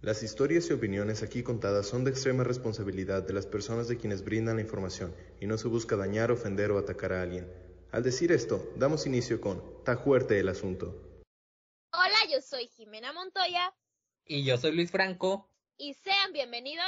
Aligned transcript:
Las 0.00 0.22
historias 0.22 0.70
y 0.70 0.72
opiniones 0.72 1.24
aquí 1.24 1.42
contadas 1.42 1.88
son 1.88 2.04
de 2.04 2.12
extrema 2.12 2.44
responsabilidad 2.44 3.24
de 3.24 3.32
las 3.32 3.46
personas 3.46 3.88
de 3.88 3.96
quienes 3.96 4.24
brindan 4.24 4.54
la 4.56 4.62
información 4.62 5.12
y 5.40 5.46
no 5.46 5.58
se 5.58 5.66
busca 5.66 5.96
dañar, 5.96 6.30
ofender 6.30 6.70
o 6.70 6.78
atacar 6.78 7.12
a 7.12 7.22
alguien. 7.22 7.52
Al 7.90 8.04
decir 8.04 8.30
esto, 8.30 8.72
damos 8.76 9.06
inicio 9.06 9.40
con 9.40 9.60
Ta 9.84 9.96
fuerte 9.96 10.38
el 10.38 10.48
asunto. 10.48 11.24
Hola, 11.92 12.32
yo 12.32 12.40
soy 12.40 12.68
Jimena 12.68 13.12
Montoya. 13.12 13.74
Y 14.24 14.44
yo 14.44 14.56
soy 14.56 14.70
Luis 14.70 14.92
Franco. 14.92 15.50
Y 15.76 15.94
sean 15.94 16.32
bienvenidos 16.32 16.84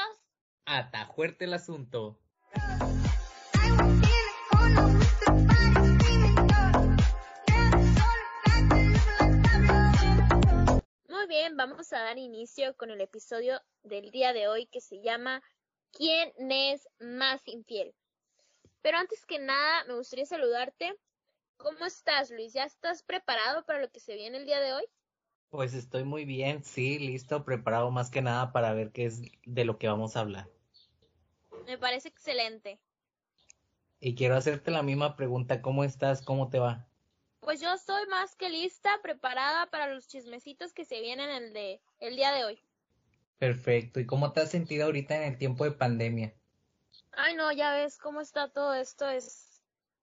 a 0.64 0.92
Ta 0.92 1.06
fuerte 1.06 1.46
el 1.46 1.54
asunto. 1.54 2.20
Bien, 11.30 11.56
vamos 11.56 11.92
a 11.92 12.00
dar 12.00 12.18
inicio 12.18 12.76
con 12.76 12.90
el 12.90 13.00
episodio 13.00 13.62
del 13.84 14.10
día 14.10 14.32
de 14.32 14.48
hoy 14.48 14.66
que 14.66 14.80
se 14.80 15.00
llama 15.00 15.40
¿Quién 15.92 16.32
es 16.50 16.88
más 16.98 17.40
infiel? 17.46 17.94
Pero 18.82 18.98
antes 18.98 19.24
que 19.26 19.38
nada, 19.38 19.84
me 19.84 19.94
gustaría 19.94 20.26
saludarte. 20.26 20.92
¿Cómo 21.56 21.86
estás, 21.86 22.32
Luis? 22.32 22.52
¿Ya 22.52 22.64
estás 22.64 23.04
preparado 23.04 23.64
para 23.64 23.80
lo 23.80 23.88
que 23.92 24.00
se 24.00 24.16
viene 24.16 24.38
el 24.38 24.44
día 24.44 24.58
de 24.58 24.72
hoy? 24.72 24.82
Pues 25.50 25.72
estoy 25.74 26.02
muy 26.02 26.24
bien, 26.24 26.64
sí, 26.64 26.98
listo, 26.98 27.44
preparado 27.44 27.92
más 27.92 28.10
que 28.10 28.22
nada 28.22 28.50
para 28.50 28.74
ver 28.74 28.90
qué 28.90 29.04
es 29.04 29.22
de 29.46 29.64
lo 29.64 29.78
que 29.78 29.86
vamos 29.86 30.16
a 30.16 30.20
hablar. 30.20 30.50
Me 31.64 31.78
parece 31.78 32.08
excelente. 32.08 32.80
Y 34.00 34.16
quiero 34.16 34.34
hacerte 34.34 34.72
la 34.72 34.82
misma 34.82 35.14
pregunta, 35.14 35.62
¿cómo 35.62 35.84
estás? 35.84 36.22
¿Cómo 36.22 36.50
te 36.50 36.58
va? 36.58 36.89
Pues 37.40 37.60
yo 37.60 37.72
estoy 37.72 38.06
más 38.06 38.36
que 38.36 38.48
lista, 38.50 38.90
preparada 39.02 39.66
para 39.70 39.92
los 39.92 40.06
chismecitos 40.06 40.72
que 40.72 40.84
se 40.84 41.00
vienen 41.00 41.30
el, 41.30 41.52
de, 41.52 41.80
el 41.98 42.16
día 42.16 42.32
de 42.32 42.44
hoy. 42.44 42.62
Perfecto. 43.38 43.98
¿Y 44.00 44.06
cómo 44.06 44.32
te 44.32 44.40
has 44.40 44.50
sentido 44.50 44.84
ahorita 44.84 45.16
en 45.16 45.32
el 45.32 45.38
tiempo 45.38 45.64
de 45.64 45.72
pandemia? 45.72 46.34
Ay, 47.12 47.34
no, 47.34 47.50
ya 47.50 47.72
ves 47.72 47.96
cómo 47.96 48.20
está 48.20 48.48
todo 48.48 48.74
esto. 48.74 49.08
Es 49.08 49.60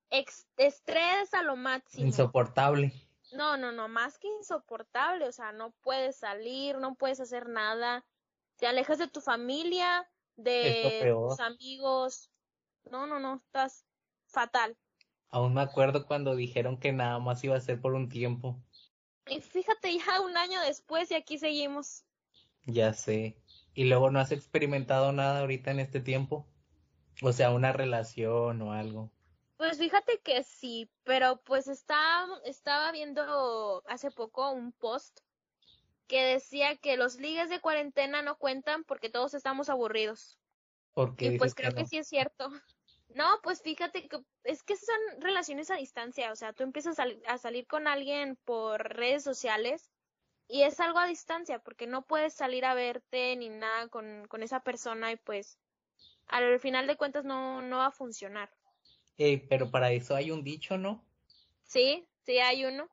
estrés 0.10 1.34
a 1.34 1.44
lo 1.44 1.56
máximo. 1.56 2.06
Insoportable. 2.06 2.92
No, 3.34 3.58
no, 3.58 3.72
no, 3.72 3.88
más 3.88 4.18
que 4.18 4.28
insoportable. 4.28 5.28
O 5.28 5.32
sea, 5.32 5.52
no 5.52 5.72
puedes 5.82 6.18
salir, 6.18 6.78
no 6.78 6.96
puedes 6.96 7.20
hacer 7.20 7.48
nada. 7.48 8.04
Te 8.56 8.66
alejas 8.66 8.98
de 8.98 9.08
tu 9.08 9.22
familia, 9.22 10.10
de 10.36 11.14
tus 11.14 11.40
amigos. 11.40 12.32
No, 12.90 13.06
no, 13.06 13.20
no, 13.20 13.36
estás 13.36 13.86
fatal. 14.26 14.76
Aún 15.30 15.54
me 15.54 15.62
acuerdo 15.62 16.06
cuando 16.06 16.36
dijeron 16.36 16.78
que 16.78 16.94
nada 16.94 17.20
más 17.20 17.44
iba 17.44 17.56
a 17.56 17.62
ser 17.62 17.82
por 17.82 17.94
un 17.94 18.10
tiempo. 18.10 18.62
Y 19.28 19.42
fíjate, 19.42 19.98
ya 19.98 20.22
un 20.22 20.38
año 20.38 20.62
después 20.62 21.12
y 21.12 21.16
aquí 21.16 21.38
seguimos. 21.38 22.04
Ya 22.66 22.94
sé. 22.94 23.38
¿Y 23.74 23.86
luego 23.86 24.10
no 24.10 24.20
has 24.20 24.32
experimentado 24.32 25.12
nada 25.12 25.42
ahorita 25.42 25.72
en 25.72 25.80
este 25.80 26.00
tiempo? 26.00 26.48
O 27.22 27.34
sea, 27.34 27.52
una 27.52 27.74
relación 27.74 28.62
o 28.62 28.74
algo. 28.74 29.12
Pues 29.58 29.80
fíjate 29.80 30.20
que 30.24 30.44
sí, 30.44 30.90
pero 31.04 31.42
pues 31.44 31.68
estaba, 31.68 32.28
estaba 32.46 32.92
viendo 32.92 33.84
hace 33.88 34.12
poco 34.12 34.52
un 34.52 34.72
post 34.72 35.20
que 36.08 36.24
decía 36.24 36.76
que 36.78 36.96
los 36.96 37.18
ligues 37.18 37.50
de 37.50 37.60
cuarentena 37.60 38.22
no 38.22 38.38
cuentan 38.38 38.84
porque 38.84 39.10
todos 39.10 39.34
estamos 39.34 39.70
aburridos. 39.70 40.38
Porque 40.94 41.26
y 41.26 41.38
pues 41.38 41.54
creo 41.54 41.74
que 41.74 41.86
sí 41.86 41.98
es 41.98 42.08
cierto. 42.08 42.50
No, 43.18 43.40
pues 43.42 43.64
fíjate 43.64 44.08
que 44.08 44.20
es 44.44 44.62
que 44.62 44.76
son 44.76 44.96
relaciones 45.22 45.72
a 45.72 45.76
distancia, 45.76 46.32
o 46.32 46.36
sea, 46.36 46.54
tú 46.54 46.62
empiezas 46.62 47.00
a, 47.00 47.38
salir 47.40 47.66
con 47.66 47.88
alguien 47.88 48.38
por 48.46 48.96
redes 48.96 49.24
sociales 49.24 49.90
y 50.48 50.62
es 50.62 50.80
algo 50.80 51.00
a 51.00 51.08
distancia 51.08 51.58
porque 51.58 51.88
no 51.88 52.06
puedes 52.06 52.36
salir 52.36 52.64
a 52.64 52.76
verte 52.76 53.36
ni 53.36 53.50
nada 53.50 53.88
con, 53.88 54.28
con 54.28 54.44
esa 54.44 54.60
persona 54.60 55.12
y 55.12 55.16
pues 55.16 55.58
al 56.28 56.60
final 56.60 56.86
de 56.86 56.96
cuentas 56.96 57.26
no, 57.26 57.64
no 57.64 57.78
va 57.78 57.88
a 57.88 57.92
funcionar. 57.92 58.52
Eh, 59.18 59.44
pero 59.50 59.72
para 59.72 59.92
eso 59.92 60.16
hay 60.16 60.30
un 60.30 60.44
dicho, 60.44 60.78
¿no? 60.78 61.04
Sí, 61.64 62.08
sí 62.24 62.38
hay 62.38 62.66
uno. 62.66 62.88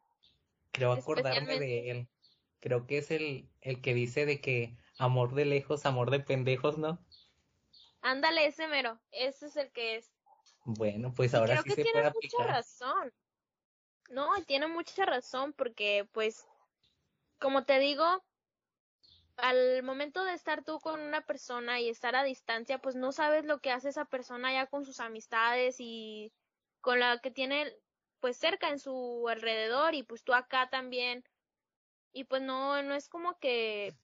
Creo 0.72 0.92
acordarme 0.92 1.58
de 1.58 1.90
él. 1.90 2.08
Creo 2.60 2.86
que 2.86 2.96
es 2.96 3.10
el, 3.10 3.46
el 3.60 3.82
que 3.82 3.92
dice 3.92 4.24
de 4.24 4.40
que 4.40 4.74
amor 4.96 5.34
de 5.34 5.44
lejos, 5.44 5.84
amor 5.84 6.10
de 6.10 6.20
pendejos, 6.20 6.78
¿no? 6.78 6.98
Ándale, 8.00 8.46
ese 8.46 8.68
mero, 8.68 8.98
ese 9.12 9.46
es 9.46 9.56
el 9.56 9.70
que 9.70 9.96
es. 9.96 10.13
Bueno, 10.64 11.12
pues 11.14 11.34
ahora 11.34 11.58
creo 11.58 11.76
que 11.76 11.82
tiene 11.82 12.02
mucha 12.14 12.42
razón. 12.44 13.12
No, 14.10 14.30
tiene 14.46 14.66
mucha 14.66 15.04
razón 15.06 15.52
porque, 15.52 16.08
pues, 16.12 16.46
como 17.38 17.64
te 17.64 17.78
digo, 17.78 18.04
al 19.36 19.82
momento 19.82 20.24
de 20.24 20.32
estar 20.34 20.64
tú 20.64 20.78
con 20.80 21.00
una 21.00 21.20
persona 21.22 21.80
y 21.80 21.88
estar 21.88 22.14
a 22.16 22.22
distancia, 22.24 22.78
pues 22.78 22.94
no 22.96 23.12
sabes 23.12 23.44
lo 23.44 23.58
que 23.60 23.70
hace 23.72 23.88
esa 23.90 24.04
persona 24.04 24.52
ya 24.52 24.66
con 24.66 24.84
sus 24.84 25.00
amistades 25.00 25.76
y 25.78 26.32
con 26.80 27.00
la 27.00 27.18
que 27.18 27.30
tiene, 27.30 27.76
pues, 28.20 28.36
cerca 28.36 28.70
en 28.70 28.78
su 28.78 29.26
alrededor 29.28 29.94
y 29.94 30.02
pues 30.02 30.24
tú 30.24 30.34
acá 30.34 30.68
también. 30.70 31.24
Y 32.12 32.24
pues 32.24 32.42
no, 32.42 32.82
no 32.82 32.94
es 32.94 33.08
como 33.08 33.38
que, 33.38 33.94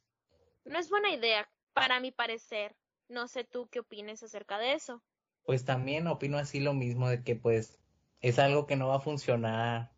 no 0.64 0.78
es 0.78 0.90
buena 0.90 1.10
idea, 1.10 1.48
para 1.72 2.00
mi 2.00 2.12
parecer. 2.12 2.76
No 3.08 3.28
sé 3.28 3.44
tú 3.44 3.68
qué 3.70 3.80
opines 3.80 4.22
acerca 4.22 4.58
de 4.58 4.74
eso. 4.74 5.02
Pues 5.50 5.64
también 5.64 6.06
opino 6.06 6.38
así 6.38 6.60
lo 6.60 6.74
mismo 6.74 7.08
de 7.08 7.24
que 7.24 7.34
pues 7.34 7.80
es 8.20 8.38
algo 8.38 8.68
que 8.68 8.76
no 8.76 8.86
va 8.86 8.98
a 8.98 9.00
funcionar, 9.00 9.90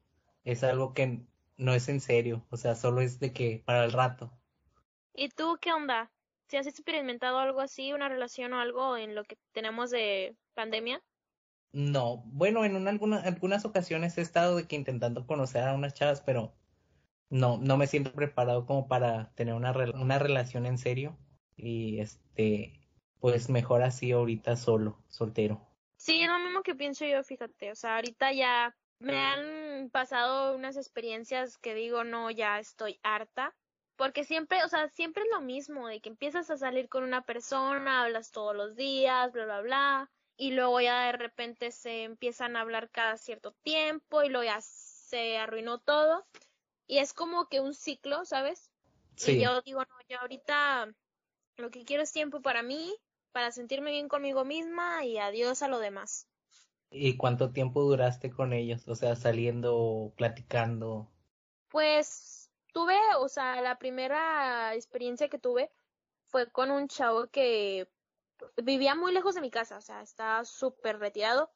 es 0.45 0.65
algo 0.65 0.95
que 0.95 1.27
no 1.59 1.75
es 1.75 1.91
en 1.91 2.01
serio, 2.01 2.47
o 2.49 2.57
sea, 2.57 2.75
solo 2.75 3.03
es 3.03 3.21
de 3.21 3.35
que 3.35 3.63
para 3.67 3.85
el 3.85 3.93
rato. 3.93 4.33
¿Y 5.13 5.29
tú 5.29 5.59
qué 5.61 5.71
onda? 5.75 6.11
¿Si 6.49 6.57
has 6.57 6.67
experimentado 6.67 7.39
algo 7.39 7.61
así, 7.61 7.93
una 7.93 8.09
relación 8.09 8.55
o 8.55 8.61
algo 8.61 8.97
en 8.97 9.15
lo 9.15 9.25
que 9.25 9.37
tenemos 9.53 9.91
de 9.91 10.39
pandemia? 10.55 11.03
No, 11.73 12.23
bueno, 12.29 12.65
en 12.65 12.89
algunas 12.89 13.67
ocasiones 13.67 14.17
he 14.17 14.23
estado 14.23 14.57
de 14.57 14.67
que 14.67 14.77
intentando 14.77 15.27
conocer 15.27 15.65
a 15.65 15.75
unas 15.75 15.93
chavas, 15.93 16.23
pero 16.23 16.55
no, 17.29 17.59
no 17.59 17.77
me 17.77 17.89
siento 17.89 18.11
preparado 18.15 18.65
como 18.65 18.89
para 18.89 19.35
tener 19.35 19.53
una, 19.53 19.73
una 20.01 20.19
relación 20.19 20.65
en 20.65 20.79
serio. 20.79 21.19
Y 21.59 22.01
este, 22.01 22.82
pues 23.23 23.49
mejor 23.49 23.85
así 23.85 24.11
ahorita 24.11 24.57
solo, 24.57 24.99
soltero. 25.07 25.65
Sí, 25.97 26.23
es 26.23 26.29
lo 26.29 26.41
mismo 26.41 26.65
que 26.65 26.75
pienso 26.75 27.07
yo, 27.07 27.23
fíjate, 27.23 27.71
o 27.71 27.77
sea, 27.77 27.95
ahorita 27.95 28.33
ya 28.33 28.77
me 28.99 29.17
han 29.17 29.91
pasado 29.91 30.57
unas 30.57 30.77
experiencias 30.77 31.57
que 31.57 31.73
digo, 31.73 32.03
no, 32.03 32.33
ya 32.33 32.59
estoy 32.59 32.99
harta, 33.05 33.55
porque 33.95 34.25
siempre, 34.25 34.65
o 34.65 34.69
sea, 34.69 34.89
siempre 34.89 35.23
es 35.23 35.29
lo 35.31 35.41
mismo, 35.41 35.87
de 35.87 36.01
que 36.01 36.09
empiezas 36.09 36.51
a 36.51 36.57
salir 36.57 36.89
con 36.89 37.05
una 37.05 37.23
persona, 37.23 38.03
hablas 38.03 38.33
todos 38.33 38.57
los 38.57 38.75
días, 38.75 39.31
bla, 39.31 39.45
bla, 39.45 39.61
bla, 39.61 40.11
y 40.37 40.51
luego 40.51 40.81
ya 40.81 41.07
de 41.07 41.13
repente 41.13 41.71
se 41.71 42.03
empiezan 42.03 42.57
a 42.57 42.63
hablar 42.63 42.91
cada 42.91 43.19
cierto 43.19 43.53
tiempo 43.63 44.25
y 44.25 44.31
luego 44.31 44.43
ya 44.43 44.61
se 44.61 45.39
arruinó 45.39 45.79
todo, 45.79 46.27
y 46.89 46.99
es 46.99 47.13
como 47.13 47.49
que 47.49 47.61
un 47.61 47.73
ciclo, 47.73 48.25
¿sabes? 48.25 48.73
Sí. 49.15 49.37
Y 49.37 49.45
yo 49.45 49.63
digo, 49.63 49.79
no, 49.79 49.95
yo 50.09 50.19
ahorita 50.19 50.93
lo 51.57 51.71
que 51.71 51.85
quiero 51.85 52.03
es 52.03 52.11
tiempo 52.11 52.43
para 52.43 52.65
mí, 52.65 52.93
para 53.33 53.53
sentirme 53.53 53.91
bien 53.91 54.09
conmigo 54.09 54.45
misma 54.45 55.05
y 55.05 55.19
adiós 55.19 55.63
a 55.63 55.69
lo 55.69 55.79
demás. 55.79 56.29
¿Y 56.91 57.17
cuánto 57.17 57.53
tiempo 57.53 57.83
duraste 57.83 58.31
con 58.31 58.53
ellos? 58.53 58.87
O 58.87 58.95
sea, 58.95 59.17
saliendo, 59.17 60.13
platicando. 60.17 61.11
Pues 61.69 62.51
tuve, 62.73 62.99
o 63.19 63.29
sea, 63.29 63.61
la 63.63 63.79
primera 63.79 64.75
experiencia 64.75 65.29
que 65.29 65.39
tuve 65.39 65.71
fue 66.27 66.51
con 66.51 66.71
un 66.71 66.89
chavo 66.89 67.29
que 67.29 67.89
vivía 68.63 68.95
muy 68.95 69.13
lejos 69.13 69.35
de 69.35 69.41
mi 69.41 69.51
casa, 69.51 69.79
o 69.79 69.81
sea, 69.81 70.03
estaba 70.03 70.45
súper 70.45 70.99
retirado 70.99 71.51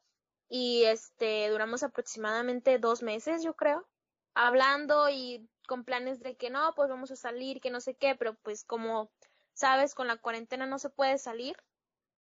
y 0.49 0.83
este 0.83 1.49
duramos 1.49 1.83
aproximadamente 1.83 2.79
dos 2.79 3.03
meses, 3.03 3.43
yo 3.43 3.55
creo, 3.55 3.87
hablando 4.33 5.09
y 5.09 5.47
con 5.67 5.83
planes 5.83 6.21
de 6.21 6.37
que 6.37 6.49
no, 6.49 6.73
pues 6.75 6.89
vamos 6.89 7.11
a 7.11 7.15
salir, 7.15 7.59
que 7.59 7.69
no 7.69 7.81
sé 7.81 7.95
qué, 7.95 8.15
pero 8.15 8.35
pues 8.35 8.63
como 8.63 9.11
sabes, 9.57 9.95
con 9.95 10.07
la 10.07 10.17
cuarentena 10.17 10.65
no 10.65 10.79
se 10.79 10.89
puede 10.89 11.17
salir, 11.17 11.57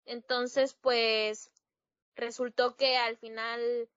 entonces, 0.09 0.74
pues 0.74 1.51
resultó 2.15 2.75
que 2.75 2.98
al 2.98 3.18
final 3.18 3.88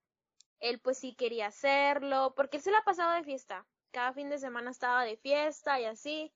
él 0.60 0.78
pues 0.78 0.98
sí 0.98 1.14
quería 1.14 1.46
hacerlo, 1.46 2.34
porque 2.36 2.58
él 2.58 2.62
se 2.62 2.70
la 2.70 2.78
ha 2.78 2.84
pasado 2.84 3.12
de 3.12 3.24
fiesta. 3.24 3.66
Cada 3.92 4.12
fin 4.12 4.28
de 4.28 4.38
semana 4.38 4.70
estaba 4.70 5.04
de 5.04 5.16
fiesta 5.16 5.80
y 5.80 5.86
así. 5.86 6.30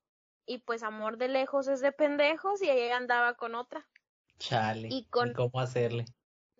Y 0.46 0.58
pues 0.58 0.82
amor 0.82 1.18
de 1.18 1.28
lejos 1.28 1.68
es 1.68 1.80
de 1.80 1.92
pendejos 1.92 2.62
y 2.62 2.70
ella 2.70 2.96
andaba 2.96 3.34
con 3.34 3.54
otra. 3.54 3.86
Chale. 4.38 4.88
Y 4.90 5.04
con... 5.06 5.34
cómo 5.34 5.60
hacerle. 5.60 6.06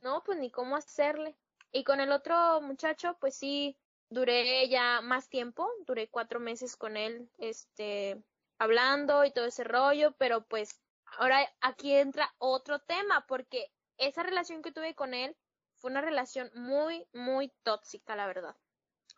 No, 0.02 0.22
pues 0.22 0.38
ni 0.38 0.50
cómo 0.50 0.76
hacerle. 0.76 1.34
Y 1.72 1.84
con 1.84 2.00
el 2.00 2.12
otro 2.12 2.60
muchacho, 2.60 3.16
pues 3.18 3.34
sí, 3.34 3.78
duré 4.10 4.68
ya 4.68 5.00
más 5.00 5.30
tiempo, 5.30 5.70
duré 5.86 6.08
cuatro 6.08 6.38
meses 6.38 6.76
con 6.76 6.98
él, 6.98 7.30
este, 7.38 8.22
hablando 8.58 9.24
y 9.24 9.32
todo 9.32 9.46
ese 9.46 9.64
rollo, 9.64 10.12
pero 10.18 10.44
pues 10.46 10.80
Ahora 11.18 11.48
aquí 11.60 11.94
entra 11.94 12.34
otro 12.38 12.80
tema, 12.80 13.24
porque 13.26 13.70
esa 13.96 14.22
relación 14.22 14.62
que 14.62 14.72
tuve 14.72 14.94
con 14.94 15.14
él 15.14 15.34
fue 15.74 15.90
una 15.90 16.00
relación 16.00 16.50
muy, 16.54 17.06
muy 17.12 17.52
tóxica, 17.62 18.16
la 18.16 18.26
verdad. 18.26 18.56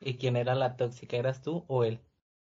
¿Y 0.01 0.17
quién 0.17 0.37
era 0.37 0.55
la 0.55 0.77
tóxica? 0.77 1.17
¿Eras 1.17 1.43
tú 1.43 1.65
o 1.67 1.85
él? 1.85 2.01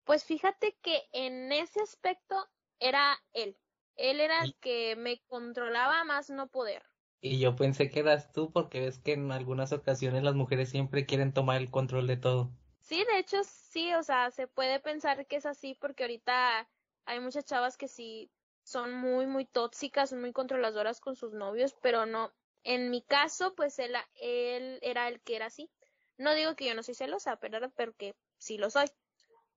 Pues 0.03 0.23
fíjate 0.23 0.77
que 0.81 1.07
en 1.13 1.51
ese 1.51 1.81
aspecto 1.81 2.35
era 2.79 3.17
él. 3.33 3.57
Él 3.95 4.19
era 4.19 4.43
el 4.43 4.55
que 4.55 4.95
me 4.95 5.19
controlaba 5.27 6.03
más 6.03 6.29
no 6.29 6.47
poder. 6.47 6.83
Y 7.21 7.39
yo 7.39 7.55
pensé 7.55 7.89
que 7.89 7.99
eras 7.99 8.31
tú 8.31 8.51
porque 8.51 8.79
ves 8.79 8.99
que 8.99 9.13
en 9.13 9.31
algunas 9.31 9.73
ocasiones 9.73 10.23
las 10.23 10.35
mujeres 10.35 10.69
siempre 10.69 11.05
quieren 11.05 11.33
tomar 11.33 11.57
el 11.57 11.69
control 11.69 12.07
de 12.07 12.17
todo. 12.17 12.51
Sí, 12.79 13.03
de 13.03 13.19
hecho 13.19 13.37
sí, 13.43 13.93
o 13.95 14.03
sea, 14.03 14.31
se 14.31 14.47
puede 14.47 14.79
pensar 14.79 15.25
que 15.25 15.35
es 15.35 15.45
así 15.45 15.75
porque 15.81 16.03
ahorita 16.03 16.67
hay 17.09 17.19
muchas 17.19 17.45
chavas 17.45 17.77
que 17.77 17.87
sí 17.87 18.31
son 18.63 18.93
muy, 18.93 19.25
muy 19.27 19.45
tóxicas, 19.45 20.13
muy 20.13 20.31
controladoras 20.31 20.99
con 20.99 21.15
sus 21.15 21.33
novios, 21.33 21.75
pero 21.81 22.05
no. 22.05 22.31
En 22.63 22.91
mi 22.91 23.01
caso, 23.01 23.55
pues 23.55 23.79
él, 23.79 23.95
él 24.15 24.79
era 24.81 25.07
el 25.07 25.21
que 25.21 25.35
era 25.35 25.47
así. 25.47 25.71
No 26.17 26.33
digo 26.35 26.55
que 26.55 26.67
yo 26.67 26.75
no 26.75 26.83
soy 26.83 26.93
celosa, 26.95 27.37
pero 27.37 27.69
porque 27.71 28.15
sí 28.37 28.57
lo 28.57 28.69
soy. 28.69 28.85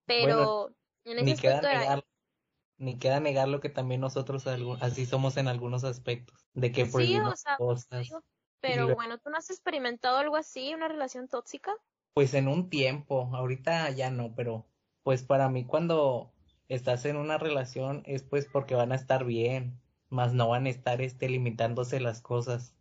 Pero 0.06 0.70
en 1.04 1.18
ese 1.18 1.24
ni 1.24 1.34
aspecto 1.34 1.66
queda 1.66 1.94
era 1.94 2.02
ni 2.78 2.98
queda 2.98 3.20
negar 3.20 3.48
lo 3.48 3.60
que 3.60 3.70
también 3.70 4.00
nosotros 4.00 4.46
así 4.80 5.06
somos 5.06 5.36
en 5.36 5.48
algunos 5.48 5.84
aspectos, 5.84 6.46
de 6.54 6.72
que 6.72 6.84
Sí, 6.84 6.90
prohibimos 6.92 7.34
o 7.34 7.36
sea, 7.36 7.58
cosas. 7.58 8.08
digo, 8.08 8.24
pero 8.60 8.88
bueno, 8.94 9.18
¿tú 9.18 9.30
no 9.30 9.36
has 9.36 9.50
experimentado 9.50 10.18
algo 10.18 10.36
así, 10.36 10.74
una 10.74 10.88
relación 10.88 11.28
tóxica? 11.28 11.72
Pues 12.14 12.34
en 12.34 12.48
un 12.48 12.68
tiempo, 12.70 13.30
ahorita 13.34 13.90
ya 13.90 14.10
no, 14.10 14.34
pero 14.34 14.66
pues 15.02 15.22
para 15.22 15.48
mí 15.48 15.66
cuando 15.66 16.32
estás 16.68 17.04
en 17.04 17.16
una 17.16 17.38
relación 17.38 18.02
es 18.06 18.22
pues 18.22 18.46
porque 18.46 18.74
van 18.74 18.92
a 18.92 18.96
estar 18.96 19.24
bien, 19.24 19.80
más 20.08 20.32
no 20.34 20.48
van 20.48 20.66
a 20.66 20.70
estar 20.70 21.00
este 21.00 21.28
limitándose 21.28 22.00
las 22.00 22.20
cosas 22.20 22.74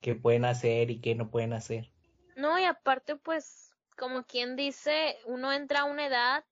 que 0.00 0.14
pueden 0.14 0.44
hacer 0.44 0.90
y 0.90 1.00
que 1.00 1.14
no 1.14 1.30
pueden 1.30 1.52
hacer. 1.52 1.90
No, 2.36 2.58
y 2.58 2.64
aparte, 2.64 3.16
pues, 3.16 3.72
como 3.96 4.24
quien 4.24 4.56
dice, 4.56 5.16
uno 5.24 5.52
entra 5.52 5.80
a 5.80 5.84
una 5.84 6.06
edad 6.06 6.44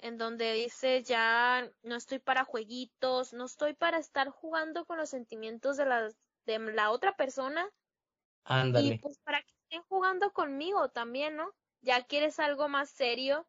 en 0.00 0.16
donde 0.16 0.52
dice 0.52 1.02
ya 1.02 1.70
no 1.82 1.96
estoy 1.96 2.18
para 2.18 2.44
jueguitos, 2.44 3.32
no 3.32 3.46
estoy 3.46 3.74
para 3.74 3.98
estar 3.98 4.28
jugando 4.30 4.84
con 4.84 4.96
los 4.96 5.10
sentimientos 5.10 5.76
de 5.76 5.86
la, 5.86 6.08
de 6.46 6.58
la 6.58 6.90
otra 6.90 7.16
persona 7.16 7.68
y 8.48 8.52
Ándale, 8.52 8.98
pues 9.02 9.18
para 9.18 9.42
que 9.42 9.52
estén 9.64 9.82
jugando 9.88 10.32
conmigo 10.32 10.88
también, 10.90 11.36
¿no? 11.36 11.52
Ya 11.82 12.04
quieres 12.04 12.38
algo 12.38 12.68
más 12.68 12.90
serio 12.90 13.46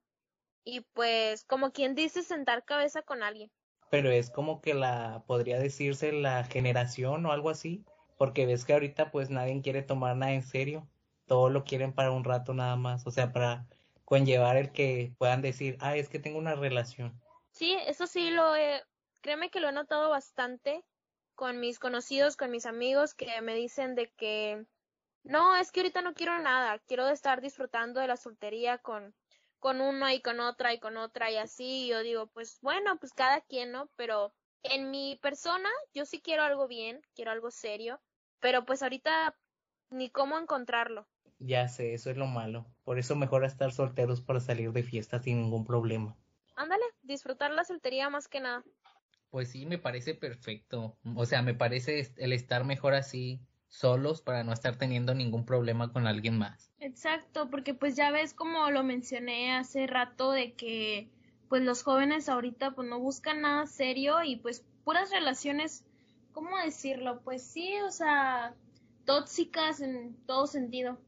y 0.69 0.81
pues 0.94 1.44
como 1.45 1.71
quien 1.71 1.95
dice 1.95 2.24
sentar 2.24 2.63
cabeza 2.63 3.01
con 3.01 3.24
alguien. 3.24 3.51
pero 3.89 4.12
es 4.12 4.30
como 4.30 4.62
que 4.62 4.75
la, 4.75 5.24
podría 5.25 5.57
decirse 5.60 6.12
la 6.12 6.44
generación 6.44 7.25
o 7.25 7.31
algo 7.31 7.50
así, 7.50 7.83
porque 8.18 8.45
ves 8.45 8.66
que 8.66 8.74
ahorita 8.74 9.12
pues 9.12 9.30
nadie 9.30 9.62
quiere 9.62 9.81
tomar 9.81 10.16
nada 10.16 10.33
en 10.33 10.44
serio, 10.44 10.88
todo 11.25 11.50
lo 11.50 11.63
quieren 11.63 11.94
para 11.94 12.12
un 12.12 12.24
rato 12.24 12.54
nada 12.54 12.75
más, 12.75 13.07
o 13.07 13.12
sea, 13.12 13.33
para 13.33 13.66
conllevar 14.06 14.57
el 14.57 14.71
que 14.71 15.13
puedan 15.18 15.42
decir, 15.42 15.77
ah, 15.80 15.95
es 15.95 16.10
que 16.10 16.19
tengo 16.19 16.38
una 16.38 16.56
relación. 16.56 17.19
Sí, 17.51 17.75
eso 17.88 18.06
sí 18.06 18.30
lo 18.30 18.56
he, 18.56 18.83
créeme 19.22 19.50
que 19.50 19.60
lo 19.60 19.69
he 19.69 19.72
notado 19.72 20.10
bastante 20.10 20.83
con 21.36 21.60
mis 21.60 21.80
conocidos, 21.80 22.38
con 22.38 22.51
mis 22.51 22.65
amigos 22.65 23.13
que 23.13 23.42
me 23.42 23.56
dicen 23.56 23.95
de 23.95 24.12
que 24.12 24.65
no, 25.24 25.56
es 25.56 25.72
que 25.72 25.80
ahorita 25.80 26.01
no 26.01 26.13
quiero 26.13 26.38
nada, 26.39 26.80
quiero 26.88 27.07
estar 27.10 27.42
disfrutando 27.42 28.00
de 28.00 28.07
la 28.07 28.18
soltería 28.18 28.77
con 28.77 29.15
con 29.59 29.81
una 29.81 30.13
y 30.13 30.21
con 30.21 30.39
otra 30.39 30.73
y 30.73 30.79
con 30.79 30.97
otra 30.97 31.31
y 31.31 31.38
así, 31.38 31.85
y 31.85 31.88
yo 31.89 32.01
digo, 32.01 32.27
pues 32.27 32.59
bueno, 32.61 32.97
pues 33.00 33.13
cada 33.13 33.41
quien, 33.41 33.71
¿no? 33.71 33.89
Pero 33.95 34.33
en 34.63 34.91
mi 34.91 35.17
persona 35.21 35.69
yo 35.94 36.06
sí 36.06 36.21
quiero 36.21 36.44
algo 36.44 36.67
bien, 36.67 37.01
quiero 37.15 37.31
algo 37.31 37.51
serio, 37.51 38.01
pero 38.39 38.65
pues 38.65 38.81
ahorita 38.81 39.38
ni 39.89 40.09
cómo 40.09 40.38
encontrarlo. 40.38 41.07
Ya 41.39 41.67
sé, 41.67 41.94
eso 41.94 42.09
es 42.09 42.17
lo 42.17 42.27
malo. 42.27 42.65
Por 42.83 43.00
eso 43.00 43.15
mejor 43.15 43.45
estar 43.45 43.71
solteros 43.71 44.21
para 44.21 44.39
salir 44.39 44.71
de 44.73 44.83
fiesta 44.83 45.19
sin 45.19 45.41
ningún 45.41 45.65
problema. 45.65 46.17
Ándale, 46.55 46.83
disfrutar 47.01 47.51
la 47.51 47.63
soltería 47.63 48.09
más 48.09 48.27
que 48.27 48.41
nada. 48.41 48.63
Pues 49.29 49.50
sí, 49.50 49.65
me 49.65 49.77
parece 49.77 50.15
perfecto. 50.15 50.97
O 51.15 51.25
sea, 51.25 51.41
me 51.41 51.53
parece 51.53 52.13
el 52.17 52.33
estar 52.33 52.65
mejor 52.65 52.94
así, 52.94 53.41
solos, 53.69 54.21
para 54.21 54.44
no 54.44 54.51
estar 54.51 54.77
teniendo 54.77 55.13
ningún 55.13 55.45
problema 55.45 55.94
con 55.94 56.07
alguien 56.07 56.38
más. 56.38 56.71
Exacto, 56.80 57.50
porque 57.50 57.74
pues 57.74 57.95
ya 57.95 58.12
ves 58.12 58.33
como 58.33 58.69
lo 58.71 58.83
mencioné 58.83 59.54
hace 59.54 59.88
rato 59.88 60.31
de 60.31 60.54
que 60.54 61.10
pues 61.48 61.62
los 61.63 61.83
jóvenes 61.83 62.30
ahorita 62.30 62.71
pues 62.71 62.88
no 62.88 63.00
buscan 63.00 63.42
nada 63.42 63.66
serio 63.68 64.24
y 64.24 64.36
pues 64.36 64.66
puras 64.83 65.12
relaciones, 65.12 65.86
¿cómo 66.31 66.57
decirlo? 66.57 67.21
Pues 67.24 67.44
sí, 67.44 67.74
o 67.86 67.92
sea, 67.92 68.54
tóxicas 69.06 69.81
en 69.81 70.15
todo 70.25 70.48
sentido. 70.48 71.00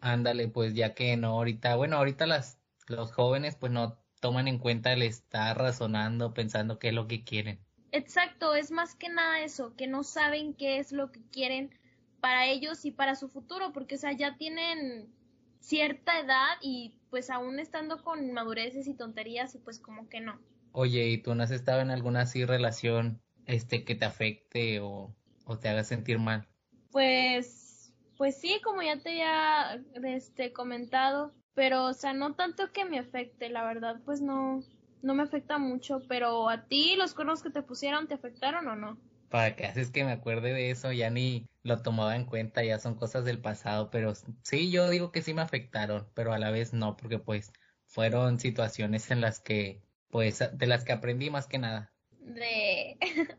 Ándale, 0.00 0.48
pues 0.48 0.74
ya 0.74 0.94
que 0.94 1.16
no, 1.16 1.28
ahorita, 1.30 1.76
bueno, 1.76 1.96
ahorita 1.96 2.26
las, 2.26 2.58
los 2.86 3.12
jóvenes 3.12 3.56
pues 3.56 3.72
no 3.72 3.98
toman 4.20 4.48
en 4.48 4.58
cuenta 4.58 4.92
el 4.92 5.02
estar 5.02 5.56
razonando, 5.58 6.34
pensando 6.34 6.78
qué 6.78 6.88
es 6.88 6.94
lo 6.94 7.08
que 7.08 7.24
quieren. 7.24 7.60
Exacto, 7.90 8.54
es 8.54 8.70
más 8.70 8.94
que 8.94 9.08
nada 9.08 9.40
eso, 9.40 9.74
que 9.74 9.86
no 9.86 10.04
saben 10.04 10.54
qué 10.54 10.78
es 10.78 10.92
lo 10.92 11.10
que 11.10 11.22
quieren 11.32 11.70
para 12.20 12.46
ellos 12.46 12.84
y 12.84 12.90
para 12.90 13.14
su 13.14 13.28
futuro, 13.28 13.72
porque 13.72 13.96
o 13.96 13.98
sea, 13.98 14.12
ya 14.12 14.36
tienen 14.36 15.12
cierta 15.60 16.18
edad 16.20 16.56
y 16.62 16.94
pues 17.10 17.30
aún 17.30 17.58
estando 17.58 18.02
con 18.02 18.32
madureces 18.32 18.86
y 18.86 18.94
tonterías 18.94 19.54
y 19.54 19.58
pues 19.58 19.78
como 19.78 20.08
que 20.08 20.20
no. 20.20 20.38
Oye, 20.72 21.08
¿y 21.08 21.18
tú 21.18 21.34
no 21.34 21.42
has 21.42 21.50
estado 21.50 21.80
en 21.80 21.90
alguna 21.90 22.22
así 22.22 22.44
relación, 22.44 23.20
este, 23.46 23.84
que 23.84 23.94
te 23.94 24.04
afecte 24.04 24.80
o, 24.80 25.14
o 25.44 25.58
te 25.58 25.68
haga 25.68 25.84
sentir 25.84 26.18
mal? 26.18 26.46
Pues, 26.90 27.92
pues 28.16 28.38
sí, 28.38 28.60
como 28.62 28.82
ya 28.82 28.98
te 29.00 29.10
había 29.10 29.82
este, 30.04 30.52
comentado, 30.52 31.32
pero 31.54 31.86
o 31.86 31.94
sea, 31.94 32.12
no 32.12 32.34
tanto 32.34 32.72
que 32.72 32.84
me 32.84 32.98
afecte, 32.98 33.48
la 33.48 33.64
verdad, 33.64 34.00
pues 34.04 34.20
no, 34.20 34.62
no 35.02 35.14
me 35.14 35.22
afecta 35.22 35.58
mucho, 35.58 36.02
pero 36.08 36.48
a 36.48 36.66
ti 36.66 36.96
los 36.96 37.14
cuernos 37.14 37.42
que 37.42 37.50
te 37.50 37.62
pusieron, 37.62 38.06
¿te 38.06 38.14
afectaron 38.14 38.68
o 38.68 38.76
no? 38.76 38.98
¿Para 39.30 39.56
qué 39.56 39.66
haces 39.66 39.90
que 39.90 40.04
me 40.04 40.12
acuerde 40.12 40.52
de 40.52 40.70
eso? 40.70 40.92
Ya 40.92 41.10
ni 41.10 41.46
lo 41.62 41.82
tomaba 41.82 42.16
en 42.16 42.24
cuenta, 42.24 42.64
ya 42.64 42.78
son 42.78 42.94
cosas 42.94 43.24
del 43.24 43.40
pasado, 43.40 43.90
pero 43.90 44.14
sí, 44.42 44.70
yo 44.70 44.88
digo 44.88 45.12
que 45.12 45.22
sí 45.22 45.34
me 45.34 45.42
afectaron, 45.42 46.08
pero 46.14 46.32
a 46.32 46.38
la 46.38 46.50
vez 46.50 46.72
no, 46.72 46.96
porque 46.96 47.18
pues 47.18 47.52
fueron 47.86 48.38
situaciones 48.38 49.10
en 49.10 49.20
las 49.20 49.40
que, 49.40 49.82
pues, 50.10 50.42
de 50.52 50.66
las 50.66 50.84
que 50.84 50.92
aprendí 50.92 51.30
más 51.30 51.46
que 51.46 51.58
nada. 51.58 51.92
De, 52.20 52.96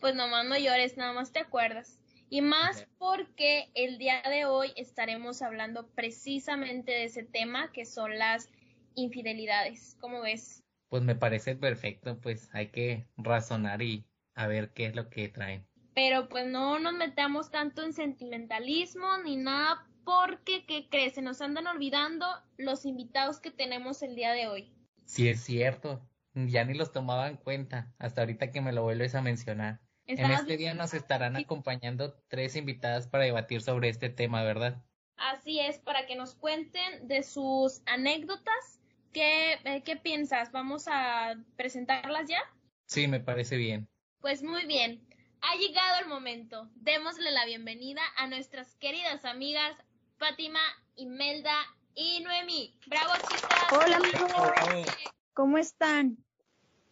pues 0.00 0.14
nomás 0.14 0.46
no 0.46 0.58
llores, 0.58 0.96
nada 0.96 1.12
más 1.12 1.32
te 1.32 1.40
acuerdas. 1.40 2.00
Y 2.30 2.42
más 2.42 2.86
porque 2.98 3.70
el 3.74 3.98
día 3.98 4.22
de 4.22 4.44
hoy 4.44 4.72
estaremos 4.76 5.40
hablando 5.40 5.88
precisamente 5.94 6.92
de 6.92 7.04
ese 7.04 7.22
tema 7.22 7.72
que 7.72 7.86
son 7.86 8.18
las 8.18 8.50
infidelidades. 8.94 9.96
¿Cómo 10.00 10.20
ves? 10.20 10.62
Pues 10.90 11.02
me 11.02 11.14
parece 11.14 11.56
perfecto, 11.56 12.20
pues 12.20 12.50
hay 12.52 12.68
que 12.68 13.06
razonar 13.16 13.80
y 13.82 14.04
a 14.38 14.46
ver 14.46 14.70
qué 14.72 14.86
es 14.86 14.94
lo 14.94 15.10
que 15.10 15.28
traen. 15.28 15.66
Pero 15.94 16.28
pues 16.28 16.46
no 16.46 16.78
nos 16.78 16.94
metamos 16.94 17.50
tanto 17.50 17.82
en 17.82 17.92
sentimentalismo 17.92 19.18
ni 19.24 19.36
nada 19.36 19.84
porque, 20.04 20.64
¿qué 20.64 20.88
crees? 20.88 21.14
Se 21.14 21.22
nos 21.22 21.42
andan 21.42 21.66
olvidando 21.66 22.24
los 22.56 22.86
invitados 22.86 23.40
que 23.40 23.50
tenemos 23.50 24.00
el 24.02 24.14
día 24.14 24.32
de 24.32 24.46
hoy. 24.46 24.72
Sí 25.04 25.28
es 25.28 25.42
cierto, 25.42 26.08
ya 26.34 26.64
ni 26.64 26.74
los 26.74 26.92
tomaba 26.92 27.28
en 27.28 27.36
cuenta, 27.36 27.92
hasta 27.98 28.22
ahorita 28.22 28.52
que 28.52 28.60
me 28.60 28.72
lo 28.72 28.84
vuelves 28.84 29.16
a 29.16 29.22
mencionar. 29.22 29.80
En 30.06 30.14
¿Estabas 30.14 30.42
este 30.42 30.56
día 30.56 30.72
nos 30.72 30.94
estarán 30.94 31.36
acompañando 31.36 32.14
tres 32.28 32.54
invitadas 32.54 33.08
para 33.08 33.24
debatir 33.24 33.60
sobre 33.60 33.88
este 33.88 34.08
tema, 34.08 34.44
¿verdad? 34.44 34.82
Así 35.16 35.58
es, 35.58 35.80
para 35.80 36.06
que 36.06 36.14
nos 36.14 36.36
cuenten 36.36 37.08
de 37.08 37.24
sus 37.24 37.82
anécdotas. 37.86 38.80
¿Qué, 39.12 39.54
eh, 39.64 39.82
qué 39.84 39.96
piensas? 39.96 40.52
¿Vamos 40.52 40.86
a 40.86 41.34
presentarlas 41.56 42.28
ya? 42.28 42.40
Sí, 42.86 43.08
me 43.08 43.18
parece 43.18 43.56
bien. 43.56 43.88
Pues 44.20 44.42
muy 44.42 44.66
bien, 44.66 45.00
ha 45.42 45.54
llegado 45.56 46.00
el 46.02 46.08
momento. 46.08 46.68
Démosle 46.74 47.30
la 47.30 47.46
bienvenida 47.46 48.02
a 48.16 48.26
nuestras 48.26 48.74
queridas 48.76 49.24
amigas 49.24 49.76
Fátima, 50.16 50.58
Imelda 50.96 51.54
y 51.94 52.20
Noemí. 52.24 52.74
¡Bravo, 52.88 53.12
chicas! 53.28 53.50
Hola, 53.70 53.96
amigos. 53.96 54.86
¿Cómo 55.34 55.56
están? 55.56 56.18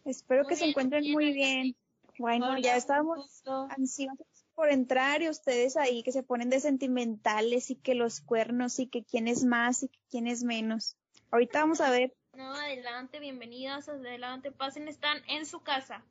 Espero 0.05 0.43
Muy 0.43 0.49
que 0.49 0.55
se 0.55 0.69
encuentren 0.69 1.01
bien, 1.01 1.13
muy 1.13 1.33
bien. 1.33 1.75
Bueno, 2.17 2.47
Hola, 2.47 2.59
ya 2.61 2.77
estábamos 2.77 3.43
ansiosos 3.71 4.25
por 4.55 4.69
entrar 4.69 5.21
y 5.21 5.27
ustedes 5.27 5.75
ahí 5.75 6.03
que 6.03 6.13
se 6.13 6.23
ponen 6.23 6.49
de 6.49 6.61
sentimentales 6.61 7.69
y 7.71 7.75
que 7.75 7.93
los 7.93 8.21
cuernos 8.21 8.79
y 8.79 8.87
que 8.87 9.03
quién 9.03 9.27
es 9.27 9.43
más 9.43 9.83
y 9.83 9.89
que 9.89 9.99
quién 10.09 10.27
es 10.27 10.43
menos. 10.43 10.95
Ahorita 11.31 11.59
vamos 11.59 11.81
a 11.81 11.91
ver. 11.91 12.15
No, 12.33 12.53
adelante, 12.53 13.19
bienvenidas, 13.19 13.89
adelante, 13.89 14.53
pasen, 14.53 14.87
están 14.87 15.21
en 15.27 15.45
su 15.45 15.59
casa. 15.59 16.05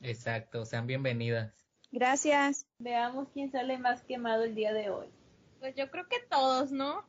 Exacto, 0.00 0.64
sean 0.64 0.86
bienvenidas. 0.86 1.52
Gracias. 1.90 2.66
Veamos 2.78 3.28
quién 3.32 3.50
sale 3.50 3.78
más 3.78 4.02
quemado 4.02 4.44
el 4.44 4.54
día 4.54 4.72
de 4.72 4.90
hoy. 4.90 5.08
Pues 5.60 5.74
yo 5.74 5.90
creo 5.90 6.06
que 6.08 6.20
todos, 6.30 6.70
¿no? 6.70 7.04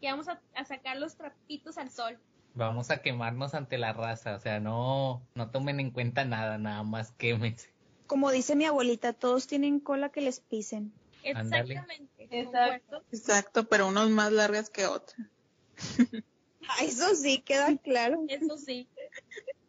Que 0.00 0.10
vamos 0.10 0.28
a, 0.28 0.40
a 0.54 0.64
sacar 0.64 0.96
los 0.96 1.16
trapitos 1.16 1.78
al 1.78 1.90
sol. 1.90 2.18
Vamos 2.54 2.90
a 2.90 3.02
quemarnos 3.02 3.54
ante 3.54 3.78
la 3.78 3.92
raza, 3.92 4.36
o 4.36 4.40
sea, 4.40 4.60
no, 4.60 5.26
no 5.34 5.50
tomen 5.50 5.80
en 5.80 5.90
cuenta 5.90 6.24
nada, 6.24 6.58
nada 6.58 6.82
más 6.82 7.12
quémense. 7.12 7.70
Como 8.06 8.30
dice 8.30 8.54
mi 8.54 8.64
abuelita, 8.64 9.12
todos 9.12 9.46
tienen 9.46 9.80
cola 9.80 10.10
que 10.10 10.20
les 10.20 10.40
pisen. 10.40 10.92
Exactamente. 11.24 12.28
Exacto. 12.30 13.02
Exacto, 13.10 13.68
pero 13.68 13.88
unos 13.88 14.10
más 14.10 14.30
largas 14.32 14.70
que 14.70 14.86
otras. 14.86 15.28
Ah, 16.66 16.82
Eso 16.82 17.14
sí, 17.14 17.42
queda 17.42 17.76
claro. 17.76 18.24
Eso 18.26 18.56
sí. 18.56 18.88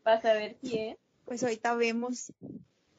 Para 0.02 0.22
saber 0.22 0.56
quién. 0.62 0.98
Pues 1.26 1.44
ahorita 1.44 1.76
vemos. 1.76 2.32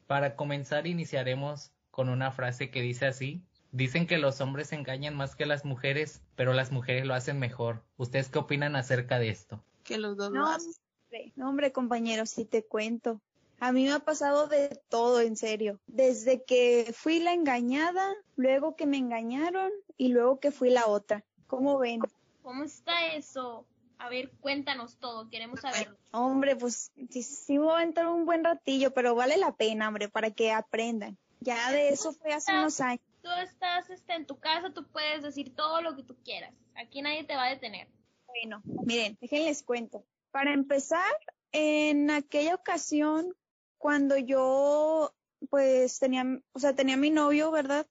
Para 0.06 0.37
comenzar, 0.37 0.87
iniciaremos 0.87 1.73
con 1.90 2.09
una 2.09 2.30
frase 2.30 2.71
que 2.71 2.83
dice 2.83 3.06
así. 3.06 3.42
Dicen 3.73 4.06
que 4.06 4.18
los 4.18 4.40
hombres 4.40 4.73
engañan 4.73 5.14
más 5.16 5.35
que 5.37 5.47
las 5.47 5.64
mujeres, 5.64 6.23
pero 6.35 6.52
las 6.52 6.71
mujeres 6.73 7.04
lo 7.04 7.14
hacen 7.14 7.38
mejor. 7.38 7.83
¿Ustedes 7.97 8.28
qué 8.28 8.38
opinan 8.38 8.76
acerca 8.76 9.18
de 9.18 9.28
esto? 9.30 9.62
Que 9.85 9.99
los 9.99 10.16
dos 10.16 10.30
No, 10.30 10.40
lo 10.40 10.47
hacen. 10.47 10.73
hombre, 11.04 11.33
no, 11.37 11.49
hombre, 11.49 11.73
compañeros, 11.73 12.30
si 12.30 12.45
te 12.45 12.64
cuento. 12.64 13.21
A 13.59 13.73
mí 13.73 13.85
me 13.85 13.92
ha 13.92 14.00
pasado 14.00 14.49
de 14.49 14.80
todo, 14.88 15.21
en 15.21 15.37
serio. 15.37 15.80
Desde 15.87 16.42
que 16.45 16.92
fui 16.95 17.21
la 17.21 17.33
engañada, 17.33 18.14
luego 18.37 18.76
que 18.76 18.87
me 18.87 18.99
engañaron 18.99 19.71
y 19.97 20.09
luego 20.09 20.40
que 20.40 20.50
fui 20.50 20.71
la 20.71 20.87
otra. 20.87 21.25
¿Cómo 21.47 21.78
ven? 21.78 22.00
¿Cómo 22.42 22.64
está 22.64 23.14
eso? 23.14 23.64
A 23.99 24.09
ver, 24.09 24.31
cuéntanos 24.41 24.99
todo, 24.99 25.29
queremos 25.31 25.61
saberlo. 25.61 25.97
Hombre, 26.12 26.57
pues 26.57 26.93
sí, 27.11 27.23
sí 27.23 27.59
me 27.59 27.67
va 27.67 27.79
a 27.79 27.83
entrar 27.83 28.09
un 28.09 28.26
buen 28.26 28.45
ratillo, 28.45 28.93
pero 28.93 29.15
vale 29.15 29.37
la 29.37 29.53
pena, 29.53 29.88
hombre, 29.88 30.09
para 30.09 30.31
que 30.31 30.53
aprendan. 30.53 31.19
Ya 31.41 31.71
de 31.71 31.91
eso 31.91 32.12
fue 32.12 32.33
hace 32.33 32.53
unos 32.53 32.81
años. 32.81 33.00
Tú 33.23 33.31
estás 33.43 33.88
este, 33.91 34.15
en 34.15 34.26
tu 34.26 34.38
casa, 34.38 34.71
tú 34.73 34.87
puedes 34.87 35.23
decir 35.23 35.55
todo 35.55 35.81
lo 35.83 35.97
que 35.97 36.03
tú 36.03 36.17
quieras. 36.25 36.55
Aquí 36.75 37.03
nadie 37.03 37.25
te 37.25 37.37
va 37.37 37.45
a 37.45 37.50
detener. 37.50 37.88
Bueno, 38.26 38.62
miren, 38.85 39.17
déjenles 39.21 39.62
cuento. 39.62 40.05
Para 40.31 40.53
empezar, 40.53 41.15
en 41.53 42.11
aquella 42.11 42.55
ocasión, 42.55 43.35
cuando 43.79 44.17
yo, 44.17 45.15
pues 45.49 45.99
tenía, 45.99 46.25
o 46.53 46.59
sea, 46.59 46.75
tenía 46.75 46.97
mi 46.97 47.11
novio, 47.11 47.50
¿verdad? 47.50 47.87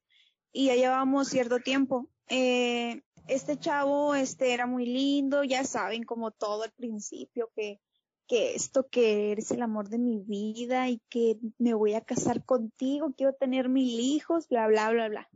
Y 0.51 0.67
ya 0.67 0.75
llevábamos 0.75 1.29
cierto 1.29 1.59
tiempo. 1.59 2.09
Eh, 2.27 3.01
este 3.27 3.57
chavo, 3.57 4.15
este, 4.15 4.53
era 4.53 4.65
muy 4.65 4.85
lindo, 4.85 5.43
ya 5.43 5.63
saben, 5.63 6.03
como 6.03 6.31
todo 6.31 6.63
al 6.63 6.71
principio, 6.71 7.51
que, 7.55 7.79
que 8.27 8.55
esto, 8.55 8.87
que 8.87 9.31
eres 9.31 9.51
el 9.51 9.61
amor 9.61 9.89
de 9.89 9.97
mi 9.97 10.19
vida 10.19 10.89
y 10.89 11.01
que 11.09 11.37
me 11.57 11.73
voy 11.73 11.93
a 11.93 12.01
casar 12.01 12.43
contigo, 12.43 13.13
quiero 13.15 13.33
tener 13.33 13.69
mil 13.69 13.99
hijos, 13.99 14.47
bla, 14.47 14.67
bla, 14.67 14.91
bla, 14.91 15.09
bla. 15.09 15.29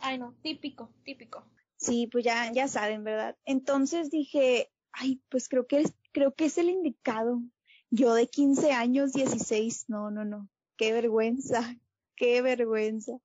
Ay, 0.00 0.18
no, 0.18 0.34
típico, 0.42 0.90
típico. 1.04 1.46
Sí, 1.76 2.06
pues 2.06 2.24
ya, 2.24 2.50
ya 2.52 2.68
saben, 2.68 3.04
¿verdad? 3.04 3.36
Entonces 3.44 4.10
dije, 4.10 4.70
ay, 4.92 5.20
pues 5.28 5.48
creo 5.48 5.66
que 5.66 5.80
es, 5.80 5.94
creo 6.12 6.34
que 6.34 6.46
es 6.46 6.58
el 6.58 6.70
indicado. 6.70 7.42
Yo 7.90 8.14
de 8.14 8.26
15 8.26 8.72
años, 8.72 9.12
16, 9.12 9.86
no, 9.88 10.10
no, 10.10 10.24
no. 10.24 10.48
Qué 10.76 10.92
vergüenza, 10.92 11.60
qué 12.16 12.42
vergüenza. 12.42 13.18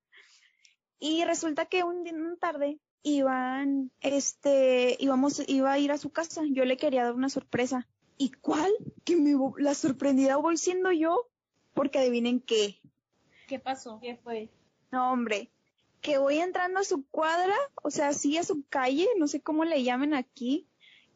Y 1.00 1.24
resulta 1.24 1.66
que 1.66 1.84
un 1.84 2.04
día, 2.04 2.14
una 2.14 2.36
tarde, 2.36 2.80
iban, 3.04 3.92
este, 4.02 4.98
íbamos, 5.00 5.42
iba 5.48 5.72
a 5.72 5.80
ir 5.80 5.92
a 5.92 5.98
su 5.98 6.12
casa. 6.12 6.42
Yo 6.50 6.66
le 6.66 6.78
quería 6.78 7.04
dar 7.04 7.14
una 7.14 7.30
sorpresa. 7.30 7.88
¿Y 8.18 8.32
cuál? 8.32 8.72
Que 9.06 9.16
me, 9.16 9.34
la 9.58 9.74
sorprendida 9.74 10.38
voy 10.38 10.58
siendo 10.58 10.92
yo. 10.92 11.28
Porque 11.74 12.00
adivinen 12.00 12.40
qué. 12.40 12.80
¿Qué 13.48 13.60
pasó? 13.60 14.00
¿Qué 14.02 14.18
fue? 14.18 14.50
No, 14.92 15.12
hombre, 15.12 15.52
que 16.02 16.18
voy 16.18 16.40
entrando 16.40 16.80
a 16.80 16.84
su 16.84 17.06
cuadra, 17.06 17.56
o 17.84 17.92
sea, 17.92 18.14
sí 18.14 18.38
a 18.38 18.44
su 18.44 18.64
calle, 18.70 19.08
no 19.18 19.28
sé 19.28 19.42
cómo 19.42 19.66
le 19.66 19.84
llamen 19.84 20.14
aquí, 20.14 20.68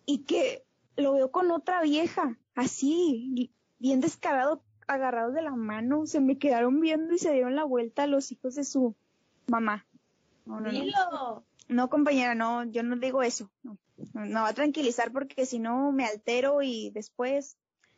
y 0.05 0.19
que 0.19 0.63
lo 0.95 1.13
veo 1.13 1.31
con 1.31 1.51
otra 1.51 1.81
vieja, 1.81 2.37
así, 2.55 3.51
bien 3.79 4.01
descarado, 4.01 4.61
agarrados 4.87 5.33
de 5.33 5.41
la 5.41 5.55
mano, 5.55 6.05
se 6.05 6.19
me 6.19 6.37
quedaron 6.37 6.79
viendo 6.79 7.13
y 7.13 7.17
se 7.17 7.31
dieron 7.31 7.55
la 7.55 7.63
vuelta 7.63 8.03
a 8.03 8.07
los 8.07 8.31
hijos 8.31 8.55
de 8.55 8.63
su 8.63 8.95
mamá. 9.47 9.85
No, 10.45 10.59
no, 10.59 10.71
no. 10.71 11.43
No, 11.67 11.89
compañera, 11.89 12.35
no, 12.35 12.63
yo 12.65 12.83
no 12.83 12.95
digo 12.97 13.23
eso. 13.23 13.49
No, 13.63 13.77
no, 14.13 14.25
no 14.25 14.41
va 14.41 14.49
a 14.49 14.53
tranquilizar 14.53 15.11
porque 15.11 15.45
si 15.45 15.59
no 15.59 15.91
me 15.91 16.05
altero 16.05 16.61
y 16.61 16.91
después 16.91 17.57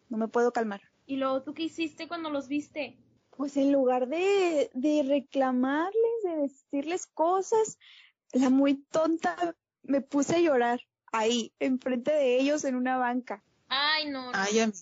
no 0.10 0.18
me 0.18 0.28
puedo 0.28 0.52
calmar. 0.54 0.82
¿Y 1.08 1.18
luego 1.18 1.44
tú 1.44 1.54
qué 1.54 1.64
hiciste 1.64 2.08
cuando 2.08 2.30
los 2.30 2.48
viste? 2.48 2.98
Pues 3.36 3.58
en 3.58 3.72
lugar 3.72 4.08
de, 4.08 4.70
de 4.74 5.04
reclamarles, 5.04 6.24
de 6.24 6.36
decirles 6.38 7.06
cosas, 7.08 7.78
la 8.32 8.50
muy 8.50 8.76
tonta 8.92 9.56
me 9.84 10.02
puse 10.02 10.38
a 10.38 10.40
llorar 10.40 10.82
ahí, 11.12 11.54
enfrente 11.60 12.12
de 12.12 12.40
ellos 12.40 12.64
en 12.64 12.76
una 12.76 12.98
banca. 12.98 13.44
Ay, 13.68 14.10
no, 14.10 14.32
no. 14.32 14.38
Ay, 14.38 14.60
a 14.60 14.68
mí- 14.68 14.74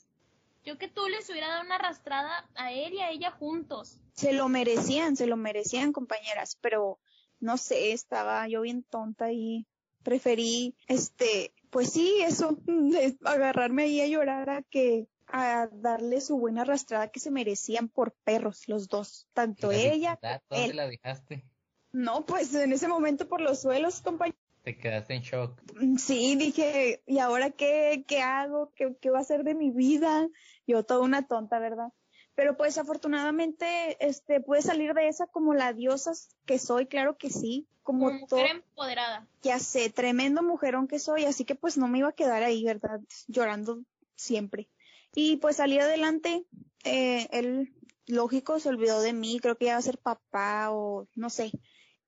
Yo 0.66 0.78
que 0.78 0.88
tú 0.88 1.08
les 1.08 1.30
hubiera 1.30 1.48
dado 1.50 1.64
una 1.64 1.76
arrastrada 1.76 2.50
a 2.56 2.72
él 2.72 2.94
y 2.94 3.00
a 3.00 3.10
ella 3.10 3.32
juntos. 3.32 4.00
Se 4.14 4.34
lo 4.34 4.48
merecían, 4.50 5.16
se 5.16 5.26
lo 5.28 5.36
merecían, 5.36 5.92
compañeras, 5.92 6.58
pero 6.62 7.00
no 7.44 7.58
sé, 7.58 7.92
estaba 7.92 8.48
yo 8.48 8.62
bien 8.62 8.84
tonta 8.84 9.32
y 9.32 9.68
preferí, 10.02 10.76
este, 10.88 11.54
pues 11.70 11.92
sí, 11.92 12.20
eso, 12.22 12.58
de 12.66 13.18
agarrarme 13.24 13.84
ahí 13.84 14.02
a 14.02 14.08
llorar 14.08 14.50
a 14.50 14.62
que 14.64 15.08
a 15.28 15.68
darle 15.72 16.22
su 16.22 16.38
buena 16.38 16.62
arrastrada 16.62 17.08
que 17.10 17.20
se 17.20 17.32
merecían 17.32 17.90
por 17.90 18.12
perros 18.24 18.68
los 18.68 18.88
dos, 18.88 19.28
tanto 19.34 19.72
La 19.72 19.78
ella, 19.78 20.20
¿Dónde 20.50 20.66
él. 20.66 20.76
la 20.78 20.88
dejaste? 20.88 21.44
no, 21.92 22.26
pues 22.26 22.54
en 22.56 22.72
ese 22.74 22.88
momento 22.88 23.28
por 23.28 23.42
los 23.42 23.62
suelos, 23.62 24.02
compañeras. 24.02 24.40
Te 24.64 24.78
quedaste 24.78 25.14
en 25.16 25.22
shock. 25.22 25.62
Mm, 25.76 25.98
Sí, 25.98 26.36
dije, 26.36 27.04
¿y 27.06 27.20
ahora 27.20 27.50
qué, 27.52 28.06
qué 28.08 28.22
hago? 28.22 28.72
¿Qué, 28.76 28.96
qué 29.02 29.10
va 29.10 29.20
a 29.20 29.24
ser 29.24 29.44
de 29.44 29.56
mi 29.56 29.72
vida? 29.72 30.28
Yo 30.66 30.84
toda 30.84 31.02
una 31.02 31.28
tonta, 31.28 31.60
¿verdad? 31.60 31.90
Pero 32.36 32.58
pues 32.58 32.78
afortunadamente, 32.78 33.98
este, 34.00 34.42
pude 34.42 34.62
salir 34.62 34.94
de 34.94 35.08
esa 35.08 35.28
como 35.28 35.54
la 35.54 35.74
diosa 35.74 36.14
que 36.46 36.58
soy, 36.58 36.88
claro 36.88 37.18
que 37.18 37.30
sí, 37.30 37.68
como 37.84 38.08
Como 38.08 38.28
todo, 38.28 38.40
mujer 38.40 38.56
empoderada. 38.56 39.28
ya 39.42 39.60
sé, 39.60 39.90
tremendo 39.90 40.42
mujerón 40.42 40.88
que 40.88 41.00
soy, 41.00 41.26
así 41.26 41.46
que 41.46 41.56
pues 41.56 41.78
no 41.78 41.88
me 41.88 42.00
iba 42.00 42.10
a 42.10 42.14
quedar 42.14 42.42
ahí, 42.44 42.64
¿verdad? 42.64 43.02
Llorando 43.28 43.82
siempre. 44.16 44.70
Y 45.14 45.38
pues 45.38 45.58
salí 45.58 45.78
adelante, 45.78 46.46
eh, 46.86 47.28
él, 47.32 47.74
lógico, 48.08 48.60
se 48.60 48.70
olvidó 48.70 49.02
de 49.02 49.14
mí, 49.14 49.40
creo 49.40 49.56
que 49.58 49.66
iba 49.66 49.76
a 49.76 49.82
ser 49.82 50.00
papá 50.00 50.72
o 50.72 51.08
no 51.16 51.30
sé, 51.30 51.52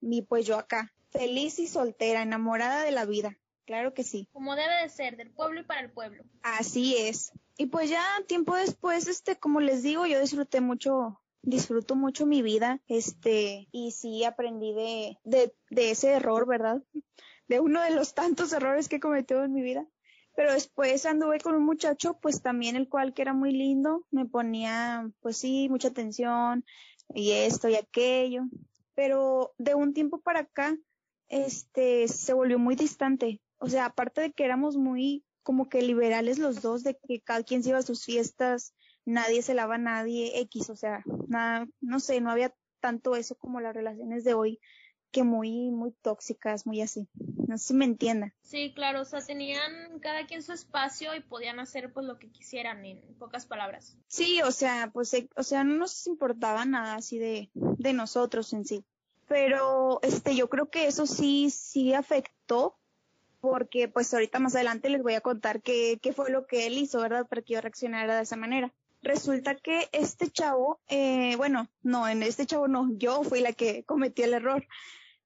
y 0.02 0.24
pues 0.24 0.46
yo 0.48 0.58
acá, 0.58 0.92
feliz 1.12 1.60
y 1.60 1.68
soltera, 1.68 2.24
enamorada 2.24 2.84
de 2.84 2.92
la 2.92 3.06
vida, 3.06 3.38
claro 3.66 3.94
que 3.94 4.04
sí. 4.04 4.28
Como 4.32 4.56
debe 4.56 4.82
de 4.82 4.90
ser, 4.90 5.18
del 5.18 5.32
pueblo 5.32 5.62
y 5.62 5.64
para 5.64 5.82
el 5.82 5.92
pueblo. 5.92 6.24
Así 6.42 6.96
es. 6.98 7.32
Y 7.58 7.68
pues 7.68 7.90
ya 7.90 8.04
tiempo 8.28 8.56
después, 8.56 9.08
este, 9.08 9.38
como 9.38 9.60
les 9.60 9.84
digo, 9.84 10.06
yo 10.06 10.20
disfruté 10.20 10.62
mucho, 10.62 11.22
disfruto 11.42 11.96
mucho 11.96 12.26
mi 12.26 12.42
vida, 12.42 12.82
este, 12.88 13.68
y 13.72 13.92
sí 13.92 14.24
aprendí 14.24 14.74
de, 14.74 15.18
de, 15.24 15.56
de 15.70 15.92
ese 15.92 16.12
error, 16.12 16.48
¿verdad? 16.48 16.82
De 17.48 17.60
uno 17.60 17.82
de 17.82 17.92
los 17.92 18.14
tantos 18.14 18.52
errores 18.54 18.90
que 18.90 18.98
he 18.98 19.00
cometido 19.00 19.44
en 19.44 19.54
mi 19.54 19.62
vida. 19.62 19.88
Pero 20.36 20.52
después 20.52 21.06
anduve 21.06 21.40
con 21.40 21.56
un 21.56 21.64
muchacho, 21.64 22.20
pues 22.22 22.42
también 22.42 22.76
el 22.76 22.90
cual 22.90 23.14
que 23.14 23.22
era 23.22 23.34
muy 23.34 23.52
lindo, 23.52 24.06
me 24.12 24.26
ponía, 24.26 25.10
pues 25.22 25.38
sí, 25.38 25.70
mucha 25.70 25.88
atención, 25.88 26.66
y 27.14 27.32
esto 27.32 27.70
y 27.70 27.76
aquello. 27.76 28.44
Pero 28.96 29.54
de 29.58 29.76
un 29.76 29.94
tiempo 29.94 30.20
para 30.20 30.42
acá, 30.42 30.78
este, 31.30 32.08
se 32.10 32.34
volvió 32.34 32.60
muy 32.60 32.76
distante. 32.76 33.42
O 33.58 33.70
sea, 33.70 33.86
aparte 33.86 34.22
de 34.22 34.32
que 34.32 34.46
éramos 34.46 34.78
muy 34.78 35.24
como 35.44 35.70
que 35.70 35.82
liberales 35.82 36.40
los 36.40 36.62
dos, 36.62 36.84
de 36.84 36.98
que 37.08 37.22
cada 37.22 37.44
quien 37.44 37.62
se 37.62 37.70
iba 37.70 37.78
a 37.78 37.84
sus 37.84 38.04
fiestas, 38.04 38.74
nadie 39.06 39.42
se 39.44 39.54
lava 39.54 39.76
a 39.76 39.80
nadie, 39.80 40.40
X, 40.42 40.70
o 40.72 40.76
sea, 40.76 41.04
nada, 41.28 41.68
no 41.82 42.00
sé, 42.00 42.20
no 42.20 42.32
había 42.32 42.54
tanto 42.80 43.16
eso 43.16 43.36
como 43.36 43.62
las 43.62 43.76
relaciones 43.76 44.24
de 44.24 44.34
hoy, 44.34 44.60
que 45.12 45.24
muy, 45.24 45.72
muy 45.72 45.92
tóxicas, 46.02 46.66
muy 46.66 46.82
así. 46.82 47.08
No 47.48 47.58
sé 47.58 47.68
si 47.68 47.74
me 47.74 47.86
entiendan. 47.86 48.34
Sí, 48.42 48.74
claro, 48.74 49.02
o 49.02 49.06
sea, 49.06 49.22
tenían 49.22 50.00
cada 50.02 50.26
quien 50.26 50.44
su 50.44 50.52
espacio 50.52 51.16
y 51.16 51.22
podían 51.22 51.60
hacer 51.60 51.94
pues 51.94 52.06
lo 52.06 52.20
que 52.20 52.30
quisieran, 52.32 52.84
en 52.84 53.02
pocas 53.18 53.46
palabras. 53.46 53.98
Sí, 54.08 54.42
o 54.42 54.52
sea, 54.52 54.90
pues, 54.92 55.14
eh, 55.14 55.30
o 55.38 55.44
sea, 55.44 55.64
no 55.64 55.76
nos 55.76 56.06
importaba 56.08 56.66
nada 56.66 56.96
así 56.96 57.18
de, 57.18 57.50
de 57.54 57.94
nosotros 57.94 58.52
en 58.52 58.66
sí. 58.66 58.84
Pero, 59.28 60.00
este, 60.02 60.36
yo 60.36 60.50
creo 60.50 60.70
que 60.70 60.88
eso 60.88 61.08
sí, 61.08 61.50
sí 61.50 61.94
afectó, 61.94 62.78
porque 63.46 63.88
pues 63.88 64.14
ahorita 64.14 64.40
más 64.40 64.56
adelante 64.56 64.90
les 64.90 65.04
voy 65.04 65.14
a 65.14 65.22
contar 65.22 65.62
qué, 65.62 66.00
qué 66.02 66.14
fue 66.14 66.32
lo 66.32 66.48
que 66.48 66.68
él 66.68 66.78
hizo, 66.78 67.00
¿verdad? 67.00 67.28
Para 67.28 67.42
que 67.42 67.54
yo 67.54 67.62
reaccionara 67.62 68.18
de 68.18 68.24
esa 68.24 68.36
manera. 68.36 68.74
Resulta 69.02 69.54
que 69.54 69.88
este 69.92 70.32
chavo, 70.32 70.80
eh, 70.88 71.36
bueno, 71.36 71.70
no, 71.84 72.08
en 72.08 72.24
este 72.24 72.48
chavo 72.48 72.68
no, 72.68 72.90
yo 72.98 73.24
fui 73.24 73.40
la 73.40 73.54
que 73.54 73.84
cometí 73.84 74.24
el 74.24 74.34
error. 74.34 74.66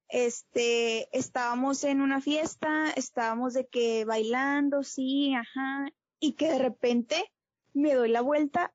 Este, 0.08 1.08
estábamos 1.16 1.82
en 1.84 2.02
una 2.02 2.20
fiesta, 2.20 2.90
estábamos 2.90 3.54
de 3.54 3.66
que 3.66 4.04
bailando, 4.04 4.82
sí, 4.82 5.34
ajá, 5.34 5.90
y 6.18 6.32
que 6.32 6.50
de 6.50 6.58
repente 6.58 7.32
me 7.72 7.94
doy 7.94 8.10
la 8.10 8.20
vuelta 8.20 8.74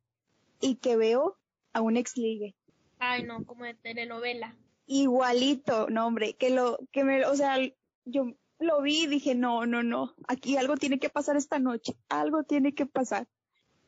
y 0.60 0.78
que 0.78 0.98
veo 0.98 1.38
a 1.74 1.82
un 1.82 1.98
ex 1.98 2.18
ligue. 2.18 2.56
Ay, 2.98 3.24
no, 3.24 3.46
como 3.46 3.66
de 3.66 3.76
telenovela. 3.76 4.56
Igualito, 4.88 5.88
no 5.90 6.08
hombre, 6.08 6.34
que 6.34 6.50
lo, 6.50 6.80
que 6.92 7.04
me, 7.04 7.26
o 7.26 7.36
sea, 7.36 7.58
yo 8.06 8.34
lo 8.66 8.82
vi 8.82 9.04
y 9.04 9.08
dije, 9.08 9.36
no, 9.36 9.66
no, 9.66 9.84
no, 9.84 10.14
aquí 10.28 10.58
algo 10.58 10.76
tiene 10.76 11.00
que 11.00 11.10
pasar 11.10 11.38
esta 11.38 11.60
noche, 11.60 11.96
algo 12.10 12.44
tiene 12.44 12.74
que 12.74 12.86
pasar. 12.86 13.28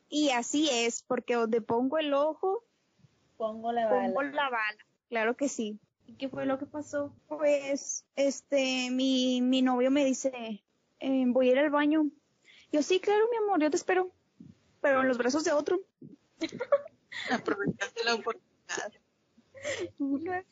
Y 0.08 0.30
así 0.30 0.68
es, 0.72 1.02
porque 1.02 1.34
donde 1.34 1.60
pongo 1.60 1.98
el 1.98 2.14
ojo, 2.14 2.64
Pongo 3.36 3.70
la 3.72 3.88
pongo 3.90 4.14
bala. 4.14 4.32
la 4.32 4.50
bala. 4.50 4.84
Claro 5.10 5.36
que 5.36 5.48
sí. 5.48 5.78
¿Y 6.06 6.14
qué 6.14 6.28
fue 6.28 6.46
lo 6.46 6.58
que 6.58 6.66
pasó? 6.66 7.14
Pues, 7.28 8.04
este, 8.16 8.90
mi, 8.90 9.40
mi 9.42 9.60
novio 9.62 9.90
me 9.90 10.04
dice, 10.04 10.62
eh, 11.00 11.24
voy 11.26 11.48
a 11.50 11.52
ir 11.52 11.58
al 11.58 11.70
baño. 11.70 12.06
Yo, 12.72 12.82
sí, 12.82 12.98
claro, 13.00 13.26
mi 13.30 13.36
amor, 13.36 13.60
yo 13.60 13.70
te 13.70 13.76
espero. 13.76 14.10
Pero 14.80 15.02
en 15.02 15.08
los 15.08 15.18
brazos 15.18 15.44
de 15.44 15.52
otro. 15.52 15.80
Aprovechaste 17.30 18.04
la 18.04 18.14
oportunidad. 18.14 18.92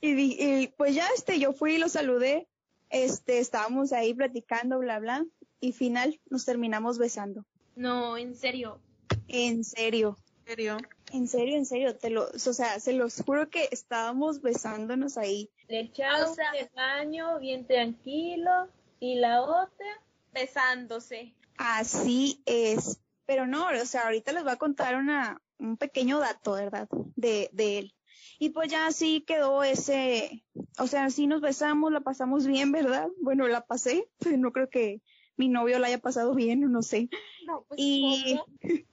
y, 0.00 0.14
di- 0.14 0.36
y, 0.38 0.66
pues 0.76 0.94
ya 0.94 1.06
este, 1.14 1.38
yo 1.38 1.52
fui 1.52 1.74
y 1.74 1.78
lo 1.78 1.88
saludé, 1.88 2.48
este, 2.90 3.38
estábamos 3.38 3.92
ahí 3.92 4.14
platicando, 4.14 4.78
bla, 4.78 4.98
bla, 4.98 5.24
y 5.60 5.72
final 5.72 6.20
nos 6.30 6.44
terminamos 6.44 6.98
besando. 6.98 7.44
No, 7.74 8.16
en 8.16 8.34
serio. 8.36 8.80
En 9.28 9.64
serio, 9.64 10.16
¿En 10.44 10.46
serio? 10.46 10.76
en 11.12 11.28
serio, 11.28 11.56
en 11.56 11.66
serio, 11.66 11.96
te 11.96 12.10
lo, 12.10 12.24
o 12.28 12.38
sea, 12.38 12.78
se 12.80 12.92
los 12.92 13.20
juro 13.22 13.48
que 13.50 13.68
estábamos 13.70 14.40
besándonos 14.40 15.16
ahí. 15.18 15.50
Le 15.68 15.80
echaba 15.80 16.30
O 16.30 16.34
sea- 16.34 16.52
el 16.52 16.68
baño 16.74 17.38
bien 17.38 17.66
tranquilo 17.66 18.68
y 19.00 19.16
la 19.16 19.42
otra 19.42 19.86
Besándose. 20.32 21.34
Así 21.56 22.42
es. 22.44 23.00
Pero 23.24 23.46
no, 23.46 23.68
o 23.68 23.86
sea, 23.86 24.04
ahorita 24.04 24.32
les 24.32 24.42
voy 24.44 24.52
a 24.52 24.56
contar 24.56 24.96
una, 24.96 25.40
un 25.58 25.76
pequeño 25.76 26.18
dato, 26.20 26.52
¿verdad? 26.52 26.88
De, 27.16 27.48
de 27.52 27.78
él. 27.78 27.94
Y 28.38 28.50
pues 28.50 28.70
ya 28.70 28.86
así 28.86 29.22
quedó 29.22 29.62
ese, 29.62 30.44
o 30.78 30.86
sea, 30.86 31.04
así 31.04 31.26
nos 31.26 31.40
besamos, 31.40 31.92
la 31.92 32.00
pasamos 32.00 32.46
bien, 32.46 32.72
¿verdad? 32.72 33.08
Bueno, 33.20 33.48
la 33.48 33.64
pasé, 33.64 34.08
pues 34.18 34.38
no 34.38 34.52
creo 34.52 34.68
que 34.68 35.02
mi 35.36 35.48
novio 35.48 35.78
la 35.78 35.88
haya 35.88 35.98
pasado 35.98 36.34
bien, 36.34 36.60
no 36.70 36.82
sé. 36.82 37.08
No, 37.46 37.64
pues 37.68 37.80
Y 37.80 38.40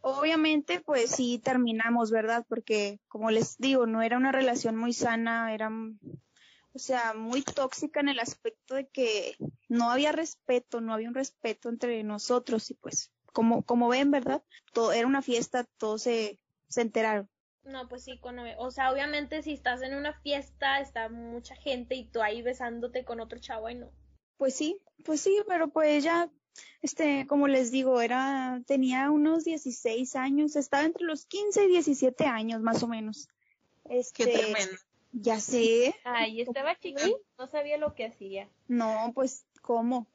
obviamente, 0.00 0.80
pues 0.80 1.10
sí 1.10 1.40
terminamos, 1.42 2.10
¿verdad? 2.10 2.44
Porque, 2.48 3.00
como 3.08 3.30
les 3.30 3.58
digo, 3.58 3.86
no 3.86 4.02
era 4.02 4.16
una 4.16 4.32
relación 4.32 4.76
muy 4.76 4.92
sana, 4.92 5.52
era, 5.54 5.70
o 6.72 6.78
sea, 6.78 7.14
muy 7.14 7.42
tóxica 7.42 8.00
en 8.00 8.08
el 8.08 8.20
aspecto 8.20 8.74
de 8.74 8.88
que 8.88 9.36
no 9.68 9.90
había 9.90 10.12
respeto, 10.12 10.80
no 10.80 10.92
había 10.92 11.08
un 11.08 11.14
respeto 11.14 11.68
entre 11.68 12.02
nosotros 12.04 12.70
y 12.70 12.74
pues, 12.74 13.12
como, 13.32 13.62
como 13.62 13.88
ven, 13.88 14.10
¿verdad? 14.10 14.42
Todo, 14.72 14.92
era 14.92 15.06
una 15.06 15.22
fiesta, 15.22 15.64
todos 15.78 16.02
se, 16.02 16.38
se 16.68 16.82
enteraron. 16.82 17.28
No, 17.64 17.88
pues 17.88 18.04
sí, 18.04 18.18
cuando, 18.18 18.42
o 18.58 18.70
sea, 18.70 18.92
obviamente 18.92 19.42
si 19.42 19.52
estás 19.54 19.82
en 19.82 19.94
una 19.94 20.12
fiesta, 20.20 20.80
está 20.80 21.08
mucha 21.08 21.54
gente 21.56 21.94
y 21.94 22.04
tú 22.04 22.20
ahí 22.20 22.42
besándote 22.42 23.04
con 23.04 23.20
otro 23.20 23.38
chavo 23.38 23.70
y 23.70 23.74
no. 23.76 23.90
Pues 24.36 24.54
sí, 24.54 24.78
pues 25.04 25.20
sí, 25.20 25.38
pero 25.48 25.68
pues 25.68 26.04
ya, 26.04 26.30
este, 26.82 27.26
como 27.26 27.48
les 27.48 27.70
digo, 27.70 28.00
era, 28.00 28.60
tenía 28.66 29.10
unos 29.10 29.44
16 29.44 30.14
años, 30.16 30.56
estaba 30.56 30.84
entre 30.84 31.04
los 31.06 31.24
15 31.26 31.64
y 31.64 31.68
17 31.68 32.26
años, 32.26 32.60
más 32.60 32.82
o 32.82 32.88
menos. 32.88 33.28
Qué 33.88 33.98
Este, 33.98 34.26
tremendo. 34.26 34.76
ya 35.12 35.40
sé, 35.40 35.94
Ay, 36.04 36.40
estaba 36.42 36.78
chiquito, 36.78 37.20
no 37.38 37.46
sabía 37.46 37.78
lo 37.78 37.94
que 37.94 38.06
hacía. 38.06 38.48
No, 38.68 39.12
pues, 39.14 39.46
¿cómo? 39.62 40.06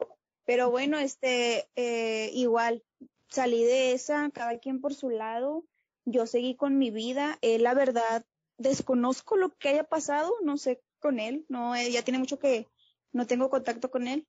Pero 0.45 0.69
bueno, 0.69 0.97
este, 0.99 1.67
eh, 1.75 2.29
igual, 2.33 2.83
salí 3.27 3.63
de 3.63 3.93
esa, 3.93 4.29
cada 4.31 4.57
quien 4.59 4.81
por 4.81 4.93
su 4.93 5.09
lado, 5.09 5.63
yo 6.11 6.25
seguí 6.27 6.55
con 6.55 6.77
mi 6.77 6.91
vida, 6.91 7.37
él, 7.41 7.63
la 7.63 7.73
verdad, 7.73 8.25
desconozco 8.57 9.37
lo 9.37 9.55
que 9.57 9.69
haya 9.69 9.83
pasado, 9.83 10.33
no 10.43 10.57
sé 10.57 10.81
con 10.99 11.19
él, 11.19 11.45
no, 11.49 11.75
eh, 11.75 11.91
ya 11.91 12.03
tiene 12.03 12.19
mucho 12.19 12.39
que 12.39 12.67
no 13.13 13.25
tengo 13.25 13.49
contacto 13.49 13.89
con 13.89 14.07
él, 14.07 14.27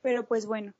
pero 0.00 0.26
pues 0.26 0.46
bueno. 0.46 0.72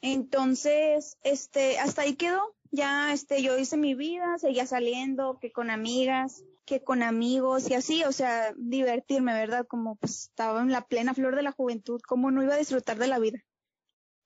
Entonces, 0.00 1.18
este, 1.22 1.78
hasta 1.78 2.02
ahí 2.02 2.14
quedó, 2.14 2.54
ya, 2.70 3.12
este, 3.12 3.42
yo 3.42 3.58
hice 3.58 3.76
mi 3.76 3.94
vida, 3.94 4.38
seguía 4.38 4.66
saliendo, 4.66 5.38
que 5.40 5.50
con 5.50 5.70
amigas, 5.70 6.44
que 6.64 6.82
con 6.82 7.02
amigos 7.02 7.68
y 7.70 7.74
así, 7.74 8.04
o 8.04 8.12
sea, 8.12 8.52
divertirme, 8.56 9.32
¿verdad? 9.32 9.66
Como 9.66 9.96
pues 9.96 10.24
estaba 10.24 10.60
en 10.60 10.70
la 10.70 10.86
plena 10.86 11.14
flor 11.14 11.34
de 11.34 11.42
la 11.42 11.52
juventud, 11.52 12.00
¿cómo 12.06 12.30
no 12.30 12.42
iba 12.42 12.54
a 12.54 12.58
disfrutar 12.58 12.98
de 12.98 13.08
la 13.08 13.18
vida? 13.18 13.38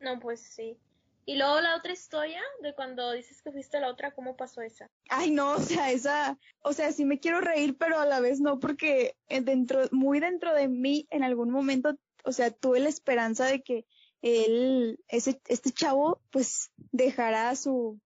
No, 0.00 0.18
pues 0.18 0.40
sí. 0.40 0.76
Y 1.24 1.36
luego 1.36 1.60
la 1.60 1.76
otra 1.76 1.92
historia 1.92 2.42
de 2.62 2.74
cuando 2.74 3.12
dices 3.12 3.42
que 3.42 3.52
fuiste 3.52 3.76
a 3.76 3.80
la 3.80 3.88
otra, 3.88 4.10
¿cómo 4.12 4.36
pasó 4.36 4.60
esa? 4.60 4.90
Ay, 5.08 5.30
no, 5.30 5.52
o 5.52 5.60
sea, 5.60 5.92
esa, 5.92 6.38
o 6.62 6.72
sea, 6.72 6.90
sí 6.90 7.04
me 7.04 7.20
quiero 7.20 7.40
reír, 7.40 7.76
pero 7.78 8.00
a 8.00 8.06
la 8.06 8.20
vez 8.20 8.40
no, 8.40 8.58
porque 8.58 9.16
eh, 9.28 9.40
dentro, 9.40 9.82
muy 9.92 10.18
dentro 10.18 10.52
de 10.54 10.68
mí, 10.68 11.06
en 11.10 11.22
algún 11.22 11.50
momento, 11.50 11.96
o 12.24 12.32
sea, 12.32 12.50
tuve 12.50 12.80
la 12.80 12.88
esperanza 12.88 13.46
de 13.46 13.62
que 13.62 13.86
él, 14.20 14.98
ese, 15.08 15.40
este 15.46 15.70
chavo, 15.70 16.20
pues, 16.30 16.72
dejará 16.90 17.50
a 17.50 17.56
su, 17.56 18.00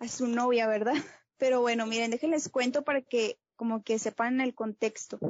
a 0.00 0.08
su 0.08 0.26
novia, 0.26 0.66
¿verdad? 0.66 0.94
Pero 1.38 1.60
bueno, 1.60 1.86
miren, 1.86 2.10
déjenles 2.10 2.48
cuento 2.48 2.82
para 2.82 3.00
que, 3.00 3.38
como 3.54 3.84
que 3.84 3.98
sepan 4.00 4.40
el 4.40 4.54
contexto. 4.54 5.20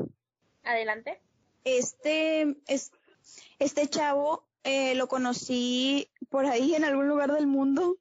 Adelante. 0.62 1.20
Este, 1.64 2.56
es, 2.66 2.92
este 3.58 3.88
chavo 3.88 4.45
eh, 4.66 4.96
lo 4.96 5.06
conocí 5.06 6.10
por 6.28 6.44
ahí 6.44 6.74
en 6.74 6.84
algún 6.84 7.06
lugar 7.06 7.32
del 7.32 7.46
mundo. 7.46 7.96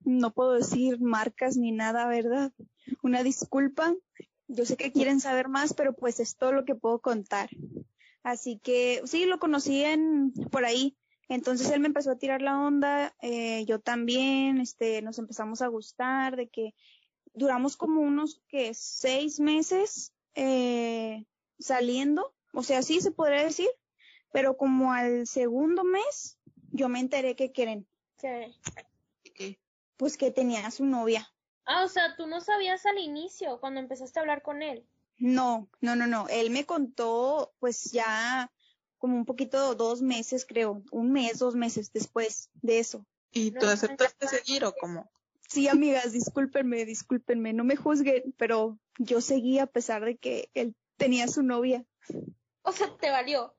No 0.00 0.32
puedo 0.32 0.52
decir 0.54 1.00
marcas 1.00 1.56
ni 1.56 1.70
nada, 1.70 2.08
¿verdad? 2.08 2.52
Una 3.02 3.22
disculpa. 3.22 3.94
Yo 4.48 4.64
sé 4.64 4.76
que 4.76 4.90
quieren 4.90 5.20
saber 5.20 5.48
más, 5.48 5.74
pero 5.74 5.94
pues 5.94 6.18
es 6.18 6.36
todo 6.36 6.50
lo 6.50 6.64
que 6.64 6.74
puedo 6.74 7.00
contar. 7.00 7.50
Así 8.24 8.58
que 8.58 9.00
sí, 9.04 9.26
lo 9.26 9.38
conocí 9.38 9.84
en, 9.84 10.32
por 10.50 10.64
ahí. 10.64 10.96
Entonces 11.28 11.70
él 11.70 11.78
me 11.78 11.86
empezó 11.86 12.10
a 12.10 12.18
tirar 12.18 12.42
la 12.42 12.58
onda, 12.58 13.14
eh, 13.22 13.64
yo 13.66 13.78
también, 13.78 14.60
este, 14.60 15.02
nos 15.02 15.18
empezamos 15.18 15.62
a 15.62 15.68
gustar, 15.68 16.34
de 16.36 16.48
que 16.48 16.74
duramos 17.32 17.76
como 17.76 18.00
unos 18.00 18.42
que 18.48 18.72
seis 18.74 19.38
meses 19.38 20.14
eh, 20.34 21.26
saliendo, 21.60 22.34
o 22.54 22.62
sea, 22.62 22.82
sí 22.82 23.00
se 23.00 23.10
podría 23.10 23.44
decir, 23.44 23.68
pero 24.32 24.56
como 24.56 24.92
al 24.92 25.26
segundo 25.26 25.84
mes 25.84 26.38
yo 26.70 26.88
me 26.88 27.00
enteré 27.00 27.36
que 27.36 27.52
quieren, 27.52 27.86
¿Qué? 28.18 28.54
¿Qué? 29.34 29.58
pues 29.96 30.16
que 30.16 30.30
tenía 30.30 30.70
su 30.70 30.84
novia. 30.84 31.30
Ah, 31.64 31.84
o 31.84 31.88
sea, 31.88 32.16
tú 32.16 32.26
no 32.26 32.40
sabías 32.40 32.86
al 32.86 32.98
inicio, 32.98 33.60
cuando 33.60 33.80
empezaste 33.80 34.18
a 34.18 34.22
hablar 34.22 34.42
con 34.42 34.62
él. 34.62 34.86
No, 35.18 35.68
no, 35.80 35.96
no, 35.96 36.06
no, 36.06 36.28
él 36.28 36.50
me 36.50 36.64
contó 36.64 37.52
pues 37.58 37.90
ya 37.90 38.50
como 38.98 39.16
un 39.16 39.24
poquito, 39.24 39.74
dos 39.74 40.02
meses 40.02 40.44
creo, 40.46 40.82
un 40.90 41.12
mes, 41.12 41.38
dos 41.38 41.54
meses 41.54 41.92
después 41.92 42.50
de 42.62 42.78
eso. 42.78 43.04
¿Y 43.32 43.50
tú 43.50 43.66
no, 43.66 43.72
aceptaste 43.72 44.28
seguir 44.28 44.64
o 44.64 44.74
cómo? 44.74 45.10
Sí, 45.48 45.68
amigas, 45.68 46.12
discúlpenme, 46.12 46.84
discúlpenme, 46.84 47.52
no 47.52 47.64
me 47.64 47.76
juzguen, 47.76 48.34
pero 48.36 48.78
yo 48.98 49.20
seguí 49.20 49.58
a 49.58 49.66
pesar 49.66 50.04
de 50.04 50.16
que 50.16 50.50
él 50.54 50.74
tenía 50.96 51.28
su 51.28 51.42
novia. 51.42 51.84
O 52.62 52.72
sea, 52.72 52.96
te 52.96 53.10
valió. 53.10 53.54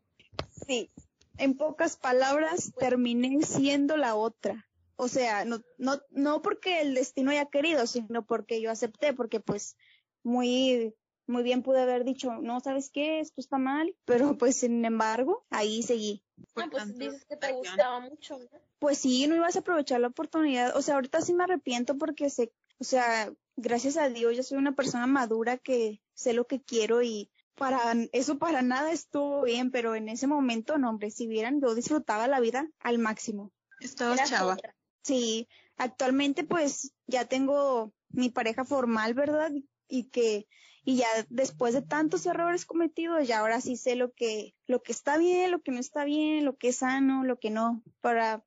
Sí, 0.68 0.90
en 1.38 1.56
pocas 1.56 1.98
palabras, 1.98 2.74
terminé 2.78 3.42
siendo 3.44 3.98
la 3.98 4.16
otra. 4.16 4.68
O 4.96 5.08
sea, 5.08 5.46
no, 5.46 5.62
no, 5.78 6.02
no 6.12 6.42
porque 6.42 6.82
el 6.82 6.94
destino 6.94 7.32
haya 7.32 7.46
querido, 7.46 7.88
sino 7.88 8.26
porque 8.26 8.60
yo 8.60 8.70
acepté, 8.70 9.14
porque 9.14 9.40
pues 9.40 9.78
muy, 10.24 10.94
muy 11.26 11.44
bien 11.44 11.64
pude 11.64 11.82
haber 11.82 12.04
dicho, 12.04 12.34
no, 12.42 12.60
¿sabes 12.60 12.90
qué? 12.90 13.22
Esto 13.22 13.40
está 13.40 13.58
mal, 13.58 13.96
pero 14.04 14.38
pues 14.38 14.58
sin 14.58 14.84
embargo, 14.84 15.46
ahí 15.50 15.84
seguí. 15.84 16.24
No, 16.56 16.70
pues 16.70 16.98
dices 16.98 17.26
que 17.26 17.38
te 17.38 17.54
gustaba 17.54 18.02
mucho, 18.02 18.38
¿no? 18.40 18.60
Pues 18.80 18.98
sí, 18.98 19.28
no 19.28 19.36
ibas 19.36 19.56
a 19.56 19.60
aprovechar 19.60 20.02
la 20.02 20.08
oportunidad. 20.08 20.76
O 20.76 20.82
sea, 20.82 20.96
ahorita 20.96 21.22
sí 21.22 21.34
me 21.34 21.46
arrepiento 21.46 21.98
porque 21.98 22.30
sé, 22.30 22.52
o 22.80 22.84
sea, 22.84 23.32
gracias 23.56 23.98
a 23.98 24.10
Dios 24.10 24.36
yo 24.36 24.44
soy 24.44 24.58
una 24.58 24.76
persona 24.76 25.08
madura 25.08 25.58
que 25.58 26.02
sé 26.14 26.34
lo 26.34 26.48
que 26.48 26.62
quiero 26.62 27.02
y 27.02 27.30
para 27.60 27.94
eso 28.14 28.40
para 28.40 28.62
nada 28.62 28.92
estuvo 28.92 29.44
bien, 29.44 29.70
pero 29.70 29.94
en 29.94 30.10
ese 30.10 30.26
momento, 30.26 30.78
no, 30.78 30.90
hombre, 30.90 31.12
si 31.12 31.28
vieran, 31.28 31.62
yo 31.62 31.76
disfrutaba 31.76 32.28
la 32.28 32.40
vida 32.40 32.68
al 32.80 32.98
máximo. 32.98 33.52
Estabas 33.80 34.30
chava. 34.30 34.54
otra. 34.54 34.76
Sí, 35.04 35.48
actualmente 35.78 36.44
pues 36.44 36.94
ya 37.06 37.26
tengo 37.26 37.94
mi 38.10 38.30
pareja 38.30 38.66
formal, 38.66 39.14
¿verdad? 39.14 39.52
Y 39.88 40.06
que 40.06 40.48
y 40.86 40.96
ya 40.96 41.08
después 41.30 41.74
de 41.74 41.82
tantos 41.82 42.26
errores 42.26 42.66
cometidos, 42.66 43.28
ya 43.28 43.40
ahora 43.40 43.62
sí 43.62 43.76
sé 43.76 43.96
lo 43.96 44.14
que 44.14 44.56
lo 44.66 44.82
que 44.82 44.94
está 44.94 45.18
bien, 45.18 45.52
lo 45.52 45.62
que 45.62 45.72
no 45.72 45.80
está 45.80 46.06
bien, 46.06 46.46
lo 46.46 46.58
que 46.58 46.70
es 46.70 46.78
sano, 46.78 47.24
lo 47.24 47.38
que 47.38 47.50
no, 47.50 47.84
para 48.02 48.44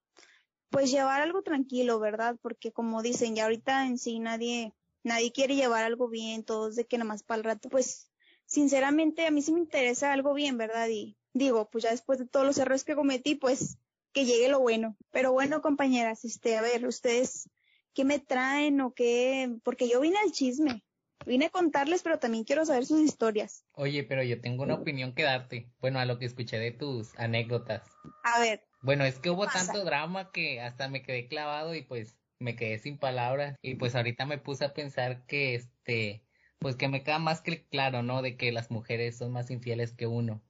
pues 0.70 0.90
llevar 0.90 1.20
algo 1.20 1.42
tranquilo, 1.42 2.00
¿verdad? 2.00 2.36
Porque 2.40 2.72
como 2.72 3.02
dicen, 3.02 3.36
ya 3.36 3.44
ahorita 3.44 3.86
en 3.86 3.98
sí 3.98 4.18
nadie 4.18 4.72
nadie 5.04 5.32
quiere 5.32 5.54
llevar 5.56 5.84
algo 5.84 6.08
bien, 6.08 6.44
todos 6.44 6.76
de 6.76 6.86
que 6.86 6.98
nomás 6.98 7.22
para 7.22 7.38
el 7.38 7.44
rato. 7.44 7.68
Pues 7.68 8.11
sinceramente 8.52 9.26
a 9.26 9.30
mí 9.30 9.40
sí 9.40 9.50
me 9.52 9.60
interesa 9.60 10.12
algo 10.12 10.34
bien, 10.34 10.58
¿verdad? 10.58 10.86
Y 10.88 11.16
digo, 11.32 11.70
pues 11.70 11.84
ya 11.84 11.90
después 11.90 12.18
de 12.18 12.26
todos 12.26 12.44
los 12.44 12.58
errores 12.58 12.84
que 12.84 12.94
cometí, 12.94 13.34
pues 13.34 13.78
que 14.12 14.26
llegue 14.26 14.48
lo 14.48 14.60
bueno. 14.60 14.96
Pero 15.10 15.32
bueno, 15.32 15.62
compañeras, 15.62 16.24
este, 16.26 16.56
a 16.58 16.60
ver, 16.62 16.86
ustedes, 16.86 17.48
¿qué 17.94 18.04
me 18.04 18.18
traen 18.18 18.80
o 18.82 18.92
qué? 18.92 19.50
Porque 19.64 19.88
yo 19.88 20.00
vine 20.00 20.18
al 20.18 20.32
chisme. 20.32 20.84
Vine 21.24 21.46
a 21.46 21.50
contarles, 21.50 22.02
pero 22.02 22.18
también 22.18 22.44
quiero 22.44 22.66
saber 22.66 22.84
sus 22.84 23.00
historias. 23.00 23.64
Oye, 23.72 24.02
pero 24.04 24.22
yo 24.22 24.40
tengo 24.40 24.64
una 24.64 24.74
opinión 24.74 25.14
que 25.14 25.22
darte. 25.22 25.70
Bueno, 25.80 25.98
a 26.00 26.04
lo 26.04 26.18
que 26.18 26.26
escuché 26.26 26.58
de 26.58 26.72
tus 26.72 27.16
anécdotas. 27.18 27.88
A 28.24 28.40
ver, 28.40 28.64
Bueno, 28.82 29.04
es 29.04 29.18
que 29.18 29.30
hubo 29.30 29.44
pasa? 29.44 29.66
tanto 29.72 29.84
drama 29.84 30.30
que 30.32 30.60
hasta 30.60 30.88
me 30.88 31.02
quedé 31.02 31.28
clavado 31.28 31.74
y 31.76 31.82
pues 31.82 32.18
me 32.40 32.56
quedé 32.56 32.78
sin 32.80 32.98
palabras. 32.98 33.56
Y 33.62 33.76
pues 33.76 33.94
ahorita 33.94 34.26
me 34.26 34.36
puse 34.38 34.64
a 34.64 34.74
pensar 34.74 35.24
que 35.26 35.54
este, 35.54 36.24
pues 36.62 36.76
que 36.76 36.88
me 36.88 37.02
queda 37.02 37.18
más 37.18 37.42
que 37.42 37.64
claro, 37.66 38.02
¿no? 38.02 38.22
De 38.22 38.36
que 38.36 38.52
las 38.52 38.70
mujeres 38.70 39.18
son 39.18 39.32
más 39.32 39.50
infieles 39.50 39.92
que 39.92 40.06
uno. 40.06 40.40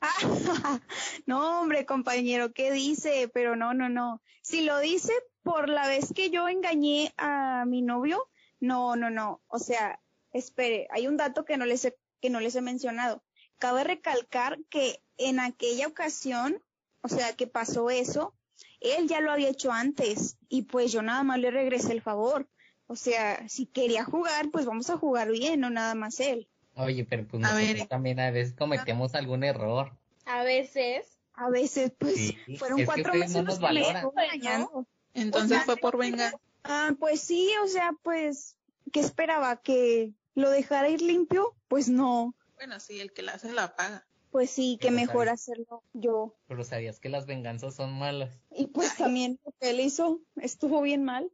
No, 1.26 1.60
hombre, 1.60 1.84
compañero, 1.84 2.52
¿qué 2.52 2.72
dice? 2.72 3.28
Pero 3.34 3.56
no, 3.56 3.74
no, 3.74 3.88
no. 3.88 4.22
Si 4.42 4.62
lo 4.62 4.78
dice 4.78 5.12
por 5.42 5.68
la 5.68 5.88
vez 5.88 6.12
que 6.14 6.30
yo 6.30 6.48
engañé 6.48 7.12
a 7.16 7.64
mi 7.66 7.82
novio, 7.82 8.30
no, 8.60 8.96
no, 8.96 9.10
no. 9.10 9.42
O 9.48 9.58
sea, 9.58 10.00
espere, 10.32 10.86
hay 10.90 11.06
un 11.08 11.16
dato 11.16 11.44
que 11.44 11.56
no 11.56 11.66
les 11.66 11.84
he, 11.84 11.96
que 12.20 12.30
no 12.30 12.40
les 12.40 12.54
he 12.54 12.62
mencionado. 12.62 13.22
Cabe 13.58 13.84
recalcar 13.84 14.58
que 14.70 15.02
en 15.16 15.40
aquella 15.40 15.88
ocasión, 15.88 16.62
o 17.02 17.08
sea, 17.08 17.34
que 17.34 17.46
pasó 17.46 17.90
eso, 17.90 18.34
él 18.80 19.08
ya 19.08 19.20
lo 19.20 19.32
había 19.32 19.48
hecho 19.48 19.72
antes 19.72 20.38
y 20.48 20.62
pues 20.62 20.92
yo 20.92 21.02
nada 21.02 21.24
más 21.24 21.38
le 21.40 21.50
regresé 21.50 21.92
el 21.92 22.02
favor. 22.02 22.48
O 22.88 22.96
sea, 22.96 23.46
si 23.48 23.66
quería 23.66 24.04
jugar, 24.04 24.50
pues 24.50 24.64
vamos 24.66 24.88
a 24.90 24.96
jugar 24.96 25.30
bien, 25.30 25.60
no 25.60 25.70
nada 25.70 25.94
más 25.94 26.18
él. 26.20 26.48
Oye, 26.74 27.04
pero 27.04 27.26
pues 27.26 27.44
A 27.44 27.52
nosotros 27.52 27.78
ver. 27.78 27.86
también 27.86 28.18
a 28.18 28.30
veces 28.30 28.54
cometemos 28.54 29.14
algún 29.14 29.44
error. 29.44 29.92
A 30.24 30.42
veces. 30.42 31.18
A 31.34 31.50
veces, 31.50 31.92
pues, 31.98 32.16
Sí, 32.16 32.36
fueron 32.56 32.80
es 32.80 32.86
cuatro 32.86 33.14
meses 33.14 33.36
no 33.36 33.42
los 33.42 33.58
que 33.58 33.72
me 33.72 34.24
engañando. 34.24 34.86
Entonces 35.14 35.50
O 35.50 35.54
sea, 35.54 35.64
fue 35.64 35.76
por 35.76 35.96
venganza. 35.98 36.38
Ah, 36.64 36.92
pues 36.98 37.20
sí, 37.20 37.50
o 37.62 37.68
sea, 37.68 37.92
pues, 38.02 38.56
¿qué 38.90 39.00
esperaba? 39.00 39.60
¿Que 39.60 40.12
lo 40.34 40.50
dejara 40.50 40.88
ir 40.88 41.02
limpio? 41.02 41.54
Pues 41.68 41.88
no. 41.88 42.34
Bueno, 42.56 42.80
sí, 42.80 43.00
el 43.00 43.12
que 43.12 43.22
la 43.22 43.32
hace 43.32 43.52
la 43.52 43.76
paga. 43.76 44.06
Pues 44.30 44.50
sí, 44.50 44.78
que 44.80 44.90
mejor 44.90 45.28
hacerlo 45.28 45.82
yo. 45.92 46.34
Pero 46.46 46.64
sabías 46.64 47.00
que 47.00 47.08
las 47.08 47.26
venganzas 47.26 47.74
son 47.74 47.98
malas. 47.98 48.40
Y 48.50 48.66
pues 48.66 48.96
también 48.96 49.38
lo 49.44 49.52
que 49.60 49.70
él 49.70 49.80
hizo 49.80 50.20
estuvo 50.36 50.82
bien 50.82 51.04
mal. 51.04 51.30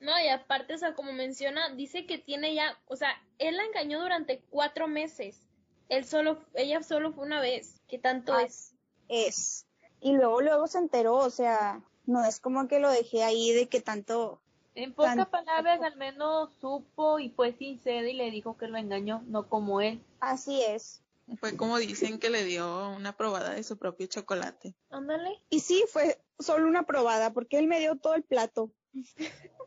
No, 0.00 0.18
y 0.18 0.28
aparte, 0.28 0.74
o 0.74 0.78
sea, 0.78 0.94
como 0.94 1.12
menciona, 1.12 1.74
dice 1.74 2.06
que 2.06 2.18
tiene 2.18 2.54
ya, 2.54 2.78
o 2.86 2.96
sea, 2.96 3.10
él 3.38 3.56
la 3.56 3.64
engañó 3.64 4.00
durante 4.00 4.40
cuatro 4.50 4.88
meses. 4.88 5.42
Él 5.90 6.04
solo, 6.04 6.42
ella 6.54 6.82
solo 6.82 7.12
fue 7.12 7.26
una 7.26 7.40
vez. 7.40 7.80
¿Qué 7.86 7.98
tanto 7.98 8.32
Ah, 8.32 8.42
es? 8.42 8.74
Es. 9.08 9.66
Y 10.00 10.12
luego, 10.12 10.40
luego 10.40 10.66
se 10.66 10.78
enteró, 10.78 11.16
o 11.16 11.30
sea, 11.30 11.82
no 12.06 12.24
es 12.24 12.40
como 12.40 12.66
que 12.66 12.78
lo 12.78 12.90
dejé 12.90 13.22
ahí 13.24 13.52
de 13.52 13.68
que 13.68 13.80
tanto. 13.80 14.40
En 14.74 14.94
pocas 14.94 15.28
palabras, 15.28 15.82
al 15.82 15.96
menos 15.96 16.50
supo 16.60 17.18
y 17.18 17.30
fue 17.30 17.52
sincero 17.52 18.06
y 18.06 18.14
le 18.14 18.30
dijo 18.30 18.56
que 18.56 18.68
lo 18.68 18.78
engañó, 18.78 19.22
no 19.26 19.48
como 19.48 19.80
él. 19.80 20.02
Así 20.20 20.62
es. 20.62 21.02
Fue 21.38 21.56
como 21.56 21.76
dicen 21.78 22.18
que 22.18 22.30
le 22.30 22.44
dio 22.44 22.90
una 22.90 23.16
probada 23.16 23.50
de 23.54 23.62
su 23.62 23.76
propio 23.76 24.06
chocolate. 24.06 24.74
Ándale. 24.90 25.42
Y 25.50 25.60
sí, 25.60 25.84
fue 25.88 26.20
solo 26.38 26.66
una 26.66 26.84
probada, 26.84 27.32
porque 27.32 27.58
él 27.58 27.66
me 27.66 27.80
dio 27.80 27.96
todo 27.96 28.14
el 28.14 28.22
plato. 28.22 28.70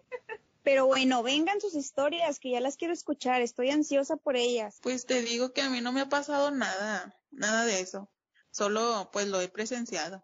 Pero 0.64 0.86
bueno, 0.86 1.24
vengan 1.24 1.60
sus 1.60 1.76
historias, 1.76 2.40
que 2.40 2.52
ya 2.52 2.62
las 2.62 2.78
quiero 2.78 2.94
escuchar, 2.94 3.42
estoy 3.42 3.70
ansiosa 3.70 4.16
por 4.16 4.38
ellas. 4.38 4.80
Pues 4.82 5.06
te 5.06 5.22
digo 5.22 5.52
que 5.52 5.62
a 5.62 5.70
mí 5.70 5.82
no 5.82 5.92
me 5.92 6.02
ha 6.02 6.10
pasado 6.10 6.52
nada, 6.52 7.20
nada 7.32 7.66
de 7.66 7.82
eso. 7.82 8.10
Solo 8.52 9.10
pues 9.12 9.28
lo 9.28 9.42
he 9.42 9.50
presenciado, 9.50 10.24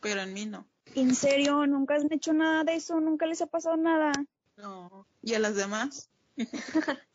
pero 0.00 0.22
en 0.22 0.32
mí 0.32 0.46
no. 0.46 0.68
En 0.94 1.14
serio, 1.14 1.66
nunca 1.66 1.94
han 1.94 2.12
hecho 2.12 2.32
nada 2.32 2.64
de 2.64 2.74
eso, 2.74 3.00
nunca 3.00 3.26
les 3.26 3.42
ha 3.42 3.46
pasado 3.46 3.76
nada. 3.76 4.12
No. 4.56 5.06
¿Y 5.22 5.34
a 5.34 5.38
las 5.38 5.56
demás? 5.56 6.08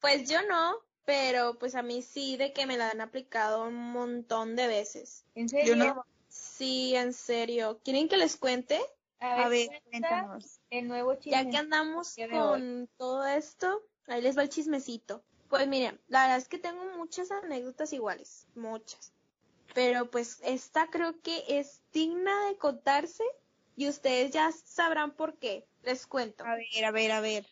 Pues 0.00 0.28
yo 0.28 0.46
no, 0.46 0.74
pero 1.06 1.58
pues 1.58 1.74
a 1.74 1.82
mí 1.82 2.02
sí, 2.02 2.36
de 2.36 2.52
que 2.52 2.66
me 2.66 2.76
la 2.76 2.90
han 2.90 3.00
aplicado 3.00 3.64
un 3.64 3.92
montón 3.92 4.54
de 4.54 4.66
veces. 4.66 5.24
¿En 5.34 5.48
Yo 5.48 5.58
serio? 5.58 5.76
no. 5.76 6.04
Sí, 6.28 6.94
en 6.94 7.14
serio. 7.14 7.80
¿Quieren 7.82 8.06
que 8.06 8.18
les 8.18 8.36
cuente? 8.36 8.78
A 9.20 9.48
ver, 9.48 9.68
cuéntanos. 9.90 10.60
El 10.70 10.88
nuevo 10.88 11.14
chisme. 11.14 11.32
Ya 11.32 11.50
que 11.50 11.56
andamos 11.56 12.14
con 12.30 12.88
todo 12.96 13.26
esto, 13.26 13.82
ahí 14.06 14.20
les 14.20 14.36
va 14.36 14.42
el 14.42 14.48
chismecito. 14.48 15.24
Pues 15.48 15.68
miren, 15.68 16.00
la 16.08 16.22
verdad 16.22 16.38
es 16.38 16.48
que 16.48 16.58
tengo 16.58 16.84
muchas 16.96 17.30
anécdotas 17.30 17.92
iguales, 17.92 18.46
muchas. 18.54 19.12
Pero 19.74 20.10
pues 20.10 20.40
esta 20.44 20.88
creo 20.88 21.20
que 21.20 21.44
es 21.48 21.82
digna 21.92 22.46
de 22.46 22.56
contarse 22.56 23.24
y 23.76 23.88
ustedes 23.88 24.30
ya 24.30 24.52
sabrán 24.52 25.12
por 25.12 25.38
qué. 25.38 25.66
Les 25.82 26.06
cuento. 26.06 26.44
A 26.44 26.56
ver, 26.56 26.84
a 26.84 26.90
ver, 26.90 27.12
a 27.12 27.20
ver. 27.20 27.46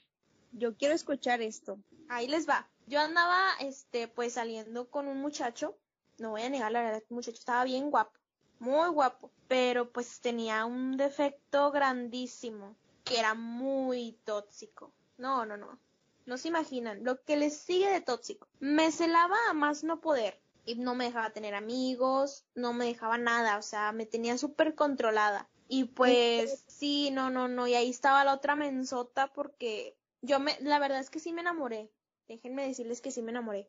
Yo 0.52 0.76
quiero 0.76 0.94
escuchar 0.94 1.42
esto. 1.42 1.78
Ahí 2.08 2.28
les 2.28 2.48
va. 2.48 2.68
Yo 2.86 3.00
andaba, 3.00 3.50
este, 3.60 4.08
pues 4.08 4.34
saliendo 4.34 4.90
con 4.90 5.08
un 5.08 5.20
muchacho. 5.20 5.76
No 6.18 6.30
voy 6.30 6.42
a 6.42 6.50
negar, 6.50 6.70
la 6.72 6.82
verdad, 6.82 7.02
el 7.08 7.14
muchacho 7.14 7.38
estaba 7.38 7.64
bien 7.64 7.90
guapo. 7.90 8.18
Muy 8.62 8.90
guapo. 8.90 9.30
Pero 9.48 9.90
pues 9.90 10.20
tenía 10.20 10.64
un 10.64 10.96
defecto 10.96 11.72
grandísimo. 11.72 12.76
Que 13.02 13.18
era 13.18 13.34
muy 13.34 14.12
tóxico. 14.24 14.92
No, 15.18 15.44
no, 15.44 15.56
no. 15.56 15.80
No 16.26 16.38
se 16.38 16.46
imaginan 16.46 17.02
lo 17.02 17.20
que 17.24 17.36
les 17.36 17.56
sigue 17.56 17.90
de 17.90 18.00
tóxico. 18.00 18.46
Me 18.60 18.92
celaba 18.92 19.36
a 19.50 19.52
más 19.52 19.82
no 19.82 20.00
poder. 20.00 20.40
Y 20.64 20.76
no 20.76 20.94
me 20.94 21.06
dejaba 21.06 21.30
tener 21.30 21.56
amigos. 21.56 22.44
No 22.54 22.72
me 22.72 22.84
dejaba 22.86 23.18
nada. 23.18 23.58
O 23.58 23.62
sea, 23.62 23.90
me 23.90 24.06
tenía 24.06 24.38
súper 24.38 24.76
controlada. 24.76 25.48
Y 25.66 25.84
pues, 25.84 26.62
sí, 26.68 27.10
no, 27.10 27.30
no, 27.30 27.48
no. 27.48 27.66
Y 27.66 27.74
ahí 27.74 27.90
estaba 27.90 28.22
la 28.24 28.34
otra 28.34 28.54
mensota 28.54 29.32
porque 29.32 29.96
yo 30.20 30.38
me, 30.38 30.56
la 30.60 30.78
verdad 30.78 31.00
es 31.00 31.10
que 31.10 31.18
sí 31.18 31.32
me 31.32 31.40
enamoré. 31.40 31.90
Déjenme 32.28 32.68
decirles 32.68 33.00
que 33.00 33.10
sí 33.10 33.22
me 33.22 33.32
enamoré. 33.32 33.68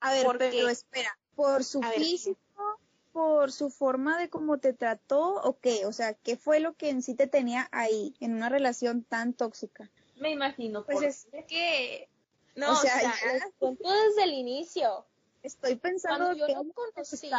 A 0.00 0.12
ver, 0.12 0.24
Porque- 0.24 0.48
pero 0.50 0.70
espera, 0.70 1.18
¿por 1.34 1.62
su 1.62 1.82
físico, 1.82 2.69
por 3.12 3.52
su 3.52 3.70
forma 3.70 4.18
de 4.18 4.28
cómo 4.30 4.58
te 4.58 4.72
trató 4.72 5.34
o 5.42 5.58
qué? 5.58 5.86
O 5.86 5.92
sea, 5.92 6.14
¿qué 6.14 6.36
fue 6.36 6.60
lo 6.60 6.74
que 6.74 6.90
en 6.90 7.02
sí 7.02 7.14
te 7.14 7.26
tenía 7.26 7.68
ahí, 7.72 8.14
en 8.20 8.34
una 8.34 8.48
relación 8.48 9.04
tan 9.04 9.34
tóxica? 9.34 9.90
Me 10.16 10.30
imagino. 10.30 10.84
Pues 10.84 11.26
es 11.32 11.44
que, 11.46 12.08
no, 12.56 12.70
O 12.70 12.72
o 12.72 12.76
sea, 12.76 13.02
ya- 13.02 13.50
cuento 13.58 13.88
desde 13.90 14.24
el 14.24 14.32
inicio. 14.32 15.06
Estoy 15.42 15.76
pensando 15.76 16.26
Cuando 16.26 16.38
yo 16.38 16.46
que 16.46 16.52
te 16.54 16.72
conocí, 16.74 17.30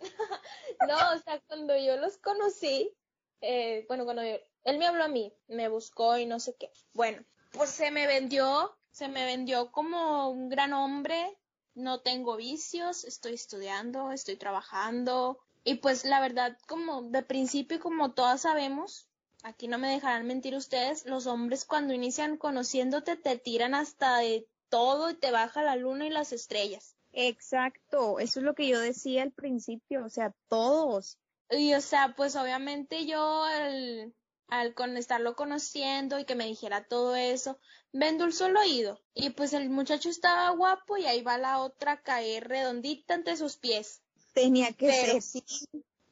no, 0.88 0.96
o 1.14 1.18
sea, 1.24 1.40
cuando 1.46 1.76
yo 1.76 1.96
los 1.96 2.18
conocí, 2.18 2.92
eh, 3.40 3.84
bueno, 3.88 4.04
cuando 4.04 4.22
yo- 4.22 4.38
él 4.64 4.78
me 4.78 4.86
habló 4.86 5.04
a 5.04 5.08
mí, 5.08 5.32
me 5.48 5.68
buscó 5.68 6.16
y 6.18 6.26
no 6.26 6.40
sé 6.40 6.54
qué. 6.54 6.70
Bueno, 6.92 7.24
pues 7.52 7.70
se 7.70 7.90
me 7.90 8.06
vendió, 8.06 8.76
se 8.90 9.08
me 9.08 9.24
vendió 9.24 9.70
como 9.72 10.28
un 10.30 10.48
gran 10.48 10.72
hombre, 10.72 11.38
no 11.74 12.00
tengo 12.00 12.36
vicios, 12.36 13.04
estoy 13.04 13.34
estudiando, 13.34 14.12
estoy 14.12 14.36
trabajando 14.36 15.38
y 15.64 15.76
pues 15.76 16.04
la 16.04 16.20
verdad, 16.20 16.58
como 16.66 17.02
de 17.02 17.22
principio 17.22 17.80
como 17.80 18.12
todas 18.12 18.42
sabemos, 18.42 19.08
aquí 19.42 19.66
no 19.66 19.78
me 19.78 19.88
dejarán 19.88 20.26
mentir 20.26 20.54
ustedes, 20.54 21.06
los 21.06 21.26
hombres 21.26 21.64
cuando 21.64 21.94
inician 21.94 22.36
conociéndote 22.36 23.16
te 23.16 23.38
tiran 23.38 23.74
hasta 23.74 24.18
de 24.18 24.46
todo 24.68 25.10
y 25.10 25.14
te 25.14 25.30
baja 25.30 25.62
la 25.62 25.76
luna 25.76 26.06
y 26.06 26.10
las 26.10 26.32
estrellas. 26.32 26.96
Exacto, 27.12 28.18
eso 28.18 28.40
es 28.40 28.44
lo 28.44 28.54
que 28.54 28.68
yo 28.68 28.80
decía 28.80 29.22
al 29.22 29.32
principio, 29.32 30.04
o 30.04 30.08
sea, 30.08 30.34
todos. 30.48 31.18
Y 31.50 31.74
o 31.74 31.80
sea, 31.80 32.14
pues 32.16 32.36
obviamente 32.36 33.06
yo 33.06 33.44
al, 33.44 34.12
al 34.48 34.74
con 34.74 34.96
estarlo 34.96 35.36
conociendo 35.36 36.18
y 36.18 36.24
que 36.24 36.34
me 36.34 36.46
dijera 36.46 36.84
todo 36.84 37.16
eso, 37.16 37.58
me 37.92 38.08
endulzó 38.08 38.46
el 38.46 38.56
oído. 38.56 39.00
Y 39.14 39.30
pues 39.30 39.52
el 39.52 39.70
muchacho 39.70 40.08
estaba 40.08 40.50
guapo 40.50 40.96
y 40.96 41.06
ahí 41.06 41.22
va 41.22 41.38
la 41.38 41.58
otra 41.60 41.92
a 41.92 42.02
caer 42.02 42.48
redondita 42.48 43.14
ante 43.14 43.36
sus 43.36 43.56
pies. 43.56 44.02
Tenía 44.32 44.72
que 44.72 44.86
Pero 44.86 45.12
ser, 45.12 45.22
sí, 45.22 45.44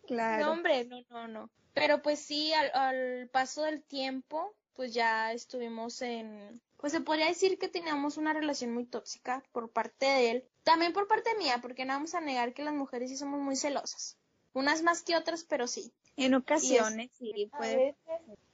claro. 0.07 0.47
no 0.47 0.53
hombre, 0.53 0.85
no, 0.85 1.03
no, 1.11 1.29
no. 1.29 1.51
Pero 1.75 2.03
pues 2.03 2.21
sí, 2.21 2.53
al, 2.53 2.71
al 2.75 3.29
paso 3.31 3.63
del 3.63 3.83
tiempo, 3.83 4.55
pues 4.75 4.95
ya 4.95 5.33
estuvimos 5.33 6.03
en, 6.03 6.61
pues 6.77 6.93
se 6.93 7.01
podría 7.01 7.27
decir 7.27 7.59
que 7.59 7.69
teníamos 7.69 8.17
una 8.17 8.33
relación 8.33 8.73
muy 8.73 8.85
tóxica 8.85 9.43
por 9.53 9.71
parte 9.71 10.07
de 10.07 10.31
él, 10.31 10.49
también 10.63 10.93
por 10.93 11.09
parte 11.09 11.35
mía, 11.37 11.59
porque 11.63 11.85
no 11.85 11.95
vamos 11.95 12.15
a 12.15 12.21
negar 12.21 12.55
que 12.55 12.65
las 12.65 12.75
mujeres 12.75 13.11
sí 13.11 13.17
somos 13.17 13.41
muy 13.41 13.57
celosas. 13.57 14.17
Unas 14.53 14.83
más 14.83 15.03
que 15.03 15.17
otras, 15.17 15.45
pero 15.45 15.67
sí. 15.67 15.93
En 16.17 16.35
ocasiones, 16.35 17.11
sí, 17.19 17.51
puede. 17.57 17.97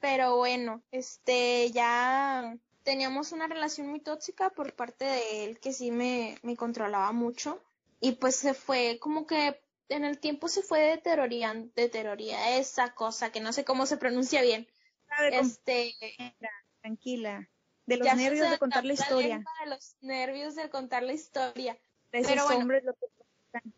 Pero 0.01 0.37
bueno, 0.37 0.83
este, 0.91 1.71
ya 1.73 2.57
teníamos 2.85 3.33
una 3.33 3.47
relación 3.47 3.89
muy 3.89 4.01
tóxica 4.01 4.51
por 4.51 4.75
parte 4.75 5.05
de 5.05 5.45
él 5.45 5.61
que 5.61 5.73
sí 5.73 5.91
me, 5.91 6.39
me 6.43 6.57
controlaba 6.57 7.13
mucho. 7.13 7.61
Y 8.01 8.13
pues 8.13 8.37
se 8.37 8.55
fue 8.55 8.99
como 9.01 9.27
que 9.27 9.61
en 9.89 10.05
el 10.05 10.19
tiempo 10.19 10.49
se 10.49 10.63
fue 10.63 10.81
deteriorando, 10.81 11.73
esa 11.77 12.95
cosa 12.95 13.33
que 13.33 13.41
no 13.41 13.53
sé 13.53 13.65
cómo 13.65 13.87
se 13.87 13.97
pronuncia 13.97 14.43
bien. 14.43 14.69
Sabe, 15.09 15.39
Este, 15.39 15.95
tranquila. 16.81 17.49
De 17.87 17.97
los 17.97 18.15
nervios 18.15 18.51
de 18.51 18.59
contar 18.59 18.85
la 18.85 18.93
historia. 18.93 19.43
De 19.65 19.71
los 19.71 19.97
nervios 20.01 20.55
de 20.55 20.69
contar 20.69 21.03
la 21.03 21.15
historia. 21.15 21.79
De 22.13 22.19
esos 22.19 22.31
pero 22.31 22.45
bueno. 22.45 22.61
hombres 22.61 22.85
lo 22.85 22.95
que 22.95 23.07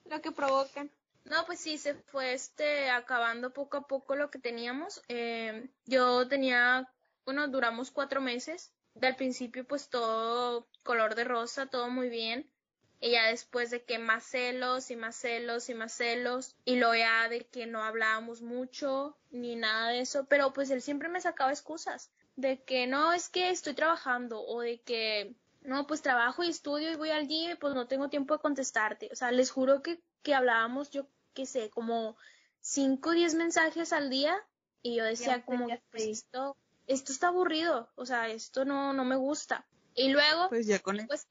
lo 0.04 0.20
que 0.20 0.32
provocan. 0.32 0.90
No, 1.24 1.44
pues 1.46 1.60
sí, 1.60 1.78
se 1.78 1.94
fue 1.94 2.32
este 2.32 2.90
acabando 2.90 3.52
poco 3.52 3.76
a 3.76 3.86
poco 3.86 4.16
lo 4.16 4.30
que 4.30 4.38
teníamos. 4.38 5.02
Eh, 5.08 5.70
yo 5.86 6.26
tenía, 6.28 6.90
bueno, 7.24 7.48
duramos 7.48 7.90
cuatro 7.90 8.20
meses. 8.20 8.72
Del 8.94 9.14
principio, 9.14 9.64
pues 9.64 9.88
todo 9.88 10.66
color 10.82 11.14
de 11.14 11.24
rosa, 11.24 11.66
todo 11.66 11.88
muy 11.88 12.08
bien. 12.08 12.50
Y 12.98 13.12
ya 13.12 13.28
después 13.28 13.70
de 13.70 13.84
que 13.84 13.98
más 13.98 14.24
celos 14.24 14.90
y 14.90 14.96
más 14.96 15.16
celos 15.16 15.68
y 15.70 15.74
más 15.74 15.92
celos. 15.92 16.56
Y 16.64 16.76
luego 16.76 16.94
ya 16.96 17.28
de 17.28 17.46
que 17.46 17.66
no 17.66 17.82
hablábamos 17.82 18.42
mucho 18.42 19.16
ni 19.30 19.56
nada 19.56 19.90
de 19.90 20.00
eso. 20.00 20.26
Pero 20.26 20.52
pues 20.52 20.70
él 20.70 20.82
siempre 20.82 21.08
me 21.08 21.20
sacaba 21.20 21.52
excusas. 21.52 22.10
De 22.36 22.62
que 22.64 22.86
no, 22.86 23.12
es 23.12 23.28
que 23.28 23.50
estoy 23.50 23.74
trabajando. 23.74 24.42
O 24.42 24.60
de 24.60 24.80
que 24.80 25.36
no, 25.62 25.86
pues 25.86 26.02
trabajo 26.02 26.42
y 26.42 26.48
estudio 26.48 26.90
y 26.90 26.96
voy 26.96 27.10
al 27.10 27.28
gym 27.28 27.50
y 27.52 27.54
pues 27.54 27.74
no 27.74 27.86
tengo 27.86 28.08
tiempo 28.08 28.34
de 28.34 28.40
contestarte. 28.42 29.08
O 29.12 29.16
sea, 29.16 29.30
les 29.30 29.50
juro 29.50 29.82
que, 29.82 30.02
que 30.22 30.34
hablábamos, 30.34 30.90
yo 30.90 31.06
qué 31.34 31.46
sé, 31.46 31.70
como 31.70 32.16
5 32.60 33.10
o 33.10 33.12
10 33.12 33.34
mensajes 33.34 33.92
al 33.92 34.10
día 34.10 34.36
y 34.82 34.96
yo 34.96 35.04
decía 35.04 35.38
Ya, 35.38 35.44
como, 35.44 35.68
ya 35.68 35.82
pues 35.90 36.04
esto, 36.04 36.56
esto 36.86 37.12
está 37.12 37.28
aburrido, 37.28 37.90
o 37.96 38.06
sea, 38.06 38.28
esto 38.28 38.64
no, 38.64 38.92
no 38.92 39.04
me 39.04 39.16
gusta. 39.16 39.66
Y 39.94 40.10
luego, 40.10 40.48
Pues 40.48 40.66
ya 40.66 40.78
con 40.78 41.06
pues, 41.06 41.26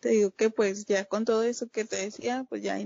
te 0.00 0.08
digo 0.08 0.30
que 0.30 0.50
pues 0.50 0.86
ya 0.86 1.04
con 1.04 1.24
todo 1.24 1.42
eso 1.42 1.68
que 1.68 1.84
te 1.84 1.96
decía, 1.96 2.46
pues 2.48 2.62
ya 2.62 2.78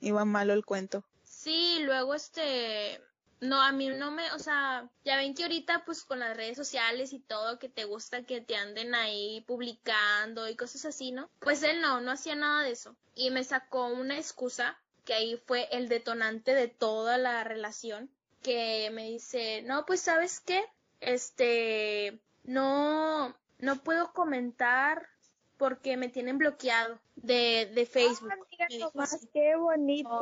iba 0.00 0.24
malo 0.24 0.54
el 0.54 0.64
cuento. 0.64 1.04
Sí, 1.24 1.80
luego 1.82 2.14
este, 2.14 3.00
no, 3.40 3.60
a 3.60 3.72
mí 3.72 3.88
no 3.88 4.10
me, 4.10 4.30
o 4.32 4.38
sea, 4.38 4.88
ya 5.04 5.16
ven 5.16 5.34
que 5.34 5.42
ahorita 5.42 5.84
pues 5.84 6.04
con 6.04 6.18
las 6.18 6.36
redes 6.36 6.56
sociales 6.56 7.12
y 7.12 7.20
todo, 7.20 7.58
que 7.58 7.68
te 7.68 7.84
gusta 7.84 8.22
que 8.22 8.40
te 8.40 8.56
anden 8.56 8.94
ahí 8.94 9.42
publicando 9.46 10.48
y 10.48 10.56
cosas 10.56 10.84
así, 10.84 11.12
¿no? 11.12 11.28
Pues 11.40 11.62
él 11.62 11.80
no, 11.80 12.00
no 12.00 12.12
hacía 12.12 12.34
nada 12.34 12.62
de 12.62 12.70
eso. 12.70 12.96
Y 13.14 13.30
me 13.30 13.44
sacó 13.44 13.86
una 13.86 14.16
excusa, 14.16 14.78
que 15.04 15.14
ahí 15.14 15.36
fue 15.46 15.68
el 15.70 15.88
detonante 15.88 16.54
de 16.54 16.68
toda 16.68 17.18
la 17.18 17.44
relación, 17.44 18.10
que 18.42 18.90
me 18.92 19.10
dice, 19.10 19.62
no, 19.62 19.84
pues 19.86 20.00
sabes 20.00 20.40
qué, 20.40 20.64
este, 21.00 22.18
no, 22.44 23.36
no 23.58 23.82
puedo 23.82 24.12
comentar 24.12 25.08
porque 25.56 25.96
me 25.96 26.08
tienen 26.08 26.38
bloqueado 26.38 26.98
de, 27.16 27.70
de 27.74 27.86
Facebook. 27.86 28.30
Ah, 28.32 28.36
mira 28.50 28.66
nomás, 28.78 29.26
qué 29.32 29.56
bonito. 29.56 30.20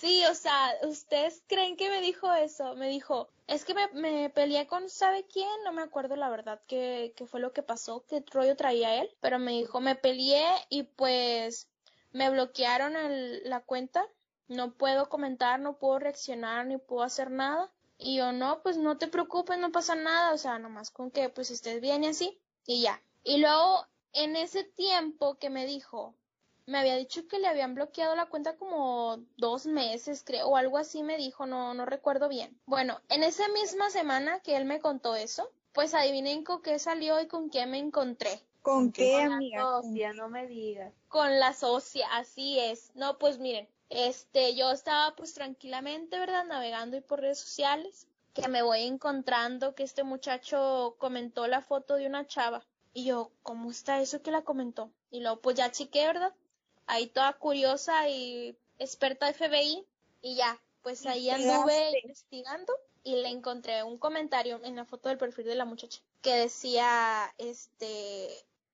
Sí, 0.00 0.24
o 0.26 0.34
sea, 0.34 0.74
¿ustedes 0.84 1.42
creen 1.48 1.76
que 1.76 1.90
me 1.90 2.00
dijo 2.00 2.32
eso? 2.32 2.74
Me 2.76 2.88
dijo, 2.88 3.28
es 3.48 3.64
que 3.64 3.74
me, 3.74 3.88
me 3.92 4.30
peleé 4.30 4.66
con 4.68 4.88
sabe 4.88 5.26
quién, 5.26 5.48
no 5.64 5.72
me 5.72 5.82
acuerdo 5.82 6.14
la 6.16 6.30
verdad 6.30 6.60
qué, 6.68 7.12
qué 7.16 7.26
fue 7.26 7.40
lo 7.40 7.52
que 7.52 7.62
pasó, 7.62 8.04
qué 8.08 8.24
rollo 8.32 8.56
traía 8.56 8.94
él, 9.02 9.10
pero 9.20 9.38
me 9.38 9.50
dijo, 9.52 9.80
me 9.80 9.94
peleé 9.96 10.46
y 10.70 10.84
pues 10.84 11.68
me 12.12 12.30
bloquearon 12.30 12.96
el- 12.96 13.42
la 13.50 13.60
cuenta, 13.60 14.06
no 14.46 14.72
puedo 14.74 15.08
comentar, 15.08 15.58
no 15.60 15.76
puedo 15.78 15.98
reaccionar, 15.98 16.66
ni 16.66 16.78
puedo 16.78 17.02
hacer 17.02 17.30
nada. 17.30 17.70
Y 17.98 18.16
yo, 18.18 18.30
no, 18.32 18.62
pues 18.62 18.78
no 18.78 18.96
te 18.98 19.08
preocupes, 19.08 19.58
no 19.58 19.72
pasa 19.72 19.96
nada, 19.96 20.32
o 20.32 20.38
sea, 20.38 20.58
nomás 20.60 20.90
con 20.90 21.10
que 21.10 21.28
pues 21.28 21.50
estés 21.50 21.80
bien 21.80 22.04
y 22.04 22.08
así, 22.08 22.40
y 22.66 22.80
ya. 22.82 23.02
Y 23.24 23.38
luego, 23.38 23.86
en 24.12 24.36
ese 24.36 24.62
tiempo 24.64 25.34
que 25.38 25.50
me 25.50 25.66
dijo, 25.66 26.14
me 26.68 26.78
había 26.78 26.96
dicho 26.96 27.26
que 27.26 27.38
le 27.38 27.48
habían 27.48 27.74
bloqueado 27.74 28.14
la 28.14 28.26
cuenta 28.26 28.56
como 28.56 29.24
dos 29.38 29.64
meses, 29.64 30.22
creo, 30.22 30.48
o 30.48 30.56
algo 30.56 30.76
así 30.76 31.02
me 31.02 31.16
dijo, 31.16 31.46
no, 31.46 31.72
no 31.72 31.86
recuerdo 31.86 32.28
bien. 32.28 32.60
Bueno, 32.66 33.00
en 33.08 33.22
esa 33.22 33.48
misma 33.48 33.88
semana 33.88 34.40
que 34.40 34.54
él 34.54 34.66
me 34.66 34.78
contó 34.78 35.16
eso, 35.16 35.50
pues 35.72 35.94
adivinen 35.94 36.44
con 36.44 36.60
qué 36.60 36.78
salió 36.78 37.20
y 37.22 37.26
con 37.26 37.48
qué 37.48 37.64
me 37.64 37.78
encontré. 37.78 38.42
¿Con 38.60 38.92
qué, 38.92 39.12
Con 39.12 39.30
la 39.30 39.36
amiga? 39.36 39.62
socia, 39.62 40.12
no 40.12 40.28
me 40.28 40.46
digas. 40.46 40.92
Con 41.08 41.40
la 41.40 41.54
socia, 41.54 42.06
así 42.12 42.58
es. 42.58 42.94
No, 42.94 43.16
pues 43.16 43.38
miren, 43.38 43.66
este, 43.88 44.54
yo 44.54 44.70
estaba 44.70 45.16
pues 45.16 45.32
tranquilamente, 45.32 46.18
¿verdad? 46.18 46.44
Navegando 46.44 46.98
y 46.98 47.00
por 47.00 47.20
redes 47.20 47.38
sociales, 47.38 48.06
que 48.34 48.46
me 48.48 48.60
voy 48.60 48.82
encontrando 48.82 49.74
que 49.74 49.84
este 49.84 50.04
muchacho 50.04 50.96
comentó 50.98 51.46
la 51.46 51.62
foto 51.62 51.94
de 51.94 52.06
una 52.06 52.26
chava. 52.26 52.62
Y 52.92 53.06
yo, 53.06 53.30
¿cómo 53.42 53.70
está 53.70 54.02
eso 54.02 54.20
que 54.20 54.30
la 54.30 54.42
comentó? 54.42 54.90
Y 55.10 55.20
luego 55.20 55.40
pues 55.40 55.56
ya 55.56 55.70
chiqué, 55.70 56.06
¿verdad? 56.06 56.34
Ahí 56.88 57.06
toda 57.06 57.34
curiosa 57.34 58.08
y 58.08 58.56
experta 58.78 59.26
de 59.26 59.34
FBI. 59.34 59.86
Y 60.22 60.34
ya, 60.34 60.60
pues 60.82 61.06
ahí 61.06 61.30
anduve 61.30 62.00
investigando 62.02 62.72
y 63.04 63.16
le 63.22 63.28
encontré 63.28 63.84
un 63.84 63.98
comentario 63.98 64.60
en 64.64 64.74
la 64.74 64.84
foto 64.84 65.08
del 65.08 65.18
perfil 65.18 65.46
de 65.46 65.54
la 65.54 65.64
muchacha 65.64 66.00
que 66.22 66.34
decía, 66.34 67.32
este, 67.38 68.28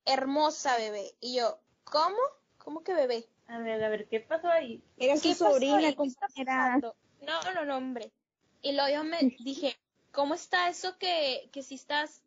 hermosa 0.04 0.76
bebé. 0.76 1.14
Y 1.20 1.36
yo, 1.36 1.58
¿cómo? 1.84 2.16
¿Cómo 2.58 2.82
que 2.82 2.94
bebé? 2.94 3.26
A 3.46 3.58
ver, 3.58 3.82
a 3.84 3.88
ver, 3.88 4.08
¿qué 4.08 4.20
pasó 4.20 4.48
ahí? 4.48 4.82
Era 4.96 5.14
¿Qué 5.14 5.34
su 5.34 5.44
sobrina, 5.44 5.76
ahí? 5.76 5.94
¿Qué 5.94 6.04
está 6.04 6.26
compañera. 6.26 6.56
pasando? 6.56 6.96
No, 7.20 7.54
no, 7.54 7.64
no, 7.64 7.76
hombre. 7.76 8.10
Y 8.62 8.72
luego 8.72 8.88
yo 8.88 9.04
me 9.04 9.18
dije, 9.40 9.76
¿cómo 10.12 10.34
está 10.34 10.68
eso 10.68 10.96
que, 10.98 11.48
que 11.52 11.62
si 11.62 11.74
estás 11.74 12.22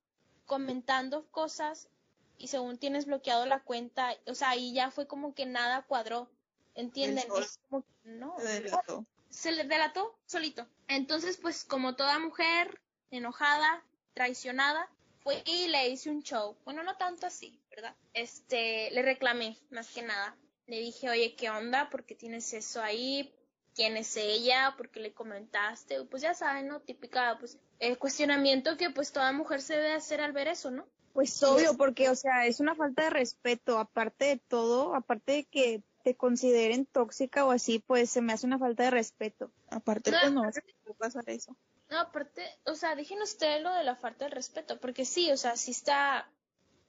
comentando 0.45 1.25
cosas 1.31 1.89
y 2.37 2.47
según 2.47 2.77
tienes 2.77 3.05
bloqueado 3.05 3.45
la 3.45 3.63
cuenta? 3.63 4.15
O 4.27 4.35
sea, 4.35 4.51
ahí 4.51 4.73
ya 4.73 4.91
fue 4.91 5.07
como 5.07 5.33
que 5.33 5.45
nada 5.45 5.83
cuadró. 5.83 6.29
¿Entienden? 6.75 7.23
Él 7.25 7.29
solo 7.29 7.45
Es 7.45 7.59
como 7.69 7.81
que 7.83 8.09
no. 8.09 8.35
Se 8.37 8.61
delató. 8.61 9.05
Se 9.29 9.51
le 9.51 9.63
delató 9.63 10.17
solito. 10.25 10.67
Entonces, 10.87 11.37
pues 11.37 11.63
como 11.65 11.95
toda 11.95 12.19
mujer 12.19 12.79
enojada, 13.11 13.83
traicionada, 14.13 14.89
fue 15.19 15.43
y 15.45 15.67
le 15.67 15.89
hice 15.89 16.09
un 16.09 16.23
show. 16.23 16.55
Bueno, 16.63 16.83
no 16.83 16.97
tanto 16.97 17.27
así, 17.27 17.59
¿verdad? 17.69 17.95
Este, 18.13 18.91
le 18.91 19.01
reclamé, 19.01 19.57
más 19.69 19.89
que 19.89 20.01
nada. 20.01 20.35
Le 20.67 20.79
dije, 20.79 21.09
oye, 21.09 21.35
¿qué 21.35 21.49
onda? 21.49 21.89
¿Por 21.89 22.05
qué 22.05 22.15
tienes 22.15 22.53
eso 22.53 22.81
ahí? 22.81 23.33
¿Quién 23.75 23.95
es 23.97 24.17
ella? 24.17 24.73
¿Por 24.77 24.89
qué 24.89 24.99
le 24.99 25.13
comentaste? 25.13 26.03
Pues 26.05 26.23
ya 26.23 26.33
saben, 26.33 26.67
¿no? 26.67 26.81
Típica, 26.81 27.37
pues, 27.39 27.57
el 27.79 27.97
cuestionamiento 27.97 28.75
que 28.77 28.89
pues 28.89 29.11
toda 29.11 29.31
mujer 29.31 29.61
se 29.61 29.75
debe 29.75 29.93
hacer 29.93 30.21
al 30.21 30.33
ver 30.33 30.47
eso, 30.47 30.71
¿no? 30.71 30.87
Pues 31.17 31.41
obvio, 31.41 31.75
porque, 31.75 32.11
o 32.11 32.15
sea, 32.15 32.45
es 32.45 32.59
una 32.59 32.75
falta 32.75 33.05
de 33.05 33.09
respeto. 33.09 33.79
Aparte 33.79 34.25
de 34.25 34.37
todo, 34.37 34.93
aparte 34.93 35.31
de 35.31 35.45
que 35.45 35.81
te 36.03 36.15
consideren 36.15 36.85
tóxica 36.85 37.43
o 37.43 37.49
así, 37.49 37.79
pues 37.79 38.11
se 38.11 38.21
me 38.21 38.33
hace 38.33 38.45
una 38.45 38.59
falta 38.59 38.83
de 38.83 38.91
respeto. 38.91 39.51
Aparte, 39.71 40.11
No, 40.11 40.43
pues 40.43 40.57
no 40.57 40.73
puede 40.83 40.93
pasar 40.99 41.23
eso. 41.25 41.57
No, 41.89 41.97
aparte, 42.01 42.43
o 42.67 42.75
sea, 42.75 42.93
dejen 42.93 43.19
ustedes 43.19 43.63
lo 43.63 43.73
de 43.73 43.83
la 43.83 43.95
falta 43.95 44.25
de 44.25 44.29
respeto, 44.35 44.79
porque 44.79 45.05
sí, 45.05 45.31
o 45.31 45.37
sea, 45.37 45.57
sí 45.57 45.71
está, 45.71 46.29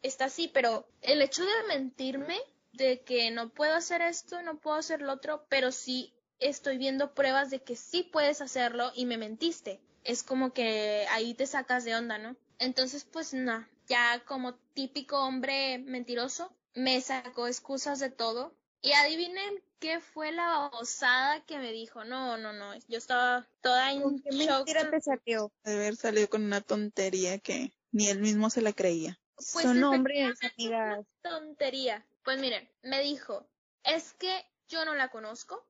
está 0.02 0.26
así, 0.26 0.48
pero 0.52 0.86
el 1.00 1.22
hecho 1.22 1.42
de 1.42 1.68
mentirme, 1.68 2.36
de 2.74 3.00
que 3.00 3.30
no 3.30 3.48
puedo 3.48 3.76
hacer 3.76 4.02
esto, 4.02 4.42
no 4.42 4.58
puedo 4.58 4.76
hacer 4.76 5.00
lo 5.00 5.14
otro, 5.14 5.46
pero 5.48 5.72
sí 5.72 6.12
estoy 6.38 6.76
viendo 6.76 7.14
pruebas 7.14 7.48
de 7.48 7.62
que 7.62 7.76
sí 7.76 8.02
puedes 8.02 8.42
hacerlo 8.42 8.92
y 8.94 9.06
me 9.06 9.16
mentiste. 9.16 9.80
Es 10.04 10.22
como 10.22 10.52
que 10.52 11.06
ahí 11.12 11.32
te 11.32 11.46
sacas 11.46 11.86
de 11.86 11.96
onda, 11.96 12.18
¿no? 12.18 12.36
Entonces, 12.58 13.04
pues 13.10 13.32
no, 13.32 13.66
ya 13.88 14.22
como 14.26 14.54
típico 14.74 15.18
hombre 15.20 15.78
mentiroso, 15.78 16.52
me 16.74 17.00
sacó 17.00 17.46
excusas 17.46 17.98
de 17.98 18.10
todo. 18.10 18.54
Y 18.80 18.92
adivinen 18.92 19.62
qué 19.80 19.98
fue 20.00 20.30
la 20.30 20.46
babosada 20.46 21.44
que 21.44 21.58
me 21.58 21.72
dijo. 21.72 22.04
No, 22.04 22.36
no, 22.36 22.52
no. 22.52 22.74
Yo 22.86 22.98
estaba 22.98 23.48
toda 23.60 23.90
en 23.92 24.02
¿Con 24.02 24.20
qué 24.20 24.30
shock. 24.30 24.48
mentira 24.48 24.90
te 24.90 25.00
salió? 25.00 25.50
De 25.64 25.74
haber 25.74 25.96
salido 25.96 26.28
con 26.28 26.44
una 26.44 26.60
tontería 26.60 27.38
que 27.38 27.72
ni 27.90 28.08
él 28.08 28.20
mismo 28.20 28.50
se 28.50 28.62
la 28.62 28.72
creía. 28.72 29.18
Pues 29.34 29.64
Son 29.64 29.82
hombres, 29.82 30.38
amigas. 30.42 31.04
tontería. 31.22 32.06
Pues 32.22 32.38
miren, 32.38 32.68
me 32.82 33.00
dijo, 33.00 33.48
es 33.82 34.12
que 34.14 34.44
yo 34.68 34.84
no 34.84 34.94
la 34.94 35.08
conozco, 35.08 35.64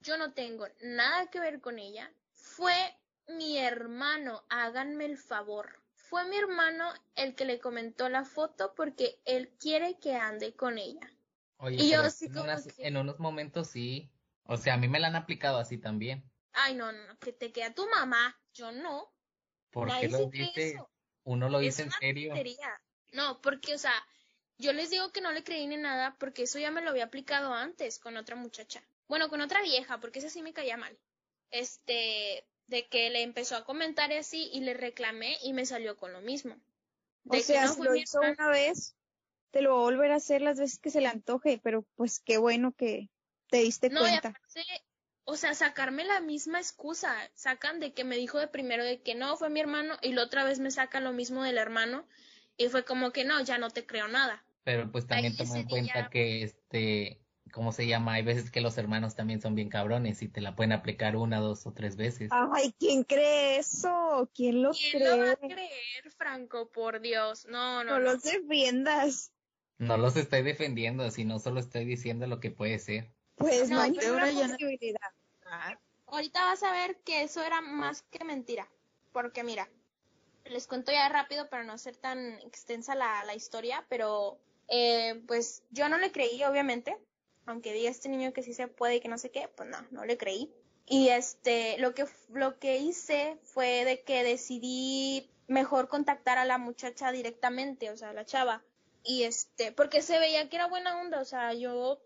yo 0.00 0.16
no 0.18 0.32
tengo 0.32 0.66
nada 0.82 1.30
que 1.30 1.38
ver 1.40 1.60
con 1.60 1.78
ella, 1.78 2.10
fue 2.32 2.74
mi 3.28 3.58
hermano, 3.58 4.42
háganme 4.48 5.04
el 5.04 5.16
favor. 5.18 5.79
Fue 6.10 6.24
mi 6.28 6.36
hermano 6.36 6.92
el 7.14 7.36
que 7.36 7.44
le 7.44 7.60
comentó 7.60 8.08
la 8.08 8.24
foto 8.24 8.74
porque 8.74 9.20
él 9.24 9.48
quiere 9.60 9.96
que 10.00 10.16
ande 10.16 10.54
con 10.54 10.76
ella. 10.76 11.08
Oye, 11.58 11.84
Y 11.84 11.90
yo 11.90 12.00
así 12.02 12.26
en, 12.26 12.32
como 12.32 12.44
unas- 12.44 12.66
que- 12.66 12.86
en 12.86 12.96
unos 12.96 13.18
momentos 13.20 13.68
sí. 13.68 14.10
O 14.44 14.56
sea, 14.56 14.74
a 14.74 14.76
mí 14.76 14.88
me 14.88 14.98
la 14.98 15.06
han 15.06 15.14
aplicado 15.16 15.58
así 15.58 15.78
también. 15.78 16.24
Ay, 16.52 16.74
no, 16.74 16.90
no, 16.90 17.18
que 17.20 17.32
te 17.32 17.52
queda 17.52 17.72
tu 17.72 17.86
mamá, 17.88 18.36
yo 18.52 18.72
no. 18.72 19.12
¿Por 19.70 19.86
Nadie 19.86 20.08
qué 20.08 20.12
lo 20.18 20.26
dice? 20.30 20.70
eso. 20.70 20.90
Uno 21.22 21.48
lo 21.48 21.60
Es 21.60 21.66
dice 21.66 21.82
en 21.82 21.92
serio. 21.92 22.30
tontería. 22.30 22.82
No, 23.12 23.40
porque, 23.40 23.74
o 23.74 23.78
sea, 23.78 23.94
yo 24.58 24.72
les 24.72 24.90
digo 24.90 25.12
que 25.12 25.20
no 25.20 25.30
le 25.30 25.44
creí 25.44 25.68
ni 25.68 25.76
nada 25.76 26.16
porque 26.18 26.42
eso 26.42 26.58
ya 26.58 26.72
me 26.72 26.80
lo 26.82 26.90
había 26.90 27.04
aplicado 27.04 27.54
antes 27.54 28.00
con 28.00 28.16
otra 28.16 28.34
muchacha. 28.34 28.82
Bueno, 29.06 29.28
con 29.28 29.40
otra 29.40 29.62
vieja, 29.62 30.00
porque 30.00 30.18
esa 30.18 30.28
sí 30.28 30.42
me 30.42 30.52
caía 30.52 30.76
mal. 30.76 30.98
Este, 31.50 32.44
de 32.70 32.88
que 32.88 33.10
le 33.10 33.22
empezó 33.22 33.56
a 33.56 33.64
comentar 33.64 34.10
y 34.12 34.16
así 34.16 34.48
y 34.52 34.60
le 34.60 34.74
reclamé 34.74 35.38
y 35.42 35.52
me 35.52 35.66
salió 35.66 35.96
con 35.96 36.12
lo 36.12 36.20
mismo. 36.22 36.56
O 37.26 37.32
De 37.32 37.38
que 37.38 37.42
sea, 37.42 37.66
no 37.66 37.74
si 37.74 37.76
fue 37.76 37.86
lo 37.86 37.92
mi 37.92 38.00
hizo 38.00 38.22
hermano. 38.22 38.36
una 38.38 38.48
vez, 38.50 38.96
te 39.50 39.60
lo 39.62 39.74
va 39.74 39.80
a 39.80 39.84
volver 39.84 40.12
a 40.12 40.16
hacer 40.16 40.40
las 40.42 40.58
veces 40.58 40.78
que 40.78 40.90
se 40.90 41.00
le 41.00 41.08
antoje, 41.08 41.60
pero 41.62 41.82
pues 41.96 42.20
qué 42.20 42.38
bueno 42.38 42.72
que 42.72 43.10
te 43.48 43.58
diste 43.58 43.90
No, 43.90 44.00
y 44.00 44.02
cuenta. 44.02 44.28
aparte, 44.28 44.64
o 45.24 45.36
sea, 45.36 45.54
sacarme 45.54 46.04
la 46.04 46.20
misma 46.20 46.58
excusa. 46.60 47.14
Sacan 47.34 47.80
de 47.80 47.92
que 47.92 48.04
me 48.04 48.16
dijo 48.16 48.38
de 48.38 48.48
primero 48.48 48.84
de 48.84 49.02
que 49.02 49.14
no, 49.14 49.36
fue 49.36 49.50
mi 49.50 49.60
hermano, 49.60 49.96
y 50.02 50.12
la 50.12 50.22
otra 50.24 50.44
vez 50.44 50.58
me 50.60 50.70
sacan 50.70 51.04
lo 51.04 51.12
mismo 51.12 51.42
del 51.42 51.58
hermano, 51.58 52.06
y 52.56 52.68
fue 52.68 52.84
como 52.84 53.12
que 53.12 53.24
no, 53.24 53.40
ya 53.42 53.58
no 53.58 53.70
te 53.70 53.86
creo 53.86 54.08
nada. 54.08 54.44
Pero 54.64 54.90
pues 54.92 55.06
también 55.06 55.32
Ahí 55.32 55.38
toma 55.38 55.58
en 55.58 55.68
cuenta 55.68 56.08
que 56.10 56.42
este, 56.42 57.20
¿cómo 57.50 57.72
se 57.72 57.86
llama? 57.86 58.14
Hay 58.14 58.22
veces 58.22 58.50
que 58.50 58.60
los 58.60 58.78
hermanos 58.78 59.14
también 59.16 59.40
son 59.40 59.54
bien 59.54 59.68
cabrones 59.68 60.22
y 60.22 60.28
te 60.28 60.40
la 60.40 60.56
pueden 60.56 60.72
aplicar 60.72 61.16
una, 61.16 61.38
dos 61.40 61.66
o 61.66 61.72
tres 61.72 61.96
veces. 61.96 62.30
Ay, 62.32 62.74
¿quién 62.78 63.04
cree 63.04 63.58
eso? 63.58 64.30
¿Quién 64.34 64.62
lo 64.62 64.70
¿Quién 64.72 65.04
lo 65.04 65.18
va 65.18 65.32
a 65.32 65.36
cree? 65.36 65.54
creer, 65.54 66.10
Franco? 66.16 66.70
Por 66.70 67.00
Dios. 67.00 67.46
No, 67.46 67.84
no, 67.84 67.92
No 67.92 67.98
no. 67.98 68.12
los 68.12 68.22
defiendas. 68.22 69.32
No 69.78 69.96
los 69.96 70.16
estoy 70.16 70.42
defendiendo, 70.42 71.10
sino 71.10 71.38
solo 71.38 71.60
estoy 71.60 71.84
diciendo 71.84 72.26
lo 72.26 72.38
que 72.40 72.50
puede 72.50 72.78
ser. 72.78 73.12
Pues 73.36 73.70
no, 73.70 73.76
No, 73.76 73.82
hay 73.82 73.98
ahora 74.06 74.30
ya 74.30 74.46
no- 74.46 74.52
posibilidad. 74.52 75.00
Ahorita 76.06 76.44
vas 76.44 76.62
a 76.62 76.72
ver 76.72 77.00
que 77.04 77.22
eso 77.22 77.42
era 77.42 77.60
más 77.60 78.02
que 78.02 78.24
mentira. 78.24 78.68
Porque 79.12 79.42
mira, 79.42 79.68
les 80.44 80.66
cuento 80.66 80.92
ya 80.92 81.08
rápido 81.08 81.48
para 81.48 81.64
no 81.64 81.72
hacer 81.72 81.96
tan 81.96 82.34
extensa 82.40 82.94
la, 82.94 83.24
la 83.24 83.34
historia, 83.34 83.86
pero 83.88 84.38
eh, 84.68 85.22
pues 85.26 85.64
yo 85.70 85.88
no 85.88 85.98
le 85.98 86.12
creí, 86.12 86.42
obviamente. 86.44 86.96
Aunque 87.50 87.72
diga 87.72 87.90
este 87.90 88.08
niño 88.08 88.32
que 88.32 88.42
sí 88.42 88.54
se 88.54 88.68
puede 88.68 88.96
y 88.96 89.00
que 89.00 89.08
no 89.08 89.18
sé 89.18 89.30
qué, 89.30 89.48
pues 89.56 89.68
no, 89.68 89.78
no 89.90 90.04
le 90.04 90.16
creí. 90.16 90.50
Y 90.86 91.08
este, 91.08 91.78
lo 91.78 91.94
que, 91.94 92.06
lo 92.32 92.58
que 92.58 92.78
hice 92.78 93.38
fue 93.42 93.84
de 93.84 94.02
que 94.02 94.24
decidí 94.24 95.30
mejor 95.46 95.88
contactar 95.88 96.38
a 96.38 96.44
la 96.44 96.58
muchacha 96.58 97.12
directamente, 97.12 97.90
o 97.90 97.96
sea, 97.96 98.10
a 98.10 98.14
la 98.14 98.24
chava. 98.24 98.62
Y 99.02 99.24
este, 99.24 99.72
porque 99.72 100.02
se 100.02 100.18
veía 100.18 100.48
que 100.48 100.56
era 100.56 100.66
buena 100.66 101.00
onda, 101.00 101.20
o 101.20 101.24
sea, 101.24 101.54
yo 101.54 102.00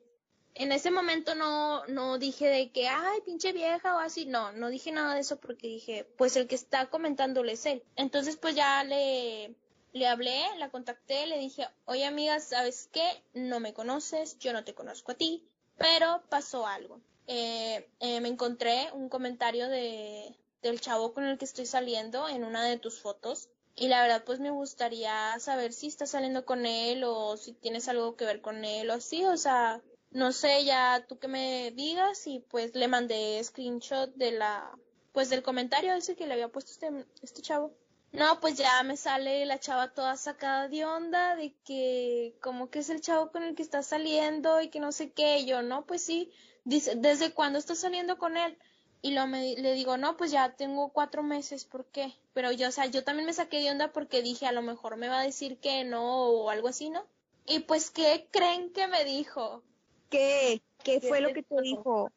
en 0.54 0.70
ese 0.72 0.90
momento 0.90 1.34
no, 1.34 1.84
no 1.86 2.18
dije 2.18 2.46
de 2.46 2.70
que, 2.70 2.88
ay, 2.88 3.20
pinche 3.24 3.52
vieja 3.52 3.96
o 3.96 3.98
así, 3.98 4.26
no, 4.26 4.52
no 4.52 4.68
dije 4.68 4.92
nada 4.92 5.14
de 5.14 5.20
eso 5.20 5.38
porque 5.40 5.66
dije, 5.66 6.06
pues 6.16 6.36
el 6.36 6.46
que 6.46 6.54
está 6.54 6.86
comentándole 6.86 7.52
es 7.52 7.66
él. 7.66 7.82
Entonces, 7.96 8.36
pues 8.36 8.54
ya 8.54 8.84
le, 8.84 9.54
le 9.94 10.08
hablé, 10.08 10.42
la 10.58 10.70
contacté, 10.70 11.26
le 11.26 11.38
dije, 11.38 11.68
oye 11.86 12.04
amiga, 12.04 12.40
¿sabes 12.40 12.88
qué? 12.92 13.22
No 13.32 13.60
me 13.60 13.72
conoces, 13.72 14.38
yo 14.40 14.52
no 14.52 14.64
te 14.64 14.74
conozco 14.74 15.12
a 15.12 15.14
ti, 15.14 15.48
pero 15.78 16.20
pasó 16.28 16.66
algo. 16.66 17.00
Eh, 17.28 17.88
eh, 18.00 18.20
me 18.20 18.28
encontré 18.28 18.90
un 18.92 19.08
comentario 19.08 19.68
de, 19.68 20.36
del 20.62 20.80
chavo 20.80 21.14
con 21.14 21.24
el 21.24 21.38
que 21.38 21.44
estoy 21.44 21.64
saliendo 21.64 22.28
en 22.28 22.44
una 22.44 22.64
de 22.64 22.76
tus 22.76 23.00
fotos 23.00 23.48
y 23.76 23.86
la 23.86 24.02
verdad 24.02 24.24
pues 24.24 24.40
me 24.40 24.50
gustaría 24.50 25.38
saber 25.38 25.72
si 25.72 25.86
estás 25.86 26.10
saliendo 26.10 26.44
con 26.44 26.66
él 26.66 27.04
o 27.04 27.36
si 27.36 27.52
tienes 27.52 27.88
algo 27.88 28.16
que 28.16 28.24
ver 28.24 28.40
con 28.40 28.64
él 28.64 28.90
o 28.90 28.94
así, 28.94 29.24
o 29.24 29.36
sea, 29.36 29.80
no 30.10 30.32
sé, 30.32 30.64
ya 30.64 31.06
tú 31.08 31.20
que 31.20 31.28
me 31.28 31.70
digas 31.70 32.26
y 32.26 32.40
pues 32.40 32.74
le 32.74 32.88
mandé 32.88 33.42
screenshot 33.44 34.12
de 34.16 34.32
la, 34.32 34.76
pues 35.12 35.30
del 35.30 35.44
comentario 35.44 35.94
ese 35.94 36.16
que 36.16 36.26
le 36.26 36.34
había 36.34 36.48
puesto 36.48 36.72
este, 36.72 37.06
este 37.22 37.42
chavo. 37.42 37.72
No, 38.14 38.38
pues 38.38 38.54
ya 38.54 38.80
me 38.84 38.96
sale 38.96 39.44
la 39.44 39.58
chava 39.58 39.92
toda 39.92 40.16
sacada 40.16 40.68
de 40.68 40.84
onda 40.84 41.34
de 41.34 41.52
que 41.64 42.36
como 42.40 42.70
que 42.70 42.78
es 42.78 42.88
el 42.88 43.00
chavo 43.00 43.32
con 43.32 43.42
el 43.42 43.56
que 43.56 43.62
está 43.62 43.82
saliendo 43.82 44.60
y 44.60 44.68
que 44.68 44.78
no 44.78 44.92
sé 44.92 45.10
qué, 45.10 45.40
y 45.40 45.46
yo 45.46 45.62
no, 45.62 45.84
pues 45.84 46.02
sí, 46.02 46.30
dice, 46.62 46.94
¿desde 46.94 47.32
cuándo 47.32 47.58
estás 47.58 47.78
saliendo 47.78 48.16
con 48.16 48.36
él? 48.36 48.56
Y 49.02 49.14
lo 49.14 49.26
me, 49.26 49.56
le 49.56 49.72
digo, 49.72 49.96
no, 49.96 50.16
pues 50.16 50.30
ya 50.30 50.54
tengo 50.54 50.90
cuatro 50.90 51.24
meses, 51.24 51.64
¿por 51.64 51.86
qué? 51.86 52.14
Pero 52.34 52.52
yo, 52.52 52.68
o 52.68 52.70
sea, 52.70 52.86
yo 52.86 53.02
también 53.02 53.26
me 53.26 53.32
saqué 53.32 53.58
de 53.58 53.72
onda 53.72 53.90
porque 53.92 54.22
dije, 54.22 54.46
a 54.46 54.52
lo 54.52 54.62
mejor 54.62 54.96
me 54.96 55.08
va 55.08 55.18
a 55.18 55.24
decir 55.24 55.58
que 55.58 55.82
no 55.82 56.28
o 56.28 56.50
algo 56.50 56.68
así, 56.68 56.90
¿no? 56.90 57.04
Y 57.46 57.60
pues, 57.60 57.90
¿qué 57.90 58.28
creen 58.30 58.72
que 58.72 58.86
me 58.86 59.04
dijo? 59.04 59.64
¿Qué? 60.08 60.62
¿Qué 60.84 61.00
fue 61.00 61.20
lo 61.20 61.32
que 61.32 61.42
te 61.42 61.60
dijo? 61.62 62.12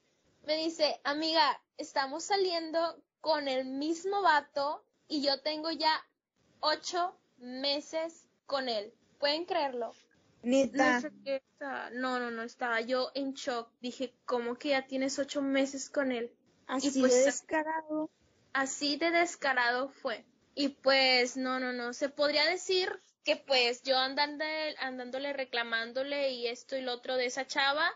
Me 0.46 0.58
dice, 0.58 1.02
amiga, 1.04 1.60
estamos 1.80 2.24
saliendo 2.24 3.02
con 3.20 3.48
el 3.48 3.66
mismo 3.66 4.22
vato 4.22 4.84
y 5.08 5.22
yo 5.22 5.39
tengo 5.41 5.72
ya 5.72 6.06
ocho 6.60 7.17
meses 7.38 8.28
con 8.46 8.70
él. 8.70 8.93
¿Pueden 9.20 9.46
creerlo? 9.46 9.93
Neta. 10.43 10.96
No, 10.96 11.02
sé 11.02 11.12
qué 11.24 11.36
está- 11.38 11.89
no, 11.91 12.20
no, 12.20 12.32
no, 12.32 12.43
estaba 12.43 12.82
yo 12.82 13.12
en 13.15 13.34
shock. 13.34 13.70
Dije, 13.82 14.13
¿cómo 14.26 14.56
que 14.56 14.70
ya 14.70 14.86
tienes 14.86 15.17
ocho 15.20 15.41
meses 15.41 15.89
con 15.89 16.12
él? 16.12 16.32
Así 16.67 17.00
pues, 17.00 17.13
de 17.13 17.24
descarado. 17.26 18.10
Así 18.54 18.98
de 18.98 19.12
descarado 19.12 19.89
fue. 19.89 20.26
Y 20.56 20.70
pues, 20.70 21.38
no, 21.38 21.60
no, 21.60 21.74
no, 21.74 21.93
se 21.93 22.10
podría 22.10 22.46
decir 22.46 23.02
que 23.24 23.36
pues 23.36 23.84
yo 23.84 23.98
andando, 23.98 24.46
andándole 24.80 25.34
reclamándole 25.34 26.32
y 26.32 26.48
esto 26.48 26.78
y 26.78 26.82
lo 26.82 26.93
otro 26.93 27.17
de 27.17 27.26
esa 27.26 27.46
chava. 27.46 27.89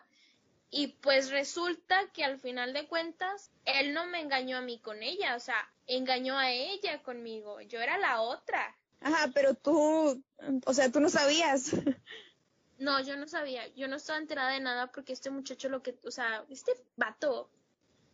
Y 0.69 0.87
pues 1.01 1.29
resulta 1.31 2.09
que 2.13 2.23
al 2.23 2.39
final 2.39 2.73
de 2.73 2.87
cuentas, 2.87 3.51
él 3.65 3.93
no 3.93 4.05
me 4.07 4.21
engañó 4.21 4.57
a 4.57 4.61
mí 4.61 4.79
con 4.79 5.03
ella, 5.03 5.35
o 5.35 5.39
sea, 5.39 5.69
engañó 5.97 6.37
a 6.37 6.51
ella 6.51 7.01
conmigo. 7.03 7.61
Yo 7.61 7.79
era 7.79 7.97
la 7.97 8.21
otra. 8.21 8.75
Ajá, 8.99 9.29
pero 9.33 9.55
tú, 9.55 10.23
o 10.65 10.73
sea, 10.73 10.91
tú 10.91 10.99
no 10.99 11.09
sabías. 11.09 11.71
No, 12.77 12.99
yo 12.99 13.15
no 13.15 13.27
sabía, 13.27 13.67
yo 13.75 13.87
no 13.87 13.97
estaba 13.97 14.17
enterada 14.17 14.53
de 14.53 14.59
nada 14.59 14.91
porque 14.91 15.13
este 15.13 15.29
muchacho 15.29 15.69
lo 15.69 15.83
que, 15.83 15.99
o 16.03 16.09
sea, 16.09 16.43
este 16.49 16.71
vato, 16.95 17.47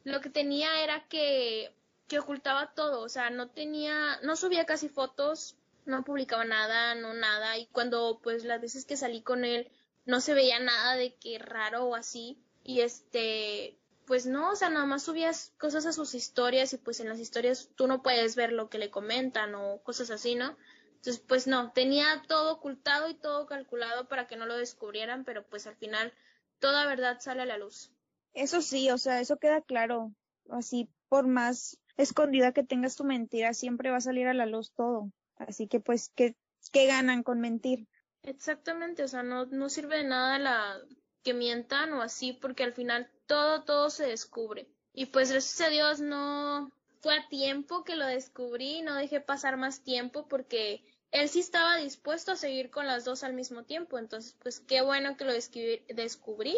lo 0.03 0.19
que 0.19 0.29
tenía 0.29 0.83
era 0.83 1.07
que, 1.07 1.73
que 2.09 2.19
ocultaba 2.19 2.73
todo, 2.73 2.99
o 2.99 3.07
sea, 3.07 3.29
no 3.29 3.49
tenía, 3.49 4.19
no 4.23 4.35
subía 4.35 4.65
casi 4.65 4.89
fotos, 4.89 5.55
no 5.85 6.03
publicaba 6.03 6.43
nada, 6.43 6.95
no 6.95 7.13
nada, 7.13 7.57
y 7.57 7.67
cuando 7.67 8.19
pues 8.21 8.43
las 8.43 8.59
veces 8.59 8.83
que 8.83 8.97
salí 8.97 9.21
con 9.21 9.45
él 9.45 9.71
no 10.05 10.19
se 10.19 10.33
veía 10.33 10.59
nada 10.59 10.97
de 10.97 11.15
que 11.15 11.39
raro 11.39 11.85
o 11.85 11.95
así, 11.95 12.37
y 12.65 12.81
este, 12.81 13.77
pues 14.07 14.25
no, 14.25 14.51
o 14.51 14.55
sea, 14.55 14.69
nada 14.69 14.85
más 14.85 15.03
subías 15.03 15.53
cosas 15.59 15.85
a 15.85 15.91
sus 15.91 16.15
historias 16.15 16.71
y 16.71 16.77
pues 16.77 17.01
en 17.01 17.09
las 17.09 17.19
historias 17.19 17.69
tú 17.75 17.87
no 17.87 18.01
puedes 18.01 18.37
ver 18.37 18.53
lo 18.53 18.69
que 18.69 18.77
le 18.77 18.89
comentan 18.89 19.53
o 19.53 19.83
cosas 19.83 20.09
así, 20.09 20.33
¿no? 20.33 20.55
Entonces, 20.95 21.19
pues 21.19 21.45
no, 21.45 21.73
tenía 21.73 22.23
todo 22.25 22.53
ocultado 22.53 23.09
y 23.09 23.15
todo 23.15 23.45
calculado 23.45 24.07
para 24.07 24.25
que 24.25 24.37
no 24.37 24.45
lo 24.45 24.55
descubrieran, 24.55 25.25
pero 25.25 25.45
pues 25.45 25.67
al 25.67 25.75
final 25.75 26.13
toda 26.59 26.87
verdad 26.87 27.19
sale 27.19 27.41
a 27.41 27.45
la 27.45 27.57
luz. 27.57 27.91
Eso 28.33 28.61
sí, 28.61 28.89
o 28.89 28.97
sea, 28.97 29.19
eso 29.19 29.37
queda 29.37 29.61
claro. 29.61 30.13
Así, 30.49 30.89
por 31.09 31.27
más 31.27 31.77
escondida 31.97 32.53
que 32.53 32.63
tengas 32.63 32.95
tu 32.95 33.03
mentira, 33.03 33.53
siempre 33.53 33.91
va 33.91 33.97
a 33.97 34.01
salir 34.01 34.27
a 34.27 34.33
la 34.33 34.45
luz 34.45 34.71
todo. 34.71 35.11
Así 35.35 35.67
que, 35.67 35.81
pues, 35.81 36.13
¿qué, 36.15 36.35
qué 36.71 36.87
ganan 36.87 37.23
con 37.23 37.41
mentir? 37.41 37.87
Exactamente, 38.23 39.03
o 39.03 39.07
sea, 39.09 39.21
no, 39.21 39.45
no 39.47 39.67
sirve 39.67 39.97
de 39.97 40.03
nada 40.05 40.39
la 40.39 40.81
que 41.23 41.33
mientan 41.33 41.91
o 41.93 42.01
así, 42.01 42.31
porque 42.31 42.63
al 42.63 42.73
final 42.73 43.11
todo, 43.27 43.63
todo 43.63 43.89
se 43.89 44.07
descubre. 44.07 44.67
Y 44.93 45.07
pues 45.07 45.31
gracias 45.31 45.61
a 45.67 45.69
Dios 45.69 45.99
no 45.99 46.71
fue 47.01 47.15
a 47.15 47.27
tiempo 47.29 47.83
que 47.83 47.95
lo 47.95 48.05
descubrí, 48.07 48.81
no 48.81 48.95
dejé 48.95 49.21
pasar 49.21 49.57
más 49.57 49.81
tiempo 49.81 50.27
porque 50.27 50.83
él 51.11 51.29
sí 51.29 51.39
estaba 51.39 51.77
dispuesto 51.77 52.31
a 52.31 52.35
seguir 52.35 52.69
con 52.71 52.87
las 52.87 53.05
dos 53.05 53.23
al 53.23 53.33
mismo 53.33 53.63
tiempo. 53.63 53.97
Entonces, 53.99 54.35
pues 54.41 54.59
qué 54.59 54.81
bueno 54.81 55.15
que 55.17 55.25
lo 55.25 55.33
descubrí, 55.33 55.83
descubrí 55.89 56.57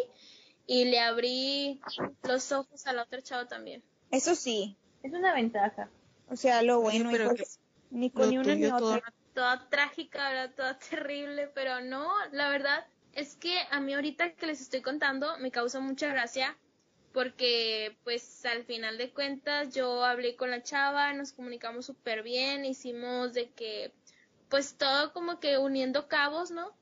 y 0.66 0.84
le 0.86 1.00
abrí 1.00 1.80
los 2.22 2.50
ojos 2.52 2.86
a 2.86 2.92
la 2.92 3.02
otra 3.02 3.22
chava 3.22 3.46
también. 3.46 3.82
Eso 4.10 4.34
sí, 4.34 4.76
Es 5.02 5.12
una 5.12 5.34
ventaja. 5.34 5.90
o 6.28 6.36
sea, 6.36 6.62
lo 6.62 6.80
bueno, 6.80 7.10
y 7.10 7.12
pero 7.12 7.34
pues, 7.34 7.60
ni 7.90 8.10
con 8.10 8.28
ni 8.30 8.38
una 8.38 8.54
ni 8.54 8.66
otra. 8.66 9.02
toda 9.34 9.68
trágica, 9.68 10.28
¿verdad? 10.30 10.54
Toda 10.56 10.78
terrible, 10.90 11.48
pero 11.54 11.80
no, 11.80 12.08
la 12.32 12.48
verdad 12.48 12.86
es 13.12 13.34
que 13.36 13.58
a 13.70 13.80
mí 13.80 13.94
ahorita 13.94 14.32
que 14.32 14.46
les 14.46 14.60
estoy 14.60 14.82
contando 14.82 15.36
me 15.38 15.50
causa 15.50 15.80
mucha 15.80 16.08
gracia 16.08 16.56
porque 17.12 17.96
pues 18.04 18.44
al 18.46 18.64
final 18.64 18.96
de 18.98 19.10
cuentas 19.10 19.74
yo 19.74 20.04
hablé 20.04 20.36
con 20.36 20.50
la 20.50 20.62
chava, 20.62 21.12
nos 21.12 21.32
comunicamos 21.32 21.86
súper 21.86 22.22
bien, 22.22 22.64
hicimos 22.64 23.34
de 23.34 23.50
que 23.50 23.92
pues 24.48 24.74
todo 24.74 25.12
como 25.12 25.40
que 25.40 25.58
uniendo 25.58 26.08
cabos, 26.08 26.50
¿no? 26.50 26.72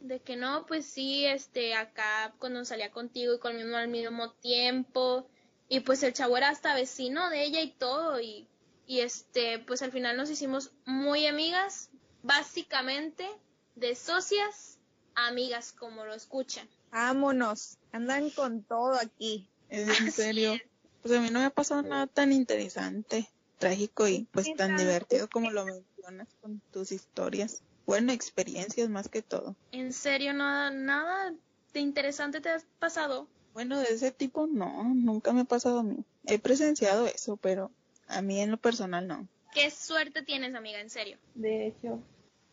De 0.00 0.20
que 0.20 0.36
no, 0.36 0.66
pues 0.66 0.86
sí, 0.86 1.26
este, 1.26 1.74
acá 1.74 2.34
cuando 2.38 2.64
salía 2.64 2.92
contigo 2.92 3.34
y 3.34 3.38
conmigo 3.38 3.76
al 3.76 3.88
mismo 3.88 4.30
tiempo, 4.32 5.26
y 5.68 5.80
pues 5.80 6.02
el 6.02 6.12
chavo 6.12 6.36
era 6.36 6.50
hasta 6.50 6.74
vecino 6.74 7.30
de 7.30 7.44
ella 7.44 7.60
y 7.62 7.72
todo, 7.72 8.20
y, 8.20 8.46
y 8.86 9.00
este, 9.00 9.58
pues 9.58 9.82
al 9.82 9.90
final 9.90 10.16
nos 10.16 10.30
hicimos 10.30 10.70
muy 10.84 11.26
amigas, 11.26 11.90
básicamente 12.22 13.26
de 13.74 13.94
socias, 13.94 14.77
amigas 15.26 15.72
como 15.72 16.04
lo 16.04 16.14
escuchan. 16.14 16.68
Vámonos, 16.90 17.78
andan 17.92 18.30
con 18.30 18.62
todo 18.62 18.94
aquí. 18.94 19.48
Es 19.68 20.00
en 20.00 20.12
serio. 20.12 20.58
Pues 21.02 21.14
a 21.14 21.20
mí 21.20 21.30
no 21.30 21.40
me 21.40 21.46
ha 21.46 21.50
pasado 21.50 21.82
nada 21.82 22.06
tan 22.06 22.32
interesante, 22.32 23.28
trágico 23.58 24.08
y 24.08 24.26
pues 24.32 24.54
tan 24.56 24.76
divertido 24.76 25.28
como 25.28 25.50
lo 25.50 25.64
mencionas 25.64 26.28
con 26.40 26.60
tus 26.72 26.92
historias. 26.92 27.62
Bueno, 27.86 28.12
experiencias 28.12 28.88
más 28.88 29.08
que 29.08 29.22
todo. 29.22 29.56
En 29.72 29.92
serio, 29.92 30.34
nada, 30.34 30.70
nada 30.70 31.32
de 31.72 31.80
interesante 31.80 32.40
te 32.40 32.50
ha 32.50 32.60
pasado. 32.78 33.28
Bueno, 33.54 33.78
de 33.78 33.86
ese 33.86 34.10
tipo 34.10 34.46
no, 34.46 34.84
nunca 34.94 35.32
me 35.32 35.42
ha 35.42 35.44
pasado 35.44 35.80
a 35.80 35.82
mí. 35.82 36.04
He 36.24 36.38
presenciado 36.38 37.06
eso, 37.06 37.36
pero 37.36 37.70
a 38.06 38.22
mí 38.22 38.40
en 38.40 38.50
lo 38.50 38.56
personal 38.56 39.06
no. 39.06 39.26
Qué 39.54 39.70
suerte 39.70 40.22
tienes, 40.22 40.54
amiga, 40.54 40.80
en 40.80 40.90
serio. 40.90 41.18
De 41.34 41.68
hecho, 41.68 42.02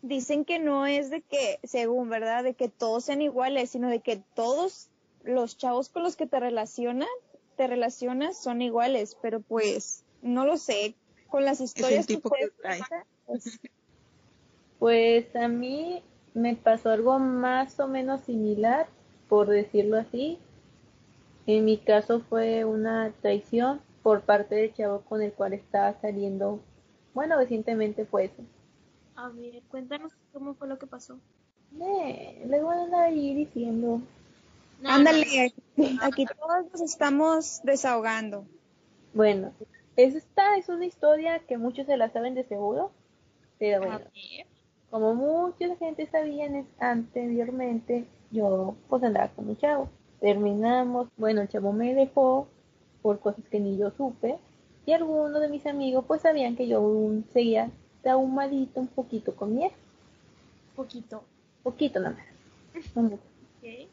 Dicen 0.07 0.45
que 0.45 0.59
no 0.59 0.85
es 0.85 1.09
de 1.09 1.21
que, 1.21 1.59
según, 1.63 2.09
¿verdad? 2.09 2.43
De 2.43 2.53
que 2.53 2.69
todos 2.69 3.05
sean 3.05 3.23
iguales, 3.23 3.71
sino 3.71 3.89
de 3.89 4.01
que 4.01 4.21
todos 4.35 4.89
los 5.23 5.57
chavos 5.57 5.89
con 5.89 6.03
los 6.03 6.15
que 6.15 6.27
te 6.27 6.39
relacionan, 6.39 7.07
te 7.57 7.65
relacionas 7.65 8.37
son 8.37 8.61
iguales, 8.61 9.17
pero 9.19 9.39
pues, 9.39 10.03
no 10.21 10.45
lo 10.45 10.57
sé. 10.57 10.93
Con 11.27 11.43
las 11.43 11.59
historias 11.59 12.05
tipo 12.05 12.29
que 12.29 12.45
ustedes 12.45 12.61
trae. 12.61 12.79
cuentan, 12.79 13.08
pues, 13.25 13.60
pues 14.79 15.35
a 15.35 15.47
mí 15.47 16.03
me 16.35 16.56
pasó 16.56 16.91
algo 16.91 17.17
más 17.17 17.79
o 17.79 17.87
menos 17.87 18.21
similar, 18.21 18.87
por 19.27 19.47
decirlo 19.47 19.97
así. 19.97 20.37
En 21.47 21.65
mi 21.65 21.77
caso 21.77 22.21
fue 22.29 22.63
una 22.63 23.12
traición 23.21 23.81
por 24.03 24.21
parte 24.21 24.53
del 24.53 24.71
chavo 24.71 25.01
con 25.01 25.23
el 25.23 25.33
cual 25.33 25.53
estaba 25.53 25.99
saliendo. 25.99 26.60
Bueno, 27.15 27.37
recientemente 27.37 28.06
fue 28.06 28.25
eso. 28.25 28.43
A 29.15 29.29
ver, 29.29 29.61
cuéntanos 29.69 30.13
cómo 30.33 30.53
fue 30.55 30.67
lo 30.67 30.77
que 30.77 30.87
pasó. 30.87 31.17
Eh, 31.79 32.45
les 32.47 32.63
voy 32.63 32.75
a 32.75 32.83
andar 32.83 33.03
ahí 33.05 33.33
diciendo. 33.33 34.01
No, 34.81 34.89
ándale, 34.89 35.53
aquí 36.01 36.25
todos 36.25 36.71
nos 36.71 36.81
estamos 36.81 37.61
desahogando. 37.63 38.45
Bueno, 39.13 39.53
esta 39.95 40.57
es 40.57 40.69
una 40.69 40.85
historia 40.85 41.39
que 41.39 41.57
muchos 41.57 41.85
se 41.85 41.97
la 41.97 42.09
saben 42.11 42.35
de 42.35 42.43
seguro, 42.43 42.91
pero 43.59 43.79
bueno, 43.81 44.01
como 44.91 45.15
mucha 45.15 45.75
gente 45.77 46.07
sabía 46.07 46.45
en- 46.45 46.67
anteriormente, 46.79 48.05
yo 48.31 48.75
pues 48.89 49.03
andaba 49.03 49.29
con 49.29 49.49
un 49.49 49.57
chavo. 49.57 49.89
Terminamos, 50.19 51.07
bueno, 51.17 51.41
el 51.41 51.49
chavo 51.49 51.71
me 51.71 51.93
dejó 51.93 52.47
por 53.01 53.19
cosas 53.19 53.45
que 53.49 53.59
ni 53.59 53.77
yo 53.77 53.91
supe, 53.91 54.37
y 54.85 54.93
algunos 54.93 55.41
de 55.41 55.49
mis 55.49 55.65
amigos 55.65 56.05
pues 56.07 56.21
sabían 56.21 56.55
que 56.55 56.67
yo 56.67 56.77
aún 56.77 57.25
seguía 57.33 57.69
está 58.06 58.13
ahumadita 58.13 58.79
un 58.79 58.87
poquito 58.87 59.35
con 59.35 59.56
miel. 59.56 59.71
Poquito. 60.75 61.23
Poquito 61.63 61.99
nada 61.99 62.15
más. 62.15 62.85
No 62.95 63.01
mucho. 63.01 63.23
Ok. 63.58 63.89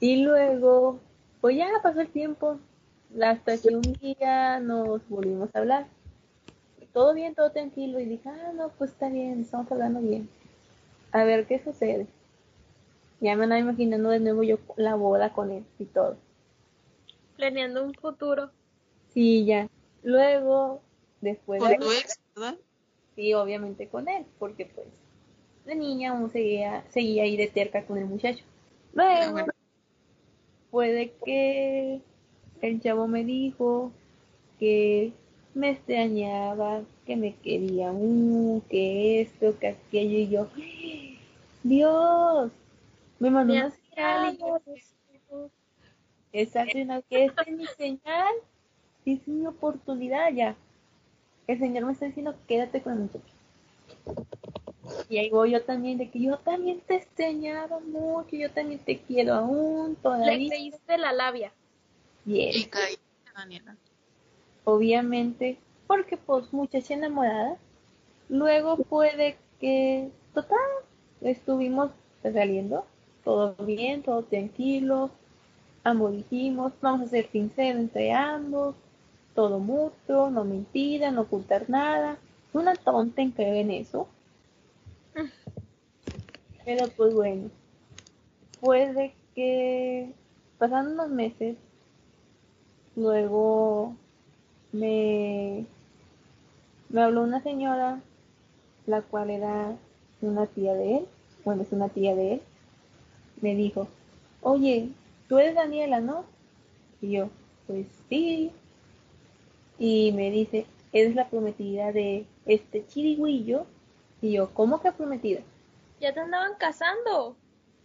Y 0.00 0.22
luego, 0.24 0.98
pues 1.40 1.56
ya 1.56 1.68
pasó 1.80 2.00
el 2.00 2.08
tiempo, 2.08 2.58
hasta 3.22 3.56
que 3.56 3.68
un 3.68 3.82
día 3.82 4.58
nos 4.58 5.08
volvimos 5.08 5.48
a 5.54 5.60
hablar. 5.60 5.86
Todo 6.92 7.14
bien, 7.14 7.36
todo 7.36 7.52
tranquilo, 7.52 8.00
y 8.00 8.06
dije, 8.06 8.28
ah, 8.28 8.52
no, 8.52 8.70
pues 8.70 8.90
está 8.90 9.08
bien, 9.08 9.42
estamos 9.42 9.70
hablando 9.70 10.00
bien. 10.00 10.28
A 11.12 11.22
ver 11.22 11.46
qué 11.46 11.62
sucede. 11.62 12.08
Ya 13.20 13.36
me 13.36 13.44
andaba 13.44 13.60
imaginando 13.60 14.08
de 14.08 14.18
nuevo 14.18 14.42
yo 14.42 14.58
la 14.76 14.96
boda 14.96 15.32
con 15.32 15.52
él 15.52 15.64
y 15.78 15.84
todo. 15.84 16.16
Planeando 17.36 17.84
un 17.84 17.94
futuro. 17.94 18.50
Sí, 19.14 19.44
ya. 19.44 19.68
Luego, 20.02 20.80
después 21.20 21.60
Con 21.60 21.70
de... 21.70 21.78
tu 21.78 21.92
ex, 21.92 22.18
¿verdad? 22.34 22.58
Sí, 23.18 23.34
obviamente 23.34 23.88
con 23.88 24.08
él, 24.08 24.24
porque 24.38 24.66
pues 24.66 24.86
la 25.66 25.74
niña 25.74 26.12
aún 26.12 26.30
seguía, 26.30 26.84
seguía 26.90 27.24
ahí 27.24 27.36
de 27.36 27.48
terca 27.48 27.84
con 27.84 27.98
el 27.98 28.04
muchacho. 28.04 28.44
Luego, 28.92 29.32
bueno. 29.32 29.52
puede 30.70 31.12
que 31.24 32.00
el 32.62 32.80
chavo 32.80 33.08
me 33.08 33.24
dijo 33.24 33.90
que 34.60 35.12
me 35.52 35.70
extrañaba, 35.70 36.82
que 37.06 37.16
me 37.16 37.34
quería, 37.34 37.90
uh, 37.90 38.62
que 38.70 39.22
esto, 39.22 39.58
que 39.58 39.66
aquello, 39.66 40.18
y 40.18 40.28
yo, 40.28 40.48
Dios, 41.64 42.52
me 43.18 43.30
mandó 43.30 43.52
una 43.52 43.70
señal, 43.72 44.34
y 44.34 44.38
yo, 44.38 45.50
exacto, 46.32 46.78
y 46.78 46.84
no, 46.84 47.02
que 47.10 47.24
esta 47.24 47.42
es 47.42 47.56
mi 47.56 47.66
señal, 47.66 48.32
es 49.04 49.26
mi 49.26 49.44
oportunidad 49.44 50.32
ya. 50.32 50.56
El 51.48 51.58
Señor 51.58 51.84
me 51.86 51.92
está 51.92 52.06
diciendo, 52.06 52.36
quédate 52.46 52.82
con 52.82 53.00
muchacho. 53.02 53.24
Y 55.08 55.18
ahí 55.18 55.30
voy 55.30 55.52
yo 55.52 55.62
también, 55.64 55.98
de 55.98 56.10
que 56.10 56.20
yo 56.20 56.38
también 56.38 56.80
te 56.86 56.96
extrañaba 56.96 57.80
mucho, 57.80 58.36
yo 58.36 58.50
también 58.50 58.80
te 58.80 58.98
quiero 59.00 59.34
aún, 59.34 59.90
Le 59.90 59.96
todavía. 59.96 60.48
creíste 60.50 60.98
la 60.98 61.12
labia. 61.12 61.52
Yes, 62.26 62.56
Y 62.56 62.64
caí, 62.66 62.96
Daniela. 63.34 63.76
obviamente, 64.64 65.58
porque 65.86 66.16
pues 66.16 66.52
muchacha 66.52 66.94
enamorada. 66.94 67.56
Luego 68.28 68.76
puede 68.76 69.38
que, 69.60 70.10
total, 70.34 70.58
estuvimos 71.22 71.90
saliendo, 72.22 72.84
todo 73.24 73.54
bien, 73.64 74.02
todo 74.02 74.22
tranquilo, 74.22 75.10
ambos 75.84 76.12
dijimos, 76.12 76.72
vamos 76.82 77.00
a 77.02 77.06
ser 77.08 77.30
sinceros 77.30 77.80
entre 77.80 78.12
ambos, 78.12 78.74
todo 79.38 79.60
mutuo, 79.60 80.30
no 80.30 80.42
mentira, 80.42 81.12
no 81.12 81.20
ocultar 81.20 81.70
nada. 81.70 82.18
Una 82.52 82.74
tonta 82.74 83.22
en 83.22 83.30
creer 83.30 83.58
en 83.58 83.70
eso. 83.70 84.08
Pero 86.64 86.88
pues 86.88 87.14
bueno, 87.14 87.48
puede 88.60 89.14
que 89.36 90.12
pasando 90.58 90.92
unos 90.92 91.10
meses, 91.10 91.56
luego 92.96 93.94
me, 94.72 95.64
me 96.88 97.00
habló 97.00 97.22
una 97.22 97.40
señora, 97.40 98.00
la 98.88 99.02
cual 99.02 99.30
era 99.30 99.76
una 100.20 100.46
tía 100.46 100.74
de 100.74 100.96
él, 100.96 101.06
bueno, 101.44 101.62
es 101.62 101.70
una 101.70 101.88
tía 101.88 102.16
de 102.16 102.32
él, 102.32 102.40
me 103.40 103.54
dijo, 103.54 103.86
oye, 104.42 104.88
tú 105.28 105.38
eres 105.38 105.54
Daniela, 105.54 106.00
¿no? 106.00 106.24
Y 107.00 107.12
yo, 107.12 107.28
pues 107.68 107.86
sí. 108.08 108.50
Y 109.78 110.12
me 110.12 110.30
dice, 110.30 110.66
eres 110.92 111.14
la 111.14 111.28
prometida 111.30 111.92
de 111.92 112.26
este 112.46 112.86
chirigüillo. 112.86 113.66
Y 114.20 114.32
yo, 114.32 114.52
¿cómo 114.54 114.80
que 114.80 114.92
prometida? 114.92 115.40
Ya 116.00 116.12
te 116.14 116.20
andaban 116.20 116.56
casando. 116.58 117.36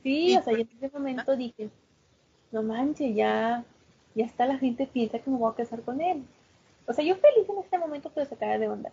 Sí, 0.03 0.35
o 0.37 0.43
sea, 0.43 0.53
yo 0.53 0.61
en 0.61 0.69
ese 0.77 0.89
momento 0.89 1.35
dije, 1.35 1.69
no 2.51 2.63
manches, 2.63 3.15
ya, 3.15 3.65
ya 4.15 4.25
está 4.25 4.45
la 4.47 4.57
gente 4.59 4.87
piensa 4.87 5.19
que 5.19 5.29
me 5.29 5.37
voy 5.37 5.51
a 5.51 5.55
casar 5.55 5.81
con 5.83 6.01
él. 6.01 6.23
O 6.87 6.93
sea, 6.93 7.05
yo 7.05 7.15
feliz 7.17 7.49
en 7.49 7.59
este 7.59 7.77
momento, 7.79 8.11
pero 8.13 8.27
se 8.27 8.35
acaba 8.35 8.57
de 8.57 8.69
onda. 8.69 8.91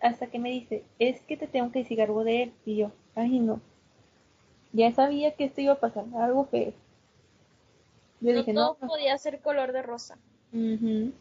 Hasta 0.00 0.28
que 0.28 0.38
me 0.38 0.48
dice, 0.50 0.84
es 0.98 1.20
que 1.20 1.36
te 1.36 1.46
tengo 1.46 1.70
que 1.70 1.80
decir 1.80 2.00
algo 2.00 2.24
de 2.24 2.44
él. 2.44 2.52
Y 2.64 2.76
yo, 2.76 2.92
ay 3.14 3.40
no. 3.40 3.60
Ya 4.72 4.92
sabía 4.92 5.34
que 5.34 5.42
esto 5.46 5.60
iba 5.60 5.72
a 5.72 5.80
pasar, 5.80 6.04
algo 6.14 6.44
feo. 6.46 6.72
Yo 8.20 8.32
No 8.32 8.34
dije, 8.34 8.52
todo 8.52 8.74
no, 8.74 8.76
no. 8.78 8.88
podía 8.88 9.16
ser 9.18 9.40
color 9.40 9.72
de 9.72 9.80
rosa. 9.82 10.18
Ujú. 10.52 11.12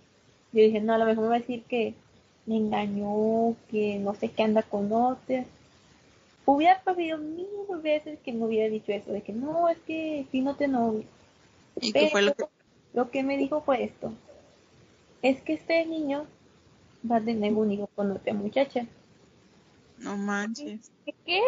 Yo 0.55 0.61
dije, 0.63 0.79
no, 0.79 0.93
a 0.93 0.97
lo 0.97 1.05
mejor 1.05 1.25
me 1.25 1.29
va 1.31 1.35
a 1.35 1.39
decir 1.39 1.63
que 1.65 1.93
me 2.45 2.55
engañó, 2.57 3.55
que 3.69 3.99
no 3.99 4.15
sé 4.15 4.31
qué 4.31 4.43
anda 4.43 4.63
con 4.63 4.91
otras. 4.91 5.45
Hubiera 6.45 6.81
preferido 6.81 7.17
mil 7.17 7.45
veces 7.83 8.19
que 8.23 8.31
me 8.31 8.45
hubiera 8.45 8.69
dicho 8.69 8.93
eso, 8.93 9.11
de 9.11 9.21
que 9.21 9.33
no, 9.33 9.67
es 9.67 9.77
que 9.79 10.25
sí 10.31 10.39
no 10.39 10.55
te 10.55 10.69
novio. 10.69 11.03
¿Y 11.81 11.91
qué 11.91 12.07
fue 12.07 12.21
lo 12.21 12.33
que 12.33 12.45
Lo 12.93 13.11
que 13.11 13.23
me 13.23 13.37
dijo 13.37 13.61
fue 13.61 13.83
esto. 13.83 14.13
Es 15.21 15.41
que 15.41 15.53
este 15.53 15.85
niño 15.85 16.25
va 17.09 17.17
a 17.17 17.21
tener 17.21 17.53
un 17.53 17.71
hijo 17.71 17.89
con 17.95 18.11
otra 18.11 18.33
muchacha. 18.33 18.87
no 19.97 20.15
manches? 20.15 20.89
¿Qué? 21.25 21.41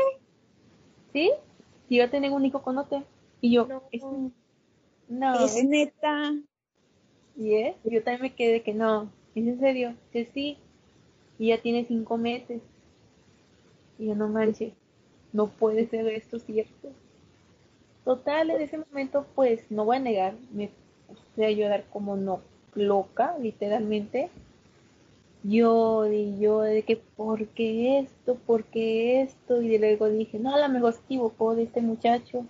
¿Sí? 1.13 1.31
Sí 1.87 1.99
va 1.99 2.05
a 2.05 2.09
tener 2.11 2.31
un 2.31 2.45
hijo 2.45 2.61
con 2.61 2.77
otra. 2.77 3.03
Y 3.39 3.53
yo, 3.53 3.67
No. 3.67 3.83
es- 3.91 4.03
no, 5.07 5.45
Es 5.45 5.63
neta. 5.63 6.33
¿Y 7.37 7.55
es? 7.55 7.75
Yo 7.83 8.03
también 8.03 8.23
me 8.23 8.35
quedé 8.35 8.63
que 8.63 8.73
no. 8.73 9.11
¿Es 9.35 9.45
en 9.47 9.59
serio? 9.59 9.93
Que 10.11 10.25
sí. 10.25 10.57
Y 11.39 11.49
ya 11.49 11.61
tiene 11.61 11.85
cinco 11.85 12.17
meses. 12.17 12.61
Y 13.99 14.07
yo 14.07 14.15
no 14.15 14.27
manches. 14.27 14.73
No 15.33 15.47
puede 15.47 15.87
ser 15.87 16.07
esto 16.07 16.39
cierto. 16.39 16.89
Total, 18.03 18.49
en 18.49 18.61
ese 18.61 18.77
momento, 18.77 19.25
pues, 19.35 19.69
no 19.69 19.85
voy 19.85 19.97
a 19.97 19.99
negar, 19.99 20.33
me 20.53 20.69
puse 21.07 21.45
a 21.45 21.51
llorar 21.51 21.85
como 21.91 22.15
no 22.15 22.41
loca, 22.73 23.37
literalmente. 23.39 24.29
Yo 25.43 26.05
y 26.11 26.39
yo 26.39 26.61
de 26.61 26.83
que, 26.83 26.97
¿por 26.97 27.47
qué 27.49 27.99
esto? 27.99 28.35
¿Por 28.35 28.65
qué 28.65 29.21
esto? 29.21 29.61
Y 29.61 29.77
luego 29.77 30.09
dije, 30.09 30.39
no, 30.39 30.55
a 30.55 30.59
lo 30.59 30.69
mejor 30.69 30.93
se 30.93 31.01
equivocó 31.01 31.55
de 31.55 31.63
este 31.63 31.81
muchacho. 31.81 32.45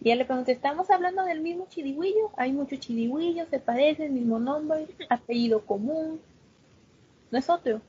Y 0.00 0.08
ya 0.08 0.16
le 0.16 0.24
pregunté, 0.24 0.52
¿estamos 0.52 0.90
hablando 0.90 1.24
del 1.24 1.40
mismo 1.40 1.66
chirigüillo? 1.68 2.30
Hay 2.36 2.52
muchos 2.52 2.80
chirigüillos, 2.80 3.48
se 3.48 3.58
parecen, 3.58 4.14
mismo 4.14 4.38
nombre, 4.38 4.86
apellido 5.08 5.64
común. 5.64 6.20
¿No 7.30 7.38
es 7.38 7.48
otro? 7.48 7.80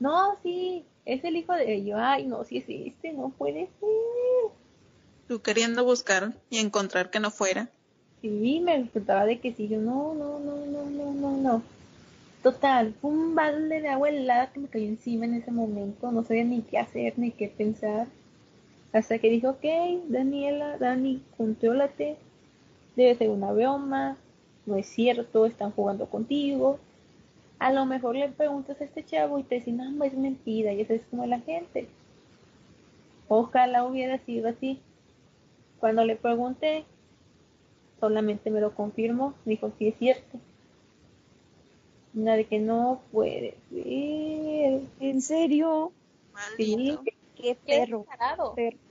No, 0.00 0.36
sí, 0.42 0.84
es 1.04 1.24
el 1.24 1.36
hijo 1.36 1.52
de 1.54 1.74
ellos. 1.74 1.98
Ay, 2.00 2.26
no, 2.26 2.44
sí 2.44 2.58
es 2.58 2.64
este, 2.68 3.12
no 3.12 3.30
puede 3.30 3.68
ser. 3.80 4.50
Tú 5.26 5.40
queriendo 5.40 5.84
buscar 5.84 6.32
y 6.50 6.58
encontrar 6.58 7.10
que 7.10 7.20
no 7.20 7.30
fuera. 7.30 7.70
Sí, 8.20 8.60
me 8.64 8.78
resultaba 8.78 9.24
de 9.24 9.38
que 9.38 9.52
sí, 9.52 9.68
yo 9.68 9.78
no, 9.78 10.14
no, 10.14 10.38
no, 10.40 10.66
no, 10.66 10.84
no, 10.90 11.12
no, 11.12 11.36
no. 11.36 11.62
Total, 12.42 12.94
fue 13.00 13.10
un 13.10 13.34
balde 13.34 13.80
de 13.80 13.88
agua 13.88 14.08
helada 14.08 14.52
que 14.52 14.60
me 14.60 14.68
cayó 14.68 14.86
encima 14.86 15.24
en 15.24 15.34
ese 15.34 15.50
momento, 15.50 16.10
no 16.12 16.24
sabía 16.24 16.44
ni 16.44 16.62
qué 16.62 16.78
hacer 16.78 17.14
ni 17.18 17.30
qué 17.30 17.48
pensar. 17.48 18.06
Hasta 18.92 19.18
que 19.18 19.30
dijo, 19.30 19.50
ok, 19.50 19.64
Daniela, 20.08 20.78
Dani, 20.78 21.22
contrólate, 21.36 22.16
debe 22.96 23.14
ser 23.16 23.28
una 23.30 23.52
broma, 23.52 24.16
no 24.66 24.76
es 24.76 24.86
cierto, 24.86 25.46
están 25.46 25.72
jugando 25.72 26.06
contigo. 26.06 26.78
A 27.58 27.72
lo 27.72 27.84
mejor 27.86 28.16
le 28.16 28.28
preguntas 28.28 28.80
a 28.80 28.84
este 28.84 29.04
chavo 29.04 29.38
y 29.38 29.42
te 29.42 29.56
dice, 29.56 29.72
no, 29.72 30.04
es 30.04 30.14
mentira, 30.14 30.72
y 30.72 30.80
eso 30.80 30.94
es 30.94 31.02
como 31.10 31.26
la 31.26 31.40
gente. 31.40 31.88
Ojalá 33.28 33.84
hubiera 33.84 34.18
sido 34.18 34.48
así. 34.48 34.80
Cuando 35.80 36.04
le 36.04 36.16
pregunté, 36.16 36.84
solamente 38.00 38.50
me 38.50 38.60
lo 38.60 38.74
confirmó, 38.74 39.34
dijo, 39.44 39.70
sí 39.78 39.88
es 39.88 39.98
cierto. 39.98 40.38
Una 42.14 42.36
de 42.36 42.46
que 42.46 42.58
no 42.58 43.02
puede 43.12 43.54
ser. 43.70 44.80
¿En 45.00 45.20
serio? 45.20 45.92
Maldito. 46.32 47.02
Sí, 47.04 47.17
Qué 47.40 47.54
perro. 47.54 48.04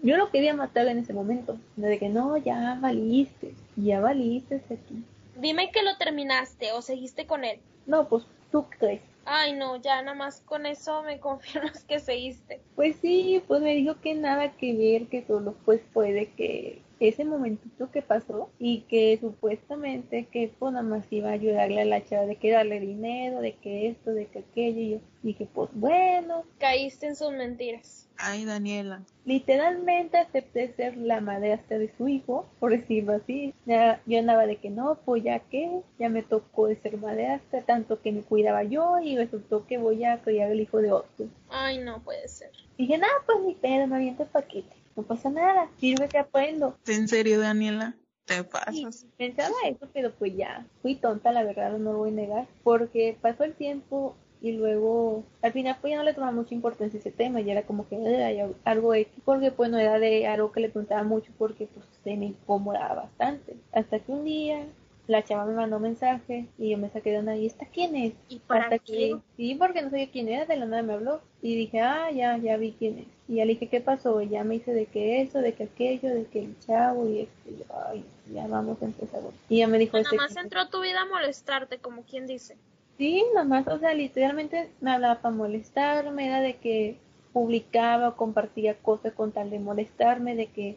yo 0.01 0.17
lo 0.17 0.31
quería 0.31 0.53
matar 0.53 0.87
en 0.87 0.99
ese 0.99 1.13
momento. 1.13 1.57
De 1.75 1.99
que 1.99 2.09
no, 2.09 2.37
ya 2.37 2.77
valiste, 2.81 3.53
ya 3.75 3.99
valiste 3.99 4.55
aquí. 4.55 5.03
Dime 5.35 5.71
que 5.71 5.83
lo 5.83 5.97
terminaste 5.97 6.71
o 6.71 6.81
seguiste 6.81 7.27
con 7.27 7.43
él. 7.43 7.59
No, 7.85 8.07
pues 8.07 8.23
tú 8.51 8.65
crees. 8.79 9.01
Ay, 9.25 9.53
no, 9.53 9.75
ya 9.75 10.01
nada 10.01 10.15
más 10.15 10.41
con 10.41 10.65
eso 10.65 11.03
me 11.03 11.19
confirmas 11.19 11.83
que 11.83 11.99
seguiste. 11.99 12.61
Pues 12.75 12.95
sí, 13.01 13.43
pues 13.47 13.61
me 13.61 13.75
dijo 13.75 13.99
que 14.01 14.15
nada 14.15 14.53
que 14.53 14.73
ver, 14.73 15.07
que 15.07 15.25
solo 15.25 15.55
pues 15.65 15.81
puede 15.93 16.27
que 16.31 16.81
ese 16.99 17.25
momentito 17.25 17.91
que 17.91 18.01
pasó 18.01 18.49
y 18.59 18.81
que 18.81 19.17
supuestamente 19.19 20.25
que 20.25 20.51
pues 20.57 20.73
nada 20.73 20.83
más 20.83 21.05
iba 21.11 21.29
a 21.29 21.33
ayudarle 21.33 21.81
a 21.81 21.85
la 21.85 22.03
chava 22.03 22.25
de 22.25 22.35
que 22.35 22.51
darle 22.51 22.79
dinero, 22.79 23.41
de 23.41 23.53
que 23.53 23.89
esto, 23.89 24.11
de 24.11 24.27
que 24.27 24.39
aquello 24.39 24.79
y 24.79 24.89
yo 24.91 24.99
dije 25.23 25.47
pues 25.53 25.69
bueno, 25.73 26.43
Caíste 26.59 27.07
en 27.07 27.15
sus 27.15 27.31
mentiras. 27.31 28.07
Ay, 28.19 28.45
Daniela. 28.45 29.03
literalmente 29.25 30.17
acepté 30.17 30.73
ser 30.73 30.97
la 30.97 31.21
madrastra 31.21 31.77
de 31.77 31.91
su 31.97 32.07
hijo, 32.07 32.47
por 32.59 32.71
decirlo 32.71 33.13
así. 33.13 33.53
Ya, 33.65 34.01
yo 34.05 34.17
andaba 34.19 34.47
de 34.47 34.55
que 34.55 34.69
no, 34.69 34.97
pues 35.05 35.23
ya 35.23 35.39
que, 35.39 35.81
ya 35.99 36.09
me 36.09 36.23
tocó 36.23 36.67
de 36.67 36.77
ser 36.77 36.97
madrastra, 36.97 37.61
tanto 37.61 38.01
que 38.01 38.11
me 38.11 38.21
cuidaba 38.21 38.63
yo 38.63 38.99
y 38.99 39.17
resultó 39.17 39.67
que 39.67 39.77
voy 39.77 40.03
a 40.03 40.21
criar 40.21 40.49
el 40.49 40.61
hijo 40.61 40.79
de 40.79 40.91
otro. 40.91 41.27
Ay, 41.49 41.77
no 41.77 42.03
puede 42.03 42.27
ser. 42.27 42.49
Dije, 42.77 42.97
nada, 42.97 43.13
pues 43.25 43.39
ni 43.45 43.53
pedo, 43.53 43.85
me 43.87 43.97
aviento 43.97 44.23
el 44.23 44.29
paquete. 44.29 44.75
No 44.97 45.03
pasa 45.03 45.29
nada, 45.29 45.69
sirve 45.79 46.09
que 46.09 46.17
aprendo. 46.17 46.75
¿En 46.87 47.07
serio, 47.07 47.39
Daniela? 47.39 47.95
Te 48.25 48.43
Sí, 48.43 48.45
pasas. 48.51 49.05
pensaba 49.15 49.53
eso, 49.65 49.87
pero 49.93 50.11
pues 50.11 50.35
ya, 50.35 50.65
fui 50.81 50.95
tonta, 50.95 51.31
la 51.31 51.43
verdad, 51.43 51.77
no 51.77 51.93
lo 51.93 51.99
voy 51.99 52.09
a 52.09 52.13
negar, 52.13 52.47
porque 52.63 53.15
pasó 53.21 53.43
el 53.43 53.53
tiempo 53.53 54.15
y 54.41 54.51
luego, 54.53 55.23
al 55.41 55.53
final, 55.53 55.77
pues 55.79 55.91
ya 55.91 55.97
no 55.97 56.03
le 56.03 56.13
tomaba 56.13 56.31
mucha 56.33 56.53
importancia 56.53 56.99
ese 56.99 57.11
tema, 57.11 57.41
y 57.41 57.49
era 57.49 57.61
como 57.61 57.87
que 57.87 57.95
era 57.95 58.31
ya 58.31 58.49
algo 58.65 58.93
X, 58.93 59.13
porque 59.23 59.51
pues 59.51 59.69
no 59.69 59.77
era 59.77 59.99
de 59.99 60.27
algo 60.27 60.51
que 60.51 60.59
le 60.61 60.69
preguntaba 60.69 61.03
mucho, 61.03 61.31
porque 61.37 61.67
pues 61.67 61.85
se 62.03 62.17
me 62.17 62.25
incomodaba 62.27 63.03
bastante. 63.03 63.55
Hasta 63.71 63.99
que 63.99 64.11
un 64.11 64.25
día 64.25 64.65
la 65.07 65.23
chava 65.23 65.45
me 65.45 65.53
mandó 65.53 65.79
mensaje 65.79 66.47
y 66.57 66.71
yo 66.71 66.77
me 66.77 66.89
saqué 66.89 67.11
de 67.11 67.19
onda, 67.19 67.35
¿y 67.35 67.45
esta 67.45 67.65
quién 67.65 67.95
es? 67.95 68.13
¿Y 68.27 68.39
para 68.39 68.63
Hasta 68.63 68.79
qué? 68.79 68.93
que, 68.93 69.17
sí, 69.37 69.55
porque 69.55 69.81
no 69.81 69.89
sabía 69.89 70.11
quién 70.11 70.27
era, 70.27 70.45
de 70.45 70.57
la 70.57 70.65
nada 70.65 70.83
me 70.83 70.93
habló. 70.93 71.21
Y 71.41 71.55
dije, 71.55 71.79
ah, 71.79 72.11
ya, 72.11 72.37
ya 72.37 72.57
vi 72.57 72.73
quién 72.77 72.99
es. 72.99 73.05
Y 73.29 73.35
ya 73.35 73.45
le 73.45 73.53
dije, 73.53 73.67
¿qué 73.67 73.79
pasó? 73.79 74.21
Y 74.21 74.29
ya 74.29 74.43
me 74.43 74.55
dice 74.55 74.73
de 74.73 74.85
que 74.85 75.21
eso, 75.21 75.39
de 75.39 75.53
que 75.53 75.63
aquello, 75.63 76.13
de 76.13 76.25
que 76.25 76.39
el 76.39 76.59
chavo 76.59 77.07
y 77.07 77.21
esto. 77.21 77.49
Y 77.49 77.57
yo, 77.57 77.65
ay, 77.87 78.05
ya 78.33 78.47
vamos 78.47 78.81
a 78.81 78.85
empezar. 78.85 79.21
Y 79.47 79.59
ya 79.59 79.67
me 79.67 79.79
dijo, 79.79 79.97
Nada 79.97 80.03
este, 80.03 80.17
más 80.17 80.35
entró 80.35 80.67
tu 80.67 80.81
vida 80.81 81.01
a 81.01 81.05
molestarte, 81.05 81.77
como 81.77 82.03
quien 82.03 82.27
dice. 82.27 82.57
sí, 82.97 83.23
nada 83.33 83.45
más, 83.45 83.67
o 83.67 83.79
sea, 83.79 83.93
literalmente 83.93 84.69
me 84.81 84.91
hablaba 84.91 85.21
para 85.21 85.35
molestarme, 85.35 86.27
era 86.27 86.41
de 86.41 86.55
que 86.57 86.97
publicaba 87.31 88.09
o 88.09 88.15
compartía 88.17 88.75
cosas 88.75 89.13
con 89.13 89.31
tal 89.31 89.49
de 89.49 89.59
molestarme, 89.59 90.35
de 90.35 90.47
que, 90.47 90.75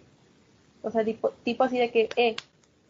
o 0.82 0.90
sea, 0.90 1.04
tipo, 1.04 1.30
tipo 1.42 1.64
así 1.64 1.78
de 1.78 1.90
que, 1.90 2.10
eh, 2.16 2.36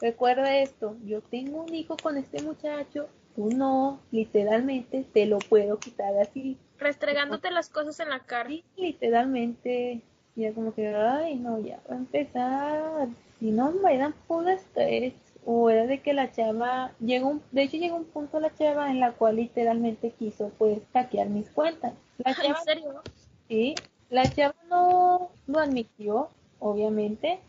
recuerda 0.01 0.59
esto, 0.59 0.97
yo 1.05 1.21
tengo 1.23 1.63
un 1.63 1.75
hijo 1.75 2.01
con 2.01 2.17
este 2.17 2.41
muchacho, 2.41 3.09
tú 3.35 3.51
no, 3.51 4.01
literalmente 4.11 5.05
te 5.13 5.27
lo 5.27 5.41
puedo 5.43 5.81
quitar 5.81 6.17
así. 6.19 6.59
Restregándote 6.79 7.51
las 7.51 7.69
cosas 7.69 8.01
en 8.01 8.09
la 8.09 8.21
cara. 8.21 8.49
Sí, 8.49 8.65
literalmente, 8.77 10.03
y 10.35 10.45
era 10.45 10.55
como 10.55 10.75
que, 10.75 10.89
ay, 10.89 11.37
no, 11.37 11.59
ya 11.61 11.81
va 11.89 11.95
a 11.95 11.99
empezar. 11.99 13.09
Si 13.39 13.51
no, 13.51 13.73
me 13.73 13.95
eran 13.95 14.13
puro 14.27 14.49
estrés. 14.49 15.15
O 15.45 15.71
era 15.71 15.87
de 15.87 16.03
que 16.03 16.13
la 16.13 16.31
chava, 16.33 16.93
llegó 17.01 17.29
un, 17.29 17.43
de 17.51 17.63
hecho 17.63 17.79
llegó 17.79 17.97
un 17.97 18.05
punto 18.05 18.41
la 18.41 18.55
chava 18.55 18.91
en 18.91 19.01
la 19.01 19.13
cual 19.13 19.37
literalmente 19.37 20.11
quiso 20.13 20.51
pues 20.59 20.81
hackear 20.93 21.29
mis 21.31 21.51
cuentas. 21.51 21.95
La 22.19 22.35
¿En 22.43 22.55
chava, 22.55 22.57
serio? 22.57 23.03
sí, 23.49 23.83
la 24.11 24.33
chava 24.33 24.55
no 24.69 25.31
lo 25.47 25.59
admitió, 25.59 26.29
obviamente, 26.59 27.41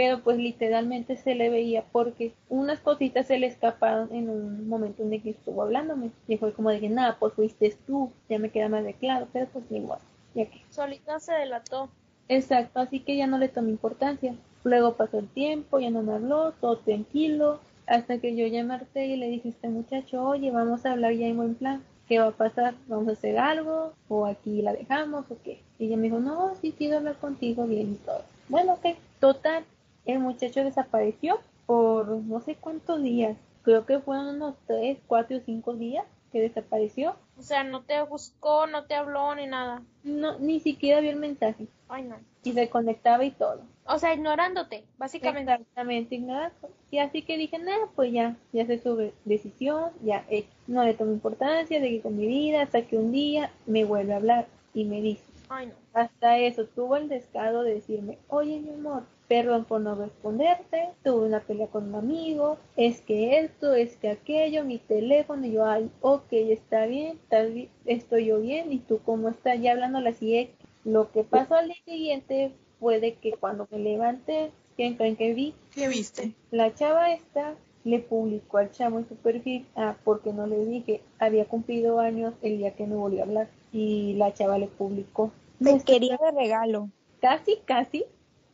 pero 0.00 0.22
pues 0.22 0.38
literalmente 0.38 1.18
se 1.18 1.34
le 1.34 1.50
veía 1.50 1.84
porque 1.92 2.32
unas 2.48 2.80
cositas 2.80 3.26
se 3.26 3.38
le 3.38 3.46
escaparon 3.46 4.08
en 4.14 4.30
un 4.30 4.66
momento 4.66 5.02
en 5.02 5.12
el 5.12 5.20
que 5.20 5.28
estuvo 5.28 5.60
hablándome. 5.60 6.10
Y 6.26 6.38
fue 6.38 6.54
como 6.54 6.70
que, 6.70 6.88
nada, 6.88 7.18
pues 7.20 7.34
fuiste 7.34 7.76
tú, 7.86 8.10
ya 8.26 8.38
me 8.38 8.48
queda 8.48 8.70
más 8.70 8.82
de 8.82 8.94
claro, 8.94 9.28
pero 9.30 9.46
pues 9.52 9.70
ni 9.70 9.76
igual, 9.76 9.98
ya 10.34 10.46
que. 10.46 10.62
Solita 10.70 11.20
se 11.20 11.34
delató. 11.34 11.90
Exacto, 12.30 12.80
así 12.80 13.00
que 13.00 13.14
ya 13.14 13.26
no 13.26 13.36
le 13.36 13.48
tomé 13.48 13.72
importancia. 13.72 14.34
Luego 14.64 14.94
pasó 14.94 15.18
el 15.18 15.28
tiempo, 15.28 15.80
ya 15.80 15.90
no 15.90 16.00
me 16.00 16.14
habló, 16.14 16.52
todo 16.52 16.78
tranquilo, 16.78 17.60
hasta 17.86 18.16
que 18.20 18.34
yo 18.34 18.64
me 18.64 18.72
harté 18.72 19.04
y 19.04 19.16
le 19.18 19.28
dije 19.28 19.48
a 19.48 19.50
este 19.50 19.68
muchacho, 19.68 20.24
oye, 20.24 20.50
vamos 20.50 20.86
a 20.86 20.92
hablar 20.92 21.12
ya 21.12 21.26
en 21.26 21.36
buen 21.36 21.56
plan. 21.56 21.82
¿Qué 22.08 22.20
va 22.20 22.28
a 22.28 22.32
pasar? 22.32 22.72
¿Vamos 22.88 23.08
a 23.08 23.12
hacer 23.12 23.38
algo? 23.38 23.92
¿O 24.08 24.24
aquí 24.24 24.62
la 24.62 24.72
dejamos? 24.72 25.30
¿O 25.30 25.36
qué? 25.44 25.60
Y 25.78 25.88
ella 25.88 25.98
me 25.98 26.04
dijo, 26.04 26.20
no, 26.20 26.54
sí 26.62 26.72
quiero 26.72 26.96
hablar 26.96 27.16
contigo 27.16 27.66
bien 27.66 27.92
y 27.92 27.96
todo. 27.96 28.22
Bueno, 28.48 28.72
ok. 28.72 28.96
Total, 29.20 29.62
el 30.06 30.18
muchacho 30.18 30.64
desapareció 30.64 31.40
por 31.66 32.08
no 32.08 32.40
sé 32.40 32.56
cuántos 32.56 33.02
días. 33.02 33.36
Creo 33.62 33.86
que 33.86 34.00
fueron 34.00 34.36
unos 34.36 34.54
tres, 34.66 34.98
cuatro 35.06 35.36
o 35.36 35.40
cinco 35.40 35.74
días 35.74 36.04
que 36.32 36.40
desapareció. 36.40 37.16
O 37.38 37.42
sea, 37.42 37.64
no 37.64 37.82
te 37.82 38.00
buscó, 38.02 38.66
no 38.66 38.84
te 38.84 38.94
habló 38.94 39.34
ni 39.34 39.46
nada. 39.46 39.82
No, 40.02 40.38
ni 40.38 40.60
siquiera 40.60 41.00
vio 41.00 41.10
el 41.10 41.16
mensaje. 41.16 41.66
Ay, 41.88 42.04
no. 42.04 42.16
Y 42.44 42.52
se 42.52 42.68
conectaba 42.68 43.24
y 43.24 43.32
todo. 43.32 43.62
O 43.86 43.98
sea, 43.98 44.14
ignorándote, 44.14 44.84
básicamente. 44.98 45.52
Exactamente, 45.52 46.14
ignorado. 46.14 46.52
Y 46.90 46.98
así 46.98 47.22
que 47.22 47.36
dije, 47.36 47.58
nada, 47.58 47.88
pues 47.94 48.12
ya, 48.12 48.36
ya 48.52 48.66
sé 48.66 48.78
su 48.78 49.12
decisión, 49.24 49.90
ya 50.02 50.24
eh, 50.30 50.46
no 50.66 50.84
le 50.84 50.94
tomo 50.94 51.12
importancia, 51.12 51.80
seguí 51.80 52.00
con 52.00 52.16
mi 52.16 52.26
vida, 52.26 52.62
hasta 52.62 52.82
que 52.82 52.96
un 52.96 53.12
día 53.12 53.50
me 53.66 53.84
vuelve 53.84 54.12
a 54.12 54.16
hablar 54.16 54.46
y 54.74 54.84
me 54.84 55.00
dice, 55.00 55.22
Ay, 55.48 55.66
no. 55.66 55.72
hasta 55.92 56.38
eso, 56.38 56.66
tuvo 56.66 56.96
el 56.96 57.08
descaro 57.08 57.62
de 57.62 57.74
decirme, 57.74 58.18
oye 58.28 58.60
mi 58.60 58.70
amor, 58.70 59.04
perdón 59.30 59.64
por 59.64 59.80
no 59.80 59.94
responderte, 59.94 60.88
tuve 61.04 61.28
una 61.28 61.38
pelea 61.38 61.68
con 61.68 61.84
un 61.90 61.94
amigo, 61.94 62.58
es 62.76 63.00
que 63.00 63.38
esto, 63.38 63.74
es 63.74 63.94
que 63.96 64.10
aquello, 64.10 64.64
mi 64.64 64.78
teléfono, 64.78 65.46
y 65.46 65.52
yo, 65.52 65.64
ay, 65.64 65.88
ok, 66.00 66.26
está 66.32 66.86
bien, 66.86 67.16
bi- 67.54 67.68
estoy 67.84 68.24
yo 68.26 68.40
bien, 68.40 68.72
y 68.72 68.78
tú 68.78 68.98
cómo 69.04 69.28
estás, 69.28 69.60
ya 69.60 69.70
hablando 69.70 70.00
así, 70.00 70.34
eh, 70.34 70.50
lo 70.84 71.12
que 71.12 71.22
pasó 71.22 71.54
al 71.54 71.68
día 71.68 71.76
siguiente 71.84 72.50
fue 72.80 72.98
de 72.98 73.14
que 73.14 73.34
cuando 73.34 73.68
me 73.70 73.78
levanté, 73.78 74.50
¿quién 74.74 74.96
creen 74.96 75.14
que 75.14 75.32
vi? 75.32 75.54
¿Qué 75.72 75.86
viste? 75.86 76.34
La 76.50 76.74
chava 76.74 77.12
esta 77.12 77.54
le 77.84 78.00
publicó 78.00 78.58
al 78.58 78.72
chavo 78.72 78.98
en 78.98 79.06
su 79.06 79.14
perfil, 79.14 79.64
ah, 79.76 79.94
porque 80.02 80.32
no 80.32 80.48
le 80.48 80.64
dije, 80.66 81.02
había 81.20 81.44
cumplido 81.44 82.00
años 82.00 82.34
el 82.42 82.58
día 82.58 82.74
que 82.74 82.84
me 82.84 82.96
volvió 82.96 83.20
a 83.20 83.26
hablar, 83.26 83.48
y 83.72 84.14
la 84.14 84.34
chava 84.34 84.58
le 84.58 84.66
publicó. 84.66 85.30
Nuestro- 85.60 85.84
quería 85.94 86.18
de 86.20 86.32
regalo. 86.32 86.90
Casi, 87.20 87.58
casi, 87.64 88.04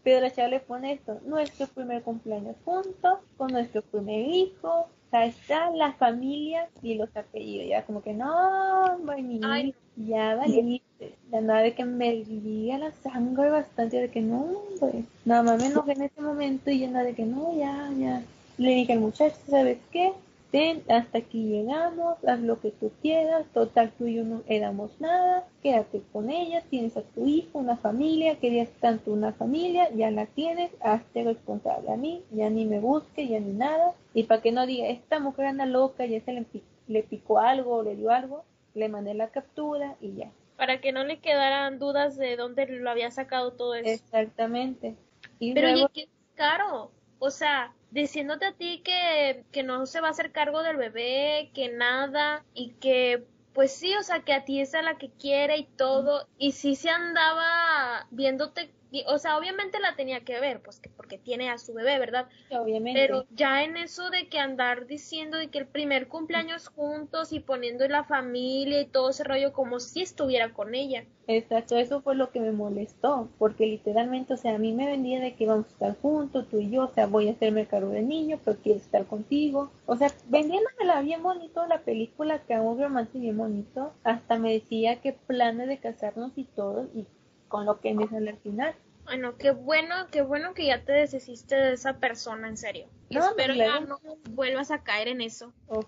pero 0.07 0.21
la 0.21 0.31
chava 0.31 0.47
le 0.47 0.61
pone 0.61 0.93
esto, 0.93 1.19
nuestro 1.27 1.67
primer 1.67 2.01
cumpleaños 2.05 2.55
juntos, 2.65 3.19
con 3.37 3.51
nuestro 3.51 3.83
primer 3.83 4.21
hijo, 4.29 4.87
ahí 5.11 5.31
está 5.31 5.69
la 5.71 5.95
familia 5.95 6.69
y 6.81 6.95
los 6.95 7.09
apellidos, 7.17 7.69
ya 7.69 7.85
como 7.85 8.01
que 8.05 8.15
no, 8.15 8.99
mi 8.99 9.41
Ay. 9.43 9.75
ya 9.97 10.37
valiste, 10.37 11.17
la 11.33 11.41
nada 11.41 11.63
de 11.63 11.75
que 11.75 11.85
me 11.85 12.23
diga 12.23 12.79
la 12.79 12.93
sangre 12.93 13.51
bastante 13.51 14.01
de 14.01 14.09
que 14.09 14.21
no, 14.21 14.43
hombre, 14.43 15.03
nada 15.25 15.43
más 15.43 15.59
me 15.61 15.67
enojé 15.67 15.95
en 15.95 16.03
ese 16.03 16.21
momento 16.21 16.71
y 16.71 16.79
yo 16.79 16.89
nada 16.89 17.05
de 17.05 17.15
que 17.15 17.25
no, 17.25 17.59
ya, 17.59 17.91
ya, 17.99 18.23
le 18.59 18.75
dije 18.77 18.93
al 18.93 19.01
muchacho, 19.01 19.35
¿sabes 19.51 19.79
qué? 19.91 20.13
Ten, 20.51 20.83
hasta 20.89 21.19
aquí 21.19 21.43
llegamos, 21.49 22.17
haz 22.25 22.41
lo 22.41 22.61
que 22.61 22.71
tú 22.71 22.91
quieras, 23.03 23.45
total 23.53 23.93
tú 23.99 24.07
y 24.07 24.15
yo 24.15 24.25
no 24.25 24.43
éramos 24.47 24.91
nada, 25.01 25.47
quédate 25.63 26.03
con 26.13 26.31
ella, 26.31 26.63
tienes 26.71 26.97
a 26.97 27.03
tu 27.03 27.27
hijo, 27.27 27.59
una 27.59 27.77
familia, 27.77 28.39
querías 28.39 28.71
tanto 28.81 29.13
una 29.13 29.33
familia, 29.33 29.91
ya 29.95 30.11
la 30.11 30.27
tienes, 30.27 30.71
hazte 30.81 31.25
responsable 31.25 31.91
a 31.93 31.97
mí, 31.97 32.23
ya 32.31 32.49
ni 32.49 32.65
me 32.65 32.79
busque, 32.79 33.27
ya 33.29 33.41
ni 33.41 33.53
nada, 33.53 33.95
y 34.15 34.23
para 34.23 34.41
que 34.41 34.53
no 34.53 34.67
diga, 34.67 34.87
esta 34.89 35.19
mujer 35.19 35.47
anda 35.47 35.67
loca, 35.67 36.07
ya 36.07 36.21
se 36.21 36.33
le, 36.33 36.43
pi- 36.43 36.63
le 36.87 37.03
picó 37.03 37.39
algo 37.41 37.77
o 37.77 37.83
le 37.83 37.97
dio 37.97 38.11
algo, 38.11 38.45
le 38.75 38.89
mandé 38.89 39.15
la 39.15 39.29
captura 39.29 39.97
y 40.01 40.15
ya. 40.15 40.31
Para 40.57 40.81
que 40.81 40.93
no 40.93 41.05
le 41.05 41.19
quedaran 41.19 41.79
dudas 41.79 42.17
de 42.17 42.37
dónde 42.37 42.67
lo 42.67 42.89
había 42.89 43.11
sacado 43.11 43.53
todo 43.53 43.75
eso. 43.75 43.91
Exactamente. 43.91 44.95
Y 45.39 45.53
Pero 45.55 45.69
luego, 45.69 45.91
oye, 45.93 46.07
qué 46.07 46.09
caro. 46.35 46.91
O 47.19 47.31
sea, 47.31 47.75
diciéndote 47.91 48.47
a 48.47 48.53
ti 48.53 48.83
que, 48.85 49.45
que 49.53 49.63
no 49.63 49.87
se 49.87 50.01
va 50.01 50.09
a 50.09 50.11
hacer 50.11 50.33
cargo 50.33 50.63
del 50.63 50.77
bebé, 50.77 51.51
que 51.55 51.71
nada, 51.71 52.45
y 52.55 52.73
que, 52.75 53.25
pues 53.55 53.73
sí, 53.73 53.95
o 53.97 54.03
sea, 54.03 54.21
que 54.21 54.35
a 54.35 54.45
ti 54.45 54.61
es 54.61 54.75
a 54.75 54.83
la 54.83 54.99
que 54.99 55.11
quiere 55.11 55.57
y 55.57 55.65
todo, 55.65 56.29
y 56.39 56.53
sí 56.53 56.77
se 56.77 56.91
andaba 56.91 58.07
viéndote, 58.11 58.71
y- 58.91 59.05
o 59.09 59.19
sea, 59.19 59.39
obviamente 59.39 59.81
la 59.81 59.97
tenía 59.97 60.25
que 60.25 60.41
ver, 60.41 60.63
pues 60.63 60.81
que 60.81 60.91
porque 60.91 61.19
tiene 61.19 61.51
a 61.51 61.59
su 61.59 61.75
bebé, 61.75 61.99
¿verdad? 61.99 62.29
obviamente, 62.51 63.13
Pero 63.13 63.27
ya 63.31 63.63
en 63.65 63.77
eso 63.77 64.11
de 64.11 64.29
que 64.29 64.39
andar 64.41 64.87
diciendo 64.87 65.39
de 65.39 65.51
que 65.51 65.59
el 65.59 65.69
primer 65.69 66.09
cumpleaños 66.09 66.69
juntos 66.69 67.33
y 67.33 67.41
poniendo 67.41 67.87
la 67.89 68.05
familia 68.05 68.81
y 68.81 68.91
todo 68.91 69.11
ese 69.11 69.25
rollo 69.25 69.53
como 69.53 69.81
si 69.81 70.03
estuviera 70.03 70.53
con 70.55 70.75
ella. 70.75 71.07
Exacto, 71.29 71.77
eso 71.77 72.01
fue 72.03 72.15
lo 72.17 72.31
que 72.31 72.41
me 72.41 72.51
molestó, 72.53 73.29
porque 73.39 73.67
literalmente, 73.67 74.35
o 74.35 74.37
sea, 74.37 74.55
a 74.55 74.59
mí 74.59 74.73
me 74.73 74.87
vendía 74.87 75.21
de 75.21 75.35
que 75.37 75.47
vamos 75.47 75.67
a 75.67 75.71
estar 75.71 75.97
juntos, 76.01 76.49
tú 76.49 76.59
y 76.59 76.71
yo, 76.71 76.85
o 76.85 76.89
sea, 76.89 77.07
voy 77.07 77.29
a 77.29 77.33
hacerme 77.33 77.67
cargo 77.67 77.91
del 77.91 78.09
niño, 78.09 78.41
pero 78.45 78.57
quiero 78.63 78.79
estar 78.79 79.07
contigo. 79.07 79.71
O 79.87 79.97
sea, 79.97 80.11
vendiéndomela 80.29 81.01
bien 81.03 81.23
bonito 81.23 81.67
la 81.67 81.81
película, 81.83 82.41
que 82.45 82.55
un 82.59 82.81
romance 82.81 83.19
bien 83.19 83.37
bonito, 83.37 83.93
hasta 84.05 84.39
me 84.39 84.53
decía 84.53 85.01
que 85.01 85.13
planes 85.13 85.69
de 85.69 85.79
casarnos 85.79 86.33
y 86.37 86.45
todo, 86.45 86.89
y 86.95 87.07
con 87.49 87.65
lo 87.65 87.81
que 87.81 87.95
me 87.95 88.09
sale 88.09 88.31
al 88.31 88.39
final. 88.39 88.75
Bueno, 89.05 89.37
qué 89.37 89.53
bueno, 89.53 89.95
qué 90.11 90.23
bueno 90.23 90.53
que 90.53 90.67
ya 90.67 90.85
te 90.85 90.93
deshiciste 90.93 91.55
de 91.55 91.73
esa 91.75 91.99
persona, 91.99 92.49
en 92.49 92.57
serio. 92.57 92.89
Y 93.09 93.15
No, 93.15 93.25
espero 93.25 93.55
pues, 93.55 93.69
ya 93.69 93.81
no 93.81 93.99
vuelvas 94.31 94.73
a 94.73 94.83
caer 94.83 95.07
en 95.07 95.21
eso. 95.21 95.53
Ok, 95.69 95.87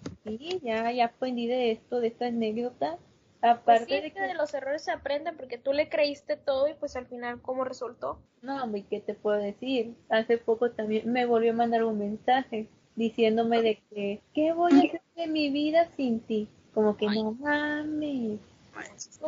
ya, 0.63 0.93
ya 0.93 1.07
aprendí 1.07 1.49
de 1.49 1.73
esto, 1.73 1.99
de 2.01 2.09
esta 2.09 2.27
anécdota, 2.27 2.97
Pues 3.41 3.53
Aparte 3.53 3.87
sí, 3.87 4.01
de 4.01 4.13
que 4.13 4.21
de 4.21 4.35
los 4.35 4.55
errores 4.55 4.83
se 4.83 4.93
aprenden 4.93 5.37
porque 5.37 5.59
tú 5.59 5.73
le 5.73 5.89
creíste 5.89 6.37
todo 6.37 6.69
y 6.69 6.75
pues 6.75 6.95
al 6.95 7.07
final 7.07 7.43
cómo 7.43 7.65
resultó. 7.65 8.21
No, 8.41 8.63
hombre, 8.63 8.85
¿qué 8.89 9.01
te 9.01 9.15
puedo 9.15 9.39
decir? 9.39 9.97
Hace 10.09 10.39
poco 10.39 10.71
también 10.71 11.11
me 11.13 11.27
volvió 11.27 11.51
a 11.53 11.57
mandar 11.57 11.83
un 11.83 11.99
mensaje 11.99 12.69
diciéndome 12.95 13.63
de 13.63 13.83
que, 13.91 14.21
¿qué 14.33 14.53
voy 14.53 14.73
a 14.75 14.79
hacer 14.79 15.03
de 15.17 15.27
mi 15.27 15.51
vida 15.51 15.89
sin 15.97 16.21
ti? 16.21 16.49
Como 16.73 16.97
que 16.97 17.07
no 17.07 17.33
mames. 17.33 18.39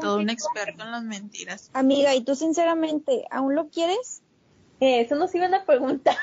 Todo 0.01 0.19
un 0.19 0.31
experto 0.31 0.83
en 0.85 0.91
las 0.91 1.03
mentiras. 1.03 1.71
Amiga, 1.73 2.15
¿y 2.15 2.23
tú 2.23 2.35
sinceramente 2.35 3.25
aún 3.31 3.55
lo 3.55 3.69
quieres? 3.69 4.23
Eh, 4.81 5.01
eso 5.01 5.15
nos 5.15 5.35
iban 5.35 5.55
a 5.55 5.65
preguntar. 5.65 6.17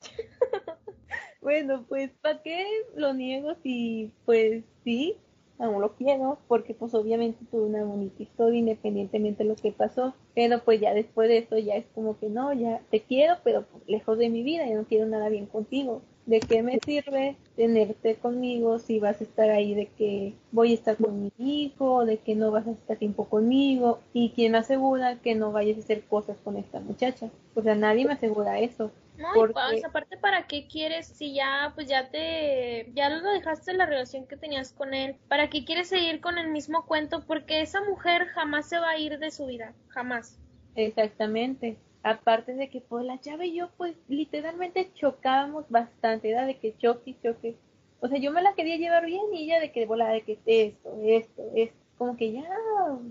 bueno, 1.40 1.84
pues, 1.88 2.10
¿para 2.20 2.42
qué 2.42 2.64
lo 2.94 3.12
niego 3.12 3.54
si, 3.62 4.12
pues, 4.24 4.64
sí, 4.84 5.16
aún 5.58 5.80
lo 5.80 5.94
quiero? 5.96 6.38
Porque, 6.46 6.74
pues, 6.74 6.94
obviamente 6.94 7.44
tuve 7.50 7.62
una 7.66 7.84
bonita 7.84 8.22
historia 8.22 8.60
independientemente 8.60 9.42
de 9.42 9.48
lo 9.50 9.56
que 9.56 9.72
pasó. 9.72 10.14
Pero, 10.34 10.62
pues, 10.64 10.80
ya 10.80 10.94
después 10.94 11.28
de 11.28 11.38
eso 11.38 11.58
ya 11.58 11.74
es 11.74 11.86
como 11.94 12.18
que 12.18 12.28
no, 12.28 12.52
ya 12.52 12.80
te 12.90 13.02
quiero, 13.02 13.36
pero 13.42 13.64
pues, 13.66 13.82
lejos 13.88 14.18
de 14.18 14.28
mi 14.28 14.42
vida, 14.42 14.66
ya 14.66 14.76
no 14.76 14.84
quiero 14.84 15.06
nada 15.06 15.28
bien 15.28 15.46
contigo. 15.46 16.02
¿De 16.24 16.40
qué 16.46 16.62
me 16.62 16.78
sirve 16.80 17.36
tenerte 17.56 18.14
conmigo 18.16 18.78
si 18.78 19.00
vas 19.00 19.20
a 19.20 19.24
estar 19.24 19.50
ahí 19.50 19.74
de 19.74 19.86
que 19.88 20.34
voy 20.52 20.70
a 20.70 20.74
estar 20.74 20.96
con 20.96 21.22
mi 21.24 21.32
hijo, 21.38 22.04
de 22.04 22.18
que 22.18 22.34
no 22.36 22.50
vas 22.52 22.66
a 22.66 22.70
estar 22.72 22.96
tiempo 22.96 23.28
conmigo? 23.28 23.98
¿Y 24.12 24.30
quién 24.30 24.52
me 24.52 24.58
asegura 24.58 25.16
que 25.20 25.34
no 25.34 25.50
vayas 25.52 25.78
a 25.78 25.80
hacer 25.80 26.02
cosas 26.06 26.36
con 26.44 26.56
esta 26.56 26.78
muchacha? 26.80 27.28
O 27.54 27.62
sea, 27.62 27.74
nadie 27.74 28.06
me 28.06 28.12
asegura 28.12 28.60
eso. 28.60 28.92
No, 29.18 29.28
y 29.34 29.34
Porque- 29.34 29.52
pues, 29.52 29.84
aparte, 29.84 30.16
¿para 30.16 30.46
qué 30.46 30.66
quieres 30.68 31.06
si 31.08 31.34
ya, 31.34 31.72
pues 31.74 31.88
ya 31.88 32.08
te, 32.10 32.90
ya 32.94 33.10
lo 33.10 33.20
dejaste 33.32 33.74
la 33.74 33.86
relación 33.86 34.26
que 34.26 34.36
tenías 34.36 34.72
con 34.72 34.94
él? 34.94 35.16
¿Para 35.28 35.50
qué 35.50 35.64
quieres 35.64 35.88
seguir 35.88 36.20
con 36.20 36.38
el 36.38 36.48
mismo 36.50 36.86
cuento? 36.86 37.24
Porque 37.26 37.60
esa 37.62 37.82
mujer 37.84 38.26
jamás 38.28 38.68
se 38.68 38.78
va 38.78 38.90
a 38.90 38.98
ir 38.98 39.18
de 39.18 39.30
su 39.30 39.46
vida, 39.46 39.74
jamás. 39.88 40.38
Exactamente. 40.74 41.76
Aparte 42.02 42.54
de 42.54 42.68
que 42.68 42.80
pues 42.80 43.04
la 43.04 43.20
chava 43.20 43.44
y 43.44 43.54
yo 43.54 43.70
pues 43.76 43.94
literalmente 44.08 44.90
chocábamos 44.94 45.68
bastante, 45.68 46.30
era 46.30 46.44
de 46.46 46.58
que 46.58 46.76
choque 46.76 47.10
y 47.10 47.18
choque. 47.22 47.56
O 48.00 48.08
sea, 48.08 48.18
yo 48.18 48.32
me 48.32 48.42
la 48.42 48.54
quería 48.54 48.76
llevar 48.76 49.06
bien 49.06 49.22
y 49.32 49.44
ella 49.44 49.60
de 49.60 49.70
que 49.70 49.86
volaba 49.86 50.10
de 50.12 50.22
que 50.22 50.38
esto, 50.46 50.90
esto, 51.04 51.42
esto. 51.54 51.76
Como 51.98 52.16
que 52.16 52.32
ya, 52.32 52.48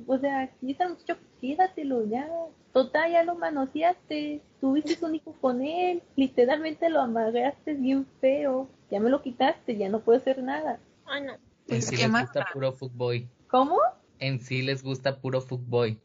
o 0.08 0.18
sea, 0.18 0.52
está 0.62 0.90
mucho, 0.90 1.16
quédatelo 1.40 2.06
ya. 2.06 2.30
Total, 2.74 3.10
ya 3.12 3.24
lo 3.24 3.36
manoseaste, 3.36 4.42
tuviste 4.60 5.06
un 5.06 5.16
hijo 5.16 5.34
con 5.40 5.62
él, 5.62 6.02
literalmente 6.18 6.90
lo 6.90 7.00
amarraste 7.02 7.74
bien 7.74 8.06
feo. 8.20 8.68
Ya 8.90 9.00
me 9.00 9.10
lo 9.10 9.22
quitaste, 9.22 9.78
ya 9.78 9.88
no 9.88 10.02
puedo 10.02 10.20
hacer 10.20 10.44
nada. 10.44 10.80
Ay, 11.06 11.22
no. 11.22 11.34
En 11.34 11.40
Pues, 11.68 11.86
sí 11.86 11.96
¿qué 11.96 12.04
les 12.04 12.12
más 12.12 12.24
gusta 12.24 12.46
puro 12.52 12.74
fuckboy. 12.74 13.30
¿Cómo? 13.50 13.78
En 14.20 14.40
sí 14.40 14.62
les 14.62 14.84
gusta 14.84 15.20
puro 15.22 15.40
fuckboy. 15.42 15.98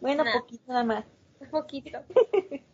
Bueno, 0.00 0.24
Nah. 0.24 0.40
poquito 0.40 0.62
nada 0.66 0.84
más. 0.84 1.04
Un 1.42 1.50
poquito. 1.50 1.98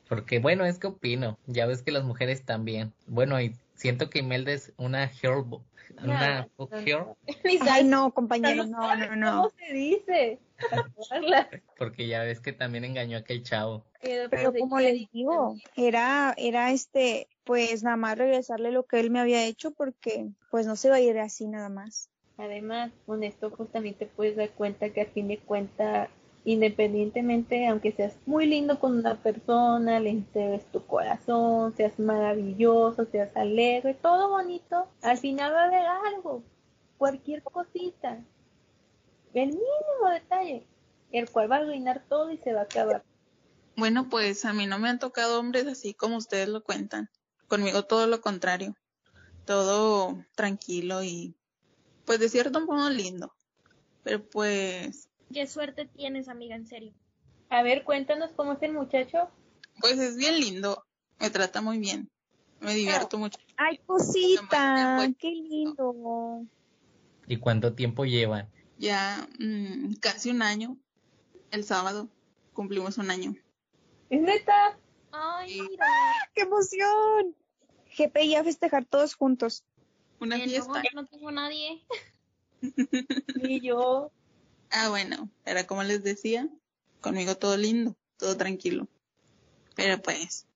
Porque 0.09 0.39
bueno, 0.39 0.64
es 0.64 0.79
que 0.79 0.87
opino. 0.87 1.39
Ya 1.47 1.66
ves 1.66 1.83
que 1.83 1.91
las 1.93 2.05
mujeres 2.05 2.45
también. 2.45 2.93
Bueno, 3.07 3.41
y 3.41 3.55
siento 3.75 4.11
que 4.11 4.21
Imelda 4.21 4.53
es 4.53 4.73
una 4.77 5.09
girl, 5.09 5.43
bo- 5.43 5.64
una 6.03 6.49
No, 6.59 6.69
girl, 6.85 7.07
Ay, 7.71 7.85
no, 7.85 8.12
compañero, 8.12 8.64
no, 8.64 8.97
no, 8.97 9.07
¿Cómo 9.09 9.16
no. 9.16 9.51
se 9.59 9.73
dice? 9.73 10.39
Porque 11.79 12.07
ya 12.09 12.23
ves 12.23 12.41
que 12.41 12.53
también 12.53 12.85
engañó 12.85 13.16
a 13.16 13.21
aquel 13.21 13.43
chavo. 13.43 13.85
Pero, 14.01 14.53
como 14.53 14.79
les 14.81 15.11
digo, 15.11 15.57
era, 15.77 16.35
era 16.37 16.71
este, 16.73 17.29
pues 17.45 17.83
nada 17.83 17.97
más 17.97 18.16
regresarle 18.19 18.71
lo 18.71 18.85
que 18.87 19.01
él 19.01 19.11
me 19.11 19.21
había 19.21 19.45
hecho 19.45 19.73
porque 19.73 20.29
pues 20.51 20.66
no 20.66 20.77
se 20.77 20.89
va 20.91 20.97
a 20.97 21.01
ir 21.01 21.19
así 21.19 21.49
nada 21.49 21.69
más. 21.69 22.09
Además, 22.37 22.93
con 23.07 23.25
esto 23.25 23.51
pues 23.51 23.71
también 23.73 23.97
te 23.97 24.07
puedes 24.07 24.37
dar 24.37 24.51
cuenta 24.51 24.91
que 24.91 25.01
a 25.01 25.07
fin 25.07 25.27
de 25.27 25.39
cuentas, 25.39 26.09
independientemente, 26.53 27.66
aunque 27.66 27.92
seas 27.92 28.14
muy 28.24 28.46
lindo 28.46 28.80
con 28.80 28.96
una 28.96 29.16
persona, 29.22 30.01
le 30.01 30.11
entregues 30.11 30.64
tu 30.72 30.84
corazón, 30.86 31.74
seas 31.76 31.99
maravilloso, 31.99 33.05
seas 33.05 33.36
alegre, 33.36 33.92
todo 33.92 34.30
bonito, 34.30 34.88
al 35.03 35.18
final 35.18 35.53
va 35.53 35.64
a 35.64 35.66
haber 35.66 35.86
algo, 36.14 36.42
cualquier 36.96 37.42
cosita, 37.42 38.24
el 39.34 39.49
mínimo 39.49 40.11
detalle, 40.11 40.66
el 41.12 41.28
cual 41.28 41.53
va 41.53 41.57
a 41.57 41.59
arruinar 41.59 42.03
todo 42.09 42.30
y 42.30 42.38
se 42.38 42.55
va 42.55 42.61
a 42.61 42.64
acabar. 42.64 43.05
Bueno, 43.76 44.09
pues 44.09 44.46
a 44.46 44.55
mí 44.55 44.66
no 44.66 44.78
me 44.78 44.88
han 44.88 44.99
tocado 44.99 45.38
hombres 45.38 45.66
así 45.66 45.92
como 45.92 46.16
ustedes 46.16 46.49
lo 46.49 46.64
cuentan. 46.64 47.11
Conmigo 47.46 47.84
todo 47.84 48.07
lo 48.07 48.20
contrario. 48.20 48.74
Todo 49.44 50.24
tranquilo 50.34 51.05
y 51.05 51.36
pues 52.07 52.18
de 52.18 52.28
cierto 52.28 52.64
modo 52.64 52.90
lindo. 52.90 53.32
Pero 54.03 54.26
pues, 54.28 55.07
Qué 55.33 55.47
suerte 55.47 55.87
tienes, 55.87 56.29
amiga, 56.29 56.57
en 56.57 56.66
serio. 56.66 56.93
A 57.51 57.62
ver, 57.62 57.85
cuéntanos 57.85 58.33
cómo 58.33 58.53
es 58.53 58.62
el 58.62 58.72
muchacho. 58.72 59.31
pues 59.81 59.99
es 59.99 60.16
bien 60.16 60.39
lindo. 60.41 60.85
Me 61.20 61.31
trata 61.31 61.61
muy 61.61 61.79
bien. 61.79 62.11
Me 62.61 62.74
divierto 62.74 63.18
mucho. 63.18 63.39
Ay, 63.57 63.79
cosita, 63.87 64.97
qué 65.18 65.31
lindo. 65.31 66.43
¿Y 67.26 67.37
cuánto 67.37 67.74
tiempo 67.74 68.05
llevan? 68.05 68.49
Ya 68.79 69.29
mm, 69.39 69.95
casi 70.01 70.31
un 70.31 70.43
año. 70.43 70.76
El 71.51 71.64
sábado 71.64 72.09
cumplimos 72.53 72.99
un 72.99 73.11
año. 73.11 73.35
¿Es 74.11 74.20
neta? 74.20 74.79
Ay, 75.12 75.61
mira. 75.61 75.87
¡Qué 76.35 76.43
emoción! 76.43 77.35
GPI 77.97 78.35
a 78.37 78.45
festejar 78.45 78.85
todos 78.87 79.14
juntos. 79.14 79.64
Una 80.20 80.37
Eh, 80.37 80.41
no, 80.41 80.45
fiesta. 80.47 80.83
yo 80.83 80.89
no 81.01 81.07
tengo 81.07 81.31
nadie. 81.31 81.83
Y 83.43 83.61
yo, 83.61 84.11
Ah, 84.71 84.91
bueno, 84.91 85.31
era 85.45 85.66
como 85.66 85.83
les 85.83 86.03
decía, 86.03 86.49
conmigo 87.01 87.37
todo 87.37 87.57
lindo, 87.57 87.97
todo 88.19 88.37
tranquilo. 88.37 88.89
Pero 89.75 90.03
pues, 90.03 90.47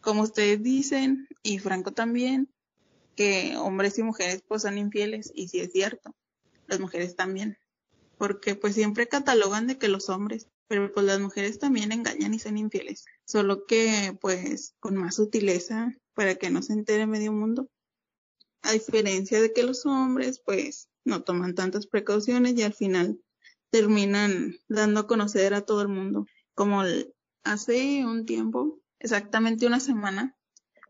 como 0.00 0.22
ustedes 0.22 0.62
dicen, 0.62 1.28
y 1.42 1.58
Franco 1.58 1.92
también, 1.92 2.48
que 3.14 3.56
hombres 3.56 3.98
y 3.98 4.02
mujeres 4.02 4.42
pues 4.46 4.62
son 4.62 4.78
infieles, 4.78 5.30
y 5.34 5.48
sí 5.48 5.60
es 5.60 5.72
cierto, 5.72 6.14
las 6.66 6.80
mujeres 6.80 7.14
también. 7.14 7.58
Porque 8.18 8.54
pues 8.54 8.74
siempre 8.74 9.08
catalogan 9.08 9.66
de 9.66 9.78
que 9.78 9.88
los 9.88 10.08
hombres, 10.08 10.48
pero 10.66 10.92
pues 10.92 11.06
las 11.06 11.20
mujeres 11.20 11.58
también 11.58 11.92
engañan 11.92 12.34
y 12.34 12.38
son 12.38 12.58
infieles. 12.58 13.04
Solo 13.24 13.66
que 13.66 14.16
pues 14.20 14.74
con 14.80 14.96
más 14.96 15.16
sutileza 15.16 15.94
para 16.14 16.34
que 16.34 16.50
no 16.50 16.62
se 16.62 16.72
entere 16.72 17.06
medio 17.06 17.32
mundo. 17.32 17.70
A 18.62 18.72
diferencia 18.72 19.40
de 19.40 19.52
que 19.52 19.62
los 19.62 19.86
hombres 19.86 20.40
pues 20.44 20.88
no 21.04 21.22
toman 21.22 21.54
tantas 21.54 21.86
precauciones 21.86 22.54
y 22.54 22.62
al 22.62 22.74
final 22.74 23.20
terminan 23.70 24.56
dando 24.68 25.00
a 25.00 25.06
conocer 25.06 25.54
a 25.54 25.62
todo 25.62 25.82
el 25.82 25.88
mundo. 25.88 26.26
Como 26.54 26.82
el- 26.82 27.14
hace 27.44 28.04
un 28.04 28.26
tiempo, 28.26 28.80
exactamente 28.98 29.66
una 29.66 29.80
semana, 29.80 30.36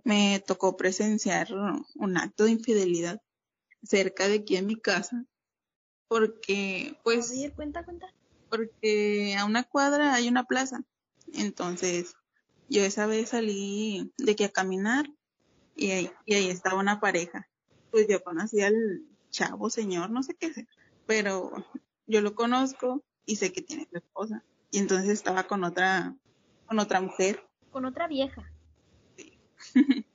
me 0.04 0.42
tocó 0.46 0.76
presenciar 0.76 1.48
un 1.96 2.16
acto 2.16 2.44
de 2.44 2.52
infidelidad 2.52 3.20
cerca 3.82 4.28
de 4.28 4.36
aquí 4.36 4.56
en 4.56 4.66
mi 4.66 4.76
casa, 4.76 5.24
porque 6.08 6.98
pues 7.04 7.30
ver, 7.30 7.54
cuenta, 7.54 7.84
cuenta. 7.84 8.06
porque 8.48 9.36
a 9.38 9.44
una 9.44 9.64
cuadra 9.64 10.14
hay 10.14 10.28
una 10.28 10.44
plaza. 10.44 10.82
Entonces, 11.32 12.14
yo 12.68 12.82
esa 12.82 13.06
vez 13.06 13.30
salí 13.30 14.12
de 14.18 14.36
que 14.36 14.46
a 14.46 14.52
caminar 14.52 15.06
y 15.74 15.90
ahí, 15.92 16.10
y 16.26 16.34
ahí 16.34 16.50
estaba 16.50 16.80
una 16.80 17.00
pareja. 17.00 17.48
Pues 17.90 18.06
yo 18.08 18.22
conocí 18.22 18.60
al 18.62 18.74
chavo, 19.30 19.70
señor, 19.70 20.10
no 20.10 20.22
sé 20.22 20.34
qué 20.34 20.52
sé, 20.52 20.68
pero 21.06 21.52
yo 22.10 22.20
lo 22.20 22.34
conozco 22.34 23.02
y 23.24 23.36
sé 23.36 23.52
que 23.52 23.62
tiene 23.62 23.88
su 23.90 23.98
esposa. 23.98 24.42
Y 24.70 24.78
entonces 24.78 25.10
estaba 25.10 25.44
con 25.44 25.64
otra, 25.64 26.14
con 26.66 26.78
otra 26.78 27.00
mujer. 27.00 27.44
Con 27.70 27.84
otra 27.84 28.06
vieja. 28.06 28.50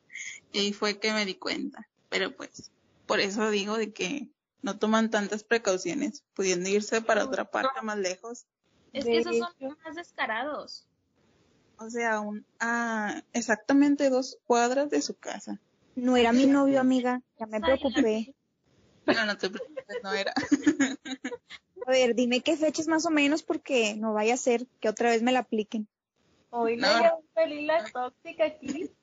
Y 0.51 0.59
ahí 0.59 0.71
fue 0.71 0.99
que 0.99 1.11
me 1.11 1.25
di 1.25 1.35
cuenta. 1.35 1.85
Pero 2.07 2.33
pues, 2.33 2.71
por 3.05 3.19
eso 3.19 3.49
digo 3.49 3.77
de 3.77 3.91
que 3.91 4.29
no 4.61 4.79
toman 4.79 5.09
tantas 5.09 5.43
precauciones, 5.43 6.23
pudiendo 6.33 6.69
irse 6.69 7.01
para 7.01 7.25
otra 7.25 7.51
parte 7.51 7.81
más 7.81 7.97
lejos. 7.97 8.45
Es 8.93 9.03
que 9.03 9.17
esos 9.17 9.37
son 9.37 9.77
más 9.83 9.95
descarados. 9.97 10.87
O 11.77 11.89
sea, 11.89 12.21
un, 12.21 12.45
a 12.61 13.21
exactamente 13.33 14.09
dos 14.09 14.37
cuadras 14.45 14.89
de 14.89 15.01
su 15.01 15.15
casa. 15.15 15.59
No 15.95 16.15
era 16.15 16.31
mi 16.31 16.45
novio, 16.45 16.79
amiga. 16.79 17.21
Ya 17.37 17.47
me 17.47 17.59
preocupé. 17.59 18.33
No, 19.05 19.25
no 19.25 19.37
te 19.37 19.49
preocupes, 19.49 19.85
no 20.03 20.13
era. 20.13 20.33
A 21.85 21.91
ver, 21.91 22.15
dime 22.15 22.41
qué 22.41 22.57
fechas 22.57 22.87
más 22.87 23.05
o 23.05 23.11
menos 23.11 23.43
porque 23.43 23.95
no 23.95 24.13
vaya 24.13 24.33
a 24.33 24.37
ser 24.37 24.65
que 24.79 24.89
otra 24.89 25.11
vez 25.11 25.21
me 25.21 25.31
la 25.31 25.39
apliquen. 25.39 25.87
hoy 26.49 26.77
No. 26.77 26.87
a 26.87 27.19
salir 27.35 27.63
la 27.63 27.85
tóxica 27.91 28.45
aquí. 28.45 28.67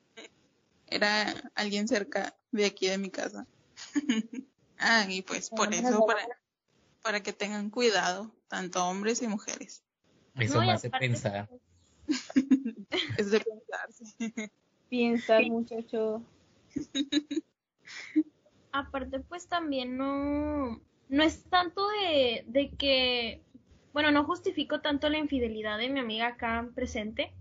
Era 0.87 1.49
alguien 1.55 1.87
cerca 1.87 2.35
de 2.51 2.65
aquí 2.65 2.87
de 2.87 2.97
mi 2.97 3.09
casa. 3.09 3.47
ah, 4.77 5.05
y 5.07 5.21
pues 5.21 5.49
por 5.49 5.73
eso, 5.73 6.05
para, 6.05 6.27
para 7.01 7.23
que 7.23 7.31
tengan 7.31 7.69
cuidado, 7.69 8.31
tanto 8.49 8.85
hombres 8.85 9.21
y 9.21 9.27
mujeres. 9.27 9.81
Eso 10.35 10.59
No, 10.59 10.65
me 10.65 10.73
hace 10.73 10.87
aparte, 10.87 11.07
pensar. 11.07 11.49
Es 13.17 13.31
de 13.31 13.39
pensarse. 13.39 14.49
Piensa, 14.89 15.39
muchacho. 15.39 16.21
Aparte, 18.71 19.19
pues 19.21 19.47
también 19.47 19.97
no, 19.97 20.81
no 21.13 21.21
es 21.21 21.43
tanto 21.43 21.87
de, 21.89 22.43
de 22.47 22.71
que, 22.71 23.43
bueno, 23.93 24.09
no 24.09 24.23
justifico 24.23 24.81
tanto 24.81 25.09
la 25.09 25.19
infidelidad 25.19 25.77
de 25.77 25.87
mi 25.87 25.99
amiga 25.99 26.29
acá 26.29 26.67
presente, 26.73 27.31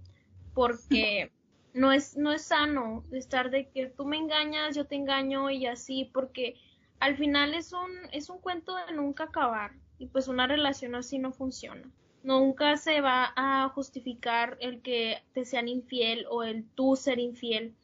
porque 0.52 1.32
no 1.72 1.90
es, 1.90 2.14
no 2.18 2.32
es 2.32 2.42
sano 2.42 3.02
estar 3.12 3.50
de 3.50 3.70
que 3.70 3.86
tú 3.86 4.04
me 4.04 4.18
engañas, 4.18 4.76
yo 4.76 4.84
te 4.84 4.96
engaño 4.96 5.48
y 5.48 5.64
así, 5.64 6.10
porque 6.12 6.56
al 7.00 7.16
final 7.16 7.54
es 7.54 7.72
un, 7.72 7.90
es 8.12 8.28
un 8.28 8.40
cuento 8.40 8.76
de 8.76 8.92
nunca 8.92 9.24
acabar 9.24 9.72
y 9.96 10.06
pues 10.08 10.28
una 10.28 10.46
relación 10.46 10.94
así 10.94 11.18
no 11.18 11.32
funciona. 11.32 11.90
Nunca 12.22 12.76
se 12.76 13.00
va 13.00 13.32
a 13.36 13.70
justificar 13.70 14.58
el 14.60 14.82
que 14.82 15.22
te 15.32 15.46
sean 15.46 15.66
infiel 15.66 16.26
o 16.28 16.42
el 16.42 16.68
tú 16.74 16.94
ser 16.94 17.18
infiel, 17.18 17.74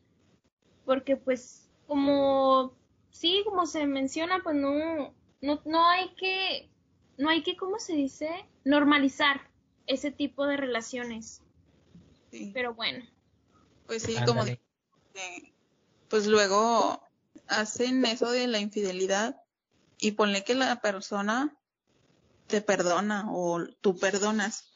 porque 0.85 1.17
pues 1.17 1.71
como 1.87 2.75
sí, 3.11 3.41
como 3.47 3.65
se 3.65 3.87
menciona, 3.87 4.41
pues 4.43 4.55
no, 4.55 5.15
no, 5.41 5.61
no 5.65 5.87
hay 5.89 6.15
que, 6.15 6.71
no 7.17 7.29
hay 7.29 7.43
que, 7.43 7.57
¿cómo 7.57 7.79
se 7.79 7.95
dice? 7.95 8.29
Normalizar 8.65 9.51
ese 9.87 10.11
tipo 10.11 10.47
de 10.47 10.57
relaciones. 10.57 11.43
Sí. 12.31 12.51
Pero 12.53 12.75
bueno. 12.75 13.05
Pues 13.87 14.03
sí, 14.03 14.17
como 14.27 14.45
pues 16.09 16.27
luego 16.27 17.03
hacen 17.49 18.05
eso 18.05 18.31
de 18.31 18.47
la 18.47 18.61
infidelidad 18.61 19.43
y 19.99 20.13
ponle 20.13 20.45
que 20.45 20.55
la 20.55 20.81
persona 20.81 21.57
te 22.47 22.61
perdona 22.61 23.27
o 23.31 23.67
tú 23.81 23.97
perdonas. 23.99 24.73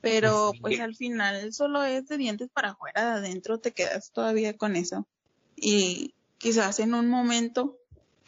Pero 0.00 0.52
Sí. 0.52 0.60
pues 0.60 0.80
al 0.80 0.96
final 0.96 1.52
solo 1.52 1.82
es 1.84 2.08
de 2.08 2.18
dientes 2.18 2.50
para 2.50 2.70
afuera, 2.70 3.02
de 3.02 3.26
adentro 3.26 3.60
te 3.60 3.72
quedas 3.72 4.10
todavía 4.10 4.56
con 4.56 4.76
eso. 4.76 5.06
Y 5.54 6.14
quizás 6.38 6.80
en 6.80 6.94
un 6.94 7.08
momento 7.08 7.78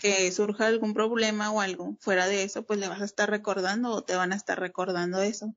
que 0.04 0.30
surja 0.32 0.66
algún 0.66 0.92
problema 0.92 1.50
o 1.50 1.62
algo 1.62 1.96
fuera 1.98 2.26
de 2.26 2.42
eso, 2.42 2.64
pues 2.64 2.78
le 2.78 2.88
vas 2.88 3.00
a 3.00 3.06
estar 3.06 3.30
recordando 3.30 3.90
o 3.90 4.02
te 4.02 4.14
van 4.14 4.32
a 4.32 4.36
estar 4.36 4.60
recordando 4.60 5.22
eso. 5.22 5.54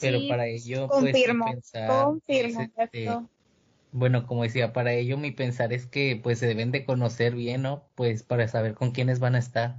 Pero 0.00 0.18
Sí, 0.18 0.26
para 0.28 0.48
ello, 0.48 0.88
pues, 0.88 1.00
confirmo, 1.00 1.44
pensar 1.44 2.04
confirmo, 2.04 2.60
es, 2.60 2.68
este, 2.70 3.04
Exacto. 3.04 3.28
bueno, 3.92 4.26
como 4.26 4.42
decía, 4.42 4.72
para 4.72 4.94
ello 4.94 5.16
mi 5.16 5.30
pensar 5.30 5.72
es 5.72 5.86
que 5.86 6.20
pues 6.20 6.40
se 6.40 6.48
deben 6.48 6.72
de 6.72 6.84
conocer 6.84 7.36
bien, 7.36 7.62
¿no? 7.62 7.84
Pues 7.94 8.24
para 8.24 8.48
saber 8.48 8.74
con 8.74 8.90
quiénes 8.90 9.20
van 9.20 9.36
a 9.36 9.38
estar, 9.38 9.76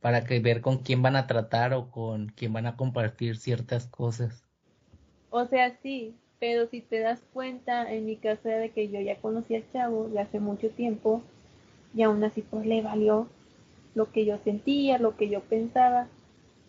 para 0.00 0.24
que 0.24 0.40
ver 0.40 0.62
con 0.62 0.78
quién 0.78 1.02
van 1.02 1.16
a 1.16 1.26
tratar 1.26 1.74
o 1.74 1.90
con 1.90 2.28
quién 2.28 2.54
van 2.54 2.66
a 2.66 2.76
compartir 2.76 3.36
ciertas 3.36 3.86
cosas. 3.88 4.42
O 5.30 5.44
sea, 5.44 5.76
sí, 5.82 6.14
pero 6.40 6.66
si 6.66 6.80
te 6.80 7.00
das 7.00 7.20
cuenta, 7.34 7.92
en 7.92 8.06
mi 8.06 8.16
caso 8.16 8.48
era 8.48 8.58
de 8.58 8.70
que 8.70 8.88
yo 8.88 9.00
ya 9.00 9.16
conocí 9.20 9.54
al 9.54 9.70
chavo 9.70 10.08
de 10.08 10.18
hace 10.20 10.40
mucho 10.40 10.70
tiempo 10.70 11.22
y 11.94 12.02
aún 12.02 12.22
así 12.24 12.42
pues 12.42 12.66
le 12.66 12.82
valió 12.82 13.28
lo 13.94 14.10
que 14.10 14.24
yo 14.24 14.38
sentía, 14.44 14.98
lo 14.98 15.16
que 15.16 15.28
yo 15.28 15.40
pensaba 15.40 16.08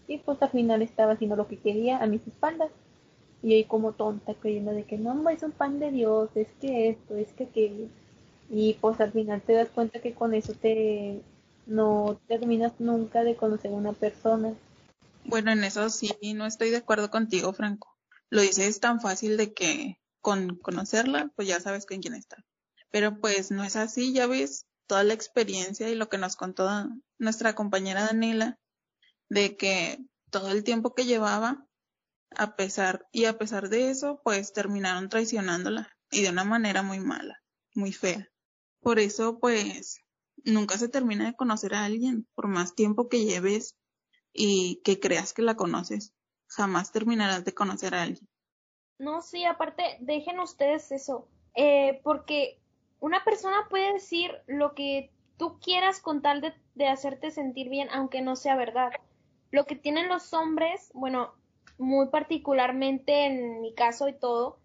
y 0.08 0.20
pues 0.20 0.42
al 0.42 0.52
final 0.52 0.82
estaba 0.82 1.14
haciendo 1.14 1.36
lo 1.36 1.48
que 1.48 1.58
quería 1.58 1.98
a 1.98 2.08
mis 2.08 2.26
espaldas 2.28 2.70
y 3.42 3.54
ahí 3.54 3.64
como 3.64 3.94
tonta 3.94 4.34
creyendo 4.36 4.72
de 4.72 4.84
que 4.84 4.98
no, 4.98 5.30
es 5.30 5.44
un 5.44 5.52
pan 5.52 5.80
de 5.80 5.92
Dios, 5.92 6.30
es 6.36 6.48
que 6.62 6.90
esto, 6.90 7.16
es 7.16 7.32
que 7.34 7.46
aquello 7.46 7.88
y 8.50 8.76
pues 8.80 9.00
al 9.02 9.12
final 9.12 9.42
te 9.42 9.54
das 9.54 9.70
cuenta 9.70 10.02
que 10.02 10.14
con 10.14 10.34
eso 10.34 10.54
te 10.54 11.22
no 11.66 12.20
terminas 12.28 12.74
nunca 12.80 13.24
de 13.24 13.36
conocer 13.36 13.72
a 13.72 13.76
una 13.76 13.94
persona. 13.94 14.54
Bueno, 15.24 15.52
en 15.52 15.64
eso 15.64 15.90
sí, 15.90 16.12
no 16.36 16.46
estoy 16.46 16.70
de 16.70 16.78
acuerdo 16.78 17.10
contigo, 17.10 17.54
Franco. 17.54 17.98
Lo 18.30 18.42
dices 18.42 18.80
tan 18.80 19.02
fácil 19.02 19.38
de 19.38 19.54
que 19.54 20.00
con 20.22 20.58
conocerla, 20.58 21.32
pues 21.36 21.48
ya 21.48 21.60
sabes 21.60 21.88
con 21.88 22.02
quién 22.02 22.14
está. 22.14 22.44
Pero 22.92 23.20
pues 23.20 23.50
no 23.50 23.64
es 23.64 23.76
así, 23.76 24.14
ya 24.14 24.28
ves 24.28 24.68
toda 24.88 25.04
la 25.04 25.14
experiencia 25.14 25.90
y 25.90 25.96
lo 25.96 26.10
que 26.10 26.18
nos 26.18 26.36
contó 26.36 26.70
nuestra 27.18 27.56
compañera 27.56 28.06
Daniela, 28.06 28.60
de 29.30 29.58
que 29.58 30.00
todo 30.30 30.52
el 30.52 30.64
tiempo 30.64 30.94
que 30.94 31.06
llevaba, 31.06 31.66
a 32.32 32.56
pesar, 32.56 33.08
y 33.12 33.26
a 33.26 33.38
pesar 33.38 33.70
de 33.70 33.90
eso, 33.90 34.22
pues 34.24 34.54
terminaron 34.54 35.10
traicionándola 35.10 35.90
y 36.12 36.22
de 36.22 36.30
una 36.30 36.44
manera 36.44 36.84
muy 36.84 37.00
mala, 37.00 37.42
muy 37.74 37.92
fea. 37.94 38.30
Por 38.82 39.00
eso, 39.00 39.40
pues, 39.40 40.00
nunca 40.44 40.78
se 40.78 40.90
termina 40.90 41.26
de 41.26 41.36
conocer 41.36 41.74
a 41.74 41.86
alguien, 41.86 42.28
por 42.36 42.48
más 42.48 42.76
tiempo 42.76 43.10
que 43.10 43.26
lleves 43.26 43.76
y 44.34 44.82
que 44.84 45.00
creas 45.00 45.34
que 45.34 45.42
la 45.42 45.56
conoces. 45.56 46.14
Jamás 46.48 46.92
terminarás 46.92 47.46
de 47.46 47.54
conocer 47.54 47.96
a 47.96 48.04
alguien. 48.04 48.30
No, 49.00 49.22
sí, 49.22 49.44
aparte, 49.46 49.98
dejen 50.02 50.40
ustedes 50.40 50.92
eso, 50.92 51.28
eh, 51.56 52.00
porque 52.04 52.62
una 53.00 53.24
persona 53.24 53.68
puede 53.70 53.94
decir 53.94 54.32
lo 54.48 54.74
que 54.74 55.12
tú 55.38 55.60
quieras 55.60 56.00
con 56.00 56.22
tal 56.22 56.42
de, 56.42 56.54
de 56.76 56.88
hacerte 56.88 57.32
sentir 57.32 57.70
bien, 57.70 57.90
aunque 57.92 58.22
no 58.22 58.36
sea 58.36 58.56
verdad. 58.56 58.92
Lo 59.52 59.66
que 59.66 59.76
tienen 59.76 60.08
los 60.10 60.34
hombres, 60.34 60.92
bueno, 60.94 61.34
muy 61.78 62.08
particularmente 62.08 63.26
en 63.26 63.62
mi 63.62 63.74
caso 63.74 64.08
y 64.08 64.14
todo, 64.14 64.60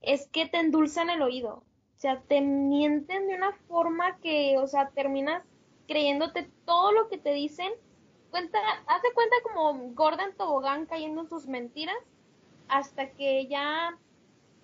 es 0.00 0.28
que 0.28 0.46
te 0.46 0.58
endulzan 0.58 1.10
el 1.10 1.22
oído. 1.22 1.64
O 1.96 1.98
sea, 1.98 2.20
te 2.20 2.40
mienten 2.40 3.28
de 3.28 3.34
una 3.34 3.52
forma 3.68 4.18
que, 4.18 4.58
o 4.58 4.66
sea, 4.66 4.90
terminas 4.90 5.42
creyéndote 5.86 6.50
todo 6.64 6.92
lo 6.92 7.08
que 7.08 7.18
te 7.18 7.32
dicen. 7.32 7.72
Cuenta, 8.30 8.58
haz 8.86 9.02
de 9.02 9.12
cuenta 9.14 9.36
como 9.42 9.74
gorda 9.94 10.24
en 10.24 10.36
tobogán 10.36 10.86
cayendo 10.86 11.22
en 11.22 11.28
tus 11.28 11.46
mentiras 11.46 11.96
hasta 12.68 13.10
que 13.12 13.46
ya 13.46 13.96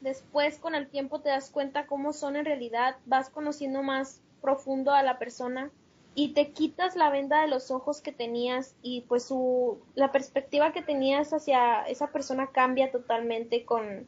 después 0.01 0.59
con 0.59 0.75
el 0.75 0.89
tiempo 0.89 1.21
te 1.21 1.29
das 1.31 1.51
cuenta 1.51 1.87
cómo 1.87 2.13
son 2.13 2.37
en 2.37 2.45
realidad, 2.45 2.97
vas 3.07 3.31
conociendo 3.31 3.83
más 3.83 4.21
profundo 4.41 4.93
a 4.93 5.03
la 5.03 5.19
persona 5.19 5.71
y 6.15 6.33
te 6.35 6.51
quitas 6.51 6.97
la 6.97 7.11
venda 7.11 7.43
de 7.43 7.49
los 7.49 7.71
ojos 7.71 8.01
que 8.01 8.13
tenías 8.13 8.75
y 8.83 9.03
pues 9.03 9.25
su 9.25 9.79
la 9.95 10.11
perspectiva 10.13 10.73
que 10.73 10.83
tenías 10.83 11.33
hacia 11.33 11.83
esa 11.83 12.09
persona 12.09 12.49
cambia 12.49 12.91
totalmente 12.91 13.65
con 13.65 14.07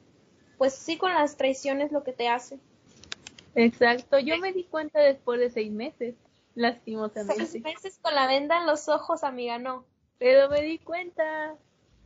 pues 0.58 0.74
sí 0.74 0.96
con 0.96 1.12
las 1.12 1.36
traiciones 1.36 1.92
lo 1.92 2.02
que 2.02 2.12
te 2.12 2.28
hace. 2.28 2.58
Exacto, 3.54 4.18
yo 4.18 4.38
me 4.38 4.52
di 4.52 4.64
cuenta 4.64 5.00
después 5.00 5.38
de 5.40 5.50
seis 5.50 5.70
meses, 5.72 6.14
Seis 6.14 6.54
lastimosamente. 6.54 7.60
meses 7.60 7.98
con 8.00 8.14
la 8.14 8.26
venda 8.26 8.58
en 8.58 8.66
los 8.66 8.88
ojos, 8.88 9.24
amiga, 9.24 9.58
no. 9.58 9.84
Pero 10.18 10.48
me 10.48 10.62
di 10.62 10.78
cuenta. 10.78 11.54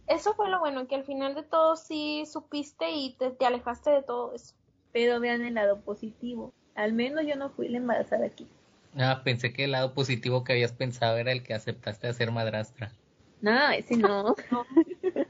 Eso 0.07 0.35
fue 0.35 0.49
lo 0.49 0.61
bueno, 0.61 0.87
que 0.87 0.95
al 0.95 1.05
final 1.05 1.35
de 1.35 1.43
todo 1.43 1.77
sí 1.77 2.25
supiste 2.31 2.91
y 2.91 3.17
te, 3.17 3.31
te 3.31 3.47
alejaste 3.47 3.91
de 3.91 4.03
todo 4.03 4.35
eso. 4.35 4.55
Pero 4.93 5.21
vean 5.21 5.45
el 5.45 5.55
lado 5.55 5.81
positivo. 5.81 6.53
Al 6.75 6.93
menos 6.93 7.27
yo 7.27 7.37
no 7.37 7.51
fui 7.51 7.69
la 7.69 7.79
embarazada 7.79 8.27
aquí. 8.27 8.47
Ah, 8.99 9.23
pensé 9.25 9.53
que 9.53 9.65
el 9.65 9.73
lado 9.73 9.93
positivo 9.95 10.45
que 10.45 10.53
habías 10.53 10.73
pensado 10.73 11.19
era 11.19 11.33
el 11.33 11.43
que 11.43 11.55
aceptaste 11.55 12.07
hacer 12.07 12.31
madrastra. 12.31 12.93
No, 13.41 13.71
ese 13.71 13.97
no. 13.97 14.35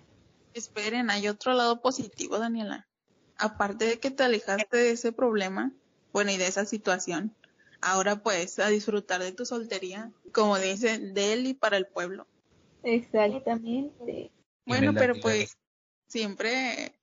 Esperen, 0.55 1.11
hay 1.11 1.29
otro 1.29 1.53
lado 1.53 1.81
positivo, 1.81 2.39
Daniela. 2.39 2.87
Aparte 3.39 3.87
de 3.87 3.99
que 3.99 4.11
te 4.11 4.23
alejaste 4.23 4.77
de 4.77 4.91
ese 4.91 5.13
problema, 5.13 5.73
bueno, 6.13 6.31
y 6.31 6.37
de 6.37 6.47
esa 6.47 6.65
situación, 6.65 7.35
ahora 7.81 8.23
puedes 8.23 8.59
a 8.59 8.69
disfrutar 8.69 9.23
de 9.23 9.33
tu 9.33 9.45
soltería, 9.45 10.13
como 10.33 10.59
dicen, 10.59 11.13
de 11.13 11.33
él 11.33 11.47
y 11.47 11.55
para 11.55 11.77
el 11.77 11.87
pueblo. 11.87 12.27
Exactamente. 12.83 14.31
Bueno, 14.67 14.93
pero 14.95 15.15
pues 15.21 15.57
siempre 16.09 17.01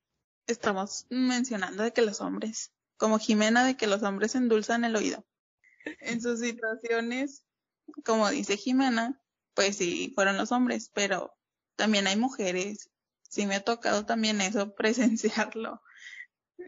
estamos 0.48 1.06
mencionando 1.10 1.84
de 1.84 1.94
que 1.94 2.02
los 2.02 2.22
hombres, 2.22 2.72
como 2.98 3.20
Jimena, 3.20 3.66
de 3.66 3.78
que 3.78 3.88
los 3.88 4.04
hombres 4.04 4.36
endulzan 4.36 4.84
el 4.84 4.96
oído. 4.96 5.26
En 6.00 6.22
sus 6.22 6.40
situaciones, 6.40 7.46
como 8.06 8.30
dice 8.30 8.58
Jimena, 8.58 9.22
pues 9.54 9.78
sí, 9.78 10.12
fueron 10.16 10.38
los 10.38 10.52
hombres, 10.52 10.92
pero 10.94 11.36
también 11.76 12.08
hay 12.08 12.18
mujeres. 12.18 12.90
Sí 13.22 13.46
me 13.46 13.56
ha 13.56 13.64
tocado 13.64 14.06
también 14.06 14.42
eso, 14.42 14.76
presenciarlo 14.76 15.82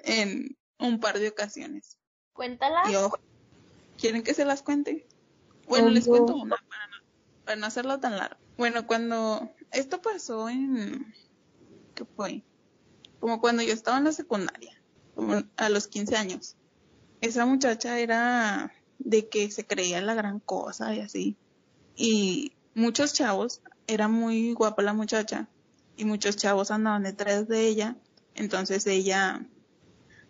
en 0.03 0.57
un 0.79 0.99
par 0.99 1.19
de 1.19 1.29
ocasiones. 1.29 1.97
Cuéntala. 2.33 2.89
Y 2.89 2.95
ojo, 2.95 3.19
¿quieren 3.97 4.23
que 4.23 4.33
se 4.33 4.45
las 4.45 4.61
cuente? 4.61 5.07
Bueno, 5.67 5.89
les 5.89 6.07
cuento 6.07 6.35
una 6.35 6.57
para 6.57 6.87
no, 6.87 6.97
para 7.43 7.55
no 7.57 7.65
hacerlo 7.65 7.99
tan 7.99 8.17
largo. 8.17 8.39
Bueno, 8.57 8.85
cuando 8.85 9.51
esto 9.75 10.01
pasó 10.01 10.49
en, 10.49 11.13
¿qué 11.93 12.05
fue? 12.05 12.43
Como 13.19 13.41
cuando 13.41 13.61
yo 13.61 13.73
estaba 13.73 13.97
en 13.97 14.05
la 14.05 14.11
secundaria, 14.11 14.81
a 15.57 15.69
los 15.69 15.87
15 15.87 16.15
años. 16.15 16.55
Esa 17.21 17.45
muchacha 17.45 17.99
era 17.99 18.73
de 18.99 19.27
que 19.27 19.51
se 19.51 19.65
creía 19.65 20.01
la 20.01 20.13
gran 20.13 20.39
cosa 20.39 20.93
y 20.95 21.01
así. 21.01 21.37
Y 21.95 22.53
muchos 22.73 23.13
chavos, 23.13 23.61
era 23.87 24.07
muy 24.07 24.53
guapa 24.53 24.81
la 24.81 24.93
muchacha, 24.93 25.49
y 25.97 26.05
muchos 26.05 26.37
chavos 26.37 26.71
andaban 26.71 27.03
detrás 27.03 27.47
de 27.47 27.67
ella. 27.67 27.95
Entonces 28.33 28.85
ella 28.87 29.45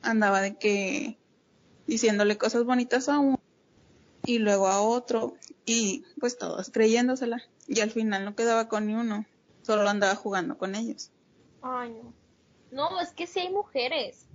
andaba 0.01 0.41
de 0.41 0.57
que 0.57 1.17
diciéndole 1.87 2.37
cosas 2.37 2.63
bonitas 2.63 3.09
a 3.09 3.19
uno 3.19 3.39
y 4.25 4.39
luego 4.39 4.67
a 4.67 4.81
otro 4.81 5.35
y 5.65 6.03
pues 6.19 6.37
todos 6.37 6.69
creyéndosela 6.71 7.43
y 7.67 7.79
al 7.81 7.91
final 7.91 8.25
no 8.25 8.35
quedaba 8.35 8.67
con 8.67 8.87
ni 8.87 8.93
uno, 8.93 9.25
solo 9.66 9.89
andaba 9.89 10.16
jugando 10.16 10.57
con 10.57 10.76
ellos. 10.76 11.11
Ay, 11.61 11.89
no. 11.91 12.13
No, 12.72 12.99
es 12.99 13.13
que 13.13 13.26
sí 13.26 13.39
hay 13.39 13.49
mujeres. 13.51 14.28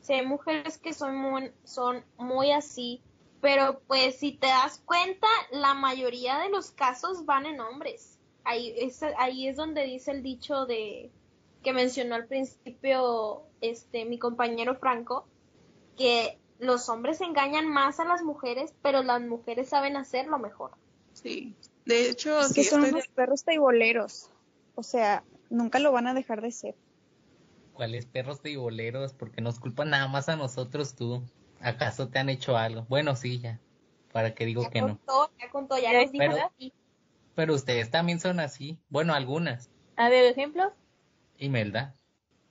Sí 0.00 0.12
hay 0.12 0.26
mujeres 0.26 0.78
que 0.78 0.92
son 0.92 1.16
muy, 1.16 1.52
son 1.64 2.04
muy 2.18 2.52
así. 2.52 3.02
Pero 3.40 3.80
pues 3.86 4.16
si 4.18 4.32
te 4.32 4.48
das 4.48 4.82
cuenta, 4.84 5.28
la 5.52 5.74
mayoría 5.74 6.38
de 6.38 6.50
los 6.50 6.70
casos 6.72 7.24
van 7.24 7.46
en 7.46 7.60
hombres. 7.60 8.18
Ahí 8.44 8.74
es, 8.76 9.00
ahí 9.16 9.48
es 9.48 9.56
donde 9.56 9.84
dice 9.84 10.10
el 10.10 10.22
dicho 10.22 10.66
de 10.66 11.10
que 11.62 11.72
mencionó 11.72 12.14
al 12.16 12.26
principio 12.26 13.42
este 13.60 14.04
mi 14.04 14.18
compañero 14.18 14.76
Franco, 14.76 15.26
que 15.96 16.38
los 16.58 16.88
hombres 16.88 17.20
engañan 17.20 17.68
más 17.68 18.00
a 18.00 18.04
las 18.04 18.22
mujeres, 18.22 18.74
pero 18.82 19.02
las 19.02 19.20
mujeres 19.22 19.68
saben 19.68 19.96
hacerlo 19.96 20.38
mejor. 20.38 20.72
Sí. 21.12 21.54
De 21.84 22.10
hecho, 22.10 22.40
Es 22.40 22.48
sí 22.48 22.54
que 22.62 22.64
son 22.64 22.80
estoy 22.80 22.90
de- 22.90 22.94
unos 22.96 23.08
perros 23.14 23.44
teiboleros. 23.44 24.30
O 24.78 24.84
sea, 24.84 25.24
nunca 25.50 25.80
lo 25.80 25.90
van 25.90 26.06
a 26.06 26.14
dejar 26.14 26.40
de 26.40 26.52
ser. 26.52 26.76
¿Cuáles 27.72 28.06
perros 28.06 28.42
de 28.44 28.56
boleros? 28.56 29.12
Porque 29.12 29.40
nos 29.40 29.58
culpan 29.58 29.90
nada 29.90 30.06
más 30.06 30.28
a 30.28 30.36
nosotros 30.36 30.94
tú. 30.94 31.24
¿Acaso 31.60 32.10
te 32.10 32.20
han 32.20 32.28
hecho 32.28 32.56
algo? 32.56 32.86
Bueno, 32.88 33.16
sí, 33.16 33.40
ya. 33.40 33.58
¿Para 34.12 34.36
qué 34.36 34.44
digo 34.46 34.62
Ya 34.62 34.70
que 34.70 34.80
no? 34.82 34.86
contó, 34.98 35.32
ya 35.40 35.50
contó, 35.50 35.76
ya 35.78 35.90
Ya 35.92 36.02
nos 36.02 36.12
dijo 36.12 36.24
pero- 36.28 36.46
así. 36.46 36.72
Pero 37.34 37.54
ustedes 37.54 37.90
también 37.90 38.20
son 38.20 38.38
así. 38.38 38.78
Bueno, 38.88 39.14
algunas. 39.14 39.68
A 39.96 40.08
ver, 40.08 40.26
ejemplos. 40.26 40.72
Imelda. 41.38 41.92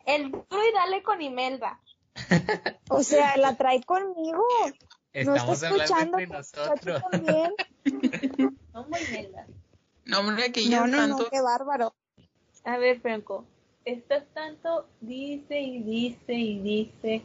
El 0.06 0.30
duro 0.32 0.46
y 0.70 0.74
dale 0.74 1.02
con 1.04 1.22
Imelda. 1.22 1.80
O 2.90 3.04
sea, 3.04 3.38
la 3.38 3.56
trae 3.56 3.82
conmigo. 3.84 4.44
no 4.66 4.74
Estamos 5.14 5.54
está 5.54 5.68
hablando 5.70 5.84
escuchando, 5.86 6.20
entre 6.20 6.38
nosotros. 6.38 7.02
también. 7.10 7.54
Muy 8.74 9.02
meldas. 9.14 9.48
No, 10.04 10.20
hombre, 10.20 10.44
aquí 10.44 10.70
ya 10.70 10.82
No, 10.82 10.88
no, 10.88 10.98
tanto. 10.98 11.24
no, 11.24 11.30
qué 11.30 11.42
bárbaro. 11.42 11.96
A 12.68 12.78
ver, 12.78 13.00
Franco, 13.00 13.46
estás 13.86 14.26
tanto, 14.34 14.90
dice 15.00 15.62
y 15.62 15.82
dice 15.84 16.34
y 16.34 16.60
dice 16.60 17.22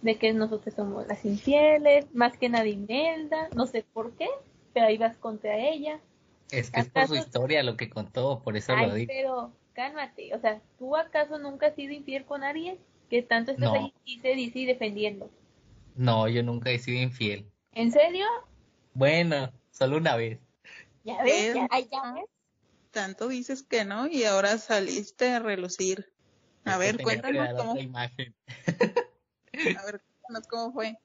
de 0.00 0.14
que 0.16 0.32
nosotros 0.32 0.74
somos 0.74 1.06
las 1.06 1.22
infieles, 1.26 2.06
más 2.14 2.38
que 2.38 2.48
nada 2.48 2.66
Imelda, 2.66 3.50
no 3.54 3.66
sé 3.66 3.84
por 3.92 4.12
qué, 4.12 4.26
pero 4.72 4.86
ahí 4.86 4.96
vas 4.96 5.18
contra 5.18 5.58
ella. 5.58 6.00
Es 6.50 6.70
que 6.70 6.80
es 6.80 6.88
por 6.88 7.06
su 7.08 7.12
¿Acaso- 7.14 7.26
historia 7.28 7.62
lo 7.62 7.76
que 7.76 7.90
contó, 7.90 8.40
por 8.42 8.56
eso 8.56 8.72
lo 8.74 8.92
Ay, 8.92 9.06
digo. 9.06 9.12
pero 9.14 9.52
cálmate, 9.74 10.34
o 10.34 10.38
sea, 10.40 10.62
¿tú 10.78 10.96
acaso 10.96 11.38
nunca 11.38 11.66
has 11.66 11.74
sido 11.74 11.92
infiel 11.92 12.24
con 12.24 12.42
alguien? 12.42 12.78
Que 13.10 13.20
tanto 13.22 13.50
estás 13.52 13.68
No. 13.68 13.74
ahí 13.74 13.92
dice, 14.06 14.34
dice 14.34 14.60
y 14.60 14.64
defendiendo. 14.64 15.28
No, 15.94 16.26
yo 16.26 16.42
nunca 16.42 16.70
he 16.70 16.78
sido 16.78 17.02
infiel. 17.02 17.44
¿En 17.74 17.92
serio? 17.92 18.24
Bueno, 18.94 19.52
solo 19.72 19.98
una 19.98 20.16
vez. 20.16 20.38
Ya 21.04 21.22
ves, 21.22 21.32
Eh, 21.34 21.52
ya, 21.54 21.68
Ay, 21.70 21.86
ya 21.92 22.12
ves. 22.14 22.24
Tanto 22.96 23.28
dices 23.28 23.62
que 23.62 23.84
no 23.84 24.06
y 24.06 24.24
ahora 24.24 24.56
saliste 24.56 25.30
a 25.30 25.38
relucir. 25.38 26.10
A 26.64 26.72
Es 26.72 26.78
ver, 26.78 27.02
cuéntanos 27.02 27.50
cómo, 27.54 27.76
imagen. 27.78 28.34
a 28.66 29.84
ver, 29.84 30.00
cuéntanos 30.22 30.48
cómo 30.48 30.72
fue. 30.72 30.98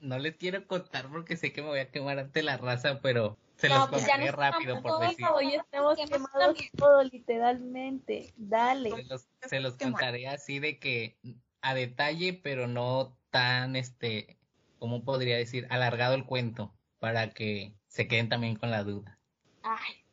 No 0.00 0.20
les 0.20 0.36
quiero 0.36 0.64
contar 0.68 1.08
porque 1.10 1.36
sé 1.36 1.52
que 1.52 1.60
me 1.60 1.66
voy 1.70 1.80
a 1.80 1.90
quemar 1.90 2.20
ante 2.20 2.44
la 2.44 2.56
raza, 2.56 3.00
pero 3.00 3.36
se 3.56 3.68
No, 3.68 3.78
los 3.80 3.88
pues 3.88 4.02
contaré 4.02 4.30
rápido 4.30 4.80
por 4.80 4.92
todos 4.92 5.08
decir. 5.08 5.26
hoy 5.34 5.54
estamos 5.56 5.96
quemados 6.08 6.56
todo, 6.76 7.02
literalmente. 7.02 8.32
Dale. 8.36 8.90
Se 8.92 9.02
los, 9.02 9.26
se 9.42 9.58
los 9.58 9.76
contaré 9.76 10.28
así 10.28 10.60
de 10.60 10.78
que 10.78 11.16
a 11.62 11.74
detalle, 11.74 12.32
pero 12.44 12.68
no 12.68 13.18
tan, 13.30 13.74
este, 13.74 14.38
¿cómo 14.78 15.02
podría 15.04 15.36
decir? 15.36 15.66
Alargado 15.70 16.14
el 16.14 16.26
cuento, 16.26 16.72
para 17.00 17.30
que 17.30 17.74
se 17.88 18.06
queden 18.06 18.28
también 18.28 18.54
con 18.54 18.70
la 18.70 18.84
duda. 18.84 19.18
Ay. 19.64 20.03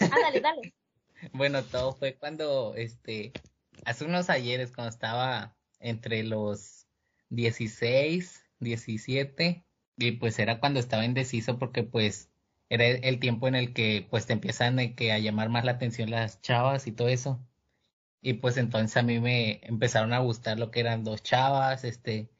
Ándale, 0.00 0.40
dale. 0.40 0.74
Bueno, 1.32 1.62
todo 1.62 1.94
fue 1.94 2.16
cuando, 2.16 2.74
este, 2.74 3.32
hace 3.84 4.04
unos 4.04 4.28
ayeres, 4.28 4.72
cuando 4.72 4.90
estaba 4.90 5.56
entre 5.78 6.24
los 6.24 6.88
16, 7.30 8.44
17, 8.58 9.64
y 9.98 10.12
pues 10.12 10.38
era 10.40 10.58
cuando 10.58 10.80
estaba 10.80 11.04
indeciso 11.04 11.58
porque 11.60 11.84
pues 11.84 12.30
era 12.68 12.86
el 12.86 13.20
tiempo 13.20 13.48
en 13.48 13.54
el 13.54 13.72
que 13.72 14.06
pues 14.10 14.26
te 14.26 14.32
empiezan 14.32 14.76
de 14.76 14.94
que 14.94 15.12
a 15.12 15.18
llamar 15.18 15.48
más 15.48 15.64
la 15.64 15.72
atención 15.72 16.10
las 16.10 16.40
chavas 16.40 16.86
y 16.86 16.92
todo 16.92 17.08
eso. 17.08 17.40
Y 18.20 18.34
pues 18.34 18.56
entonces 18.56 18.96
a 18.96 19.02
mí 19.02 19.20
me 19.20 19.60
empezaron 19.64 20.12
a 20.12 20.18
gustar 20.20 20.58
lo 20.58 20.70
que 20.70 20.80
eran 20.80 21.04
dos 21.04 21.22
chavas, 21.22 21.84
este, 21.84 22.30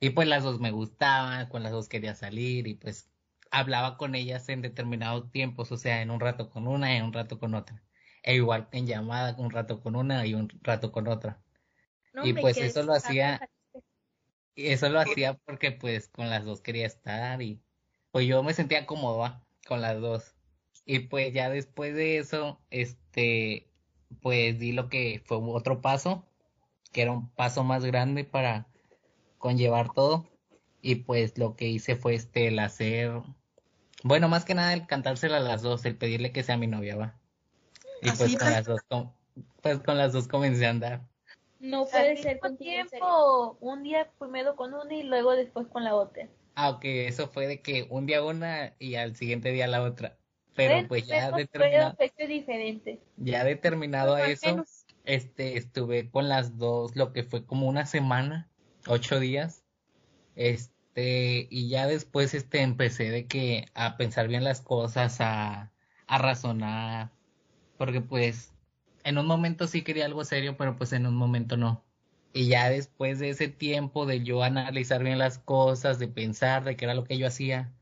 y 0.00 0.10
pues 0.10 0.28
las 0.28 0.44
dos 0.44 0.60
me 0.60 0.70
gustaban, 0.70 1.48
con 1.48 1.62
las 1.62 1.72
dos 1.72 1.88
quería 1.88 2.14
salir 2.14 2.66
y 2.66 2.74
pues 2.74 3.10
hablaba 3.54 3.96
con 3.96 4.14
ellas 4.16 4.48
en 4.48 4.62
determinados 4.62 5.30
tiempos, 5.30 5.70
o 5.70 5.76
sea, 5.76 6.02
en 6.02 6.10
un 6.10 6.18
rato 6.20 6.50
con 6.50 6.66
una 6.66 6.92
y 6.92 6.96
en 6.96 7.04
un 7.04 7.12
rato 7.12 7.38
con 7.38 7.54
otra. 7.54 7.82
E 8.22 8.34
igual 8.34 8.68
en 8.72 8.86
llamada, 8.86 9.36
un 9.38 9.50
rato 9.50 9.80
con 9.80 9.94
una 9.94 10.26
y 10.26 10.34
un 10.34 10.48
rato 10.62 10.90
con 10.90 11.06
otra. 11.06 11.40
No, 12.12 12.26
Y 12.26 12.32
pues 12.32 12.56
eso 12.56 12.82
lo 12.82 12.94
hacía-. 12.94 13.40
Y 14.56 14.68
eso 14.68 14.88
lo 14.88 15.00
hacía 15.00 15.34
porque 15.34 15.72
pues 15.72 16.08
con 16.08 16.30
las 16.30 16.44
dos 16.44 16.60
quería 16.60 16.86
estar 16.86 17.42
y 17.42 17.60
pues 18.10 18.26
yo 18.26 18.42
me 18.42 18.54
sentía 18.54 18.86
cómodo 18.86 19.18
¿va? 19.18 19.44
con 19.66 19.80
las 19.80 20.00
dos. 20.00 20.34
Y 20.84 21.00
pues 21.00 21.32
ya 21.32 21.48
después 21.48 21.94
de 21.94 22.18
eso, 22.18 22.60
este, 22.70 23.70
pues 24.20 24.58
di 24.58 24.72
lo 24.72 24.88
que 24.88 25.22
fue 25.24 25.38
otro 25.40 25.80
paso, 25.80 26.26
que 26.92 27.02
era 27.02 27.12
un 27.12 27.30
paso 27.30 27.64
más 27.64 27.84
grande 27.84 28.24
para 28.24 28.68
conllevar 29.38 29.92
todo. 29.92 30.28
Y 30.82 30.96
pues 30.96 31.38
lo 31.38 31.56
que 31.56 31.68
hice 31.68 31.96
fue 31.96 32.14
este, 32.14 32.48
el 32.48 32.58
hacer, 32.58 33.22
bueno, 34.04 34.28
más 34.28 34.44
que 34.44 34.54
nada 34.54 34.74
el 34.74 34.86
cantársela 34.86 35.38
a 35.38 35.40
las 35.40 35.62
dos, 35.62 35.84
el 35.86 35.96
pedirle 35.96 36.30
que 36.30 36.42
sea 36.42 36.58
mi 36.58 36.66
novia, 36.66 36.94
va. 36.94 37.18
Y 38.02 38.08
pues 38.08 38.20
Así 38.20 38.36
con 38.36 38.50
las 38.50 38.66
dos, 38.66 38.82
com- 38.82 39.12
pues 39.62 39.80
con 39.80 39.96
las 39.96 40.12
dos 40.12 40.28
comencé 40.28 40.66
a 40.66 40.70
andar. 40.70 41.00
No 41.58 41.86
puede 41.86 42.16
ser 42.18 42.38
serio. 42.38 42.56
tiempo, 42.58 43.56
un 43.60 43.82
día 43.82 44.10
primero 44.18 44.54
con 44.56 44.74
una 44.74 44.92
y 44.94 45.04
luego 45.04 45.32
después 45.32 45.66
con 45.68 45.84
la 45.84 45.94
otra. 45.94 46.28
Aunque 46.54 47.08
eso 47.08 47.28
fue 47.28 47.46
de 47.46 47.62
que 47.62 47.86
un 47.88 48.04
día 48.04 48.22
una 48.22 48.74
y 48.78 48.96
al 48.96 49.16
siguiente 49.16 49.50
día 49.52 49.66
la 49.66 49.82
otra. 49.82 50.18
Pero 50.54 50.74
Bueno, 50.74 50.88
pues 50.88 51.06
ya 51.06 51.30
pero 51.30 51.36
determinado, 51.38 51.96
diferentes. 52.28 52.98
ya 53.16 53.42
determinado 53.42 54.14
a 54.14 54.28
eso, 54.28 54.46
menos. 54.50 54.84
este, 55.04 55.56
estuve 55.56 56.10
con 56.10 56.28
las 56.28 56.58
dos 56.58 56.94
lo 56.94 57.14
que 57.14 57.24
fue 57.24 57.46
como 57.46 57.66
una 57.66 57.86
semana, 57.86 58.50
ocho 58.86 59.18
días. 59.18 59.64
Este, 60.36 60.73
y 61.02 61.68
ya 61.68 61.86
después 61.86 62.34
este 62.34 62.60
empecé 62.62 63.10
de 63.10 63.26
que 63.28 63.66
a 63.74 63.96
pensar 63.96 64.28
bien 64.28 64.44
las 64.44 64.60
cosas, 64.60 65.20
a, 65.20 65.72
a 66.06 66.18
razonar, 66.18 67.12
porque 67.76 68.00
pues 68.00 68.54
en 69.04 69.18
un 69.18 69.26
momento 69.26 69.66
sí 69.66 69.82
quería 69.82 70.06
algo 70.06 70.24
serio, 70.24 70.56
pero 70.56 70.76
pues 70.76 70.92
en 70.92 71.06
un 71.06 71.16
momento 71.16 71.56
no. 71.56 71.84
Y 72.32 72.48
ya 72.48 72.68
después 72.70 73.18
de 73.20 73.30
ese 73.30 73.48
tiempo 73.48 74.06
de 74.06 74.24
yo 74.24 74.42
analizar 74.42 75.02
bien 75.02 75.18
las 75.18 75.38
cosas, 75.38 75.98
de 75.98 76.08
pensar 76.08 76.64
de 76.64 76.76
qué 76.76 76.84
era 76.86 76.94
lo 76.94 77.04
que 77.04 77.18
yo 77.18 77.26
hacía, 77.26 77.74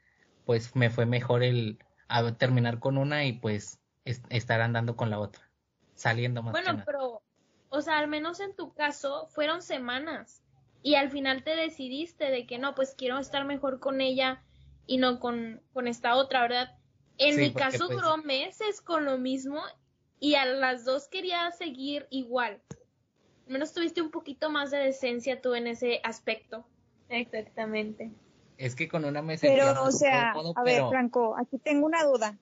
pues 0.44 0.74
me 0.76 0.90
fue 0.90 1.06
mejor 1.06 1.42
el 1.42 1.78
a 2.08 2.36
terminar 2.36 2.78
con 2.80 2.98
una 2.98 3.24
y 3.24 3.32
pues 3.34 3.80
es- 4.04 4.22
estar 4.30 4.60
andando 4.60 4.96
con 4.96 5.10
la 5.10 5.18
otra, 5.20 5.50
saliendo 5.94 6.42
más 6.42 6.60
que 6.60 6.62
Bueno, 6.62 6.74
nada. 6.74 6.86
pero, 6.86 7.22
o 7.68 7.80
sea, 7.80 7.98
al 7.98 8.08
menos 8.08 8.40
en 8.40 8.54
tu 8.54 8.74
caso 8.74 9.26
fueron 9.28 9.62
semanas 9.62 10.41
y 10.82 10.94
al 10.96 11.10
final 11.10 11.44
te 11.44 11.54
decidiste 11.56 12.30
de 12.30 12.46
que 12.46 12.58
no, 12.58 12.74
pues 12.74 12.94
quiero 12.96 13.18
estar 13.18 13.44
mejor 13.44 13.78
con 13.80 14.00
ella 14.00 14.42
y 14.86 14.96
no 14.98 15.20
con, 15.20 15.60
con 15.72 15.86
esta 15.88 16.16
otra, 16.16 16.42
¿verdad? 16.42 16.76
En 17.18 17.34
Sí, 17.34 17.40
mi 17.40 17.52
caso 17.52 17.86
pues- 17.86 17.90
duró 17.98 18.16
meses 18.18 18.80
con 18.80 19.04
lo 19.04 19.18
mismo 19.18 19.60
y 20.18 20.34
a 20.34 20.44
las 20.44 20.84
dos 20.84 21.08
quería 21.08 21.50
seguir 21.52 22.06
igual. 22.10 22.60
Al 23.46 23.52
menos 23.52 23.72
tuviste 23.72 24.00
un 24.02 24.10
poquito 24.10 24.50
más 24.50 24.70
de 24.70 24.78
decencia 24.78 25.40
tú 25.40 25.54
en 25.54 25.66
ese 25.66 26.00
aspecto. 26.04 26.64
Exactamente. 27.08 28.10
Es 28.58 28.74
que 28.74 28.88
con 28.88 29.04
una 29.04 29.22
me 29.22 29.36
sentía 29.38 29.66
Pero, 29.68 29.82
o 29.84 29.90
sea, 29.90 30.32
cómodo, 30.32 30.52
a 30.56 30.62
ver, 30.62 30.74
pero- 30.76 30.90
Franco, 30.90 31.36
aquí 31.36 31.58
tengo 31.58 31.86
una 31.86 32.04
duda. 32.04 32.38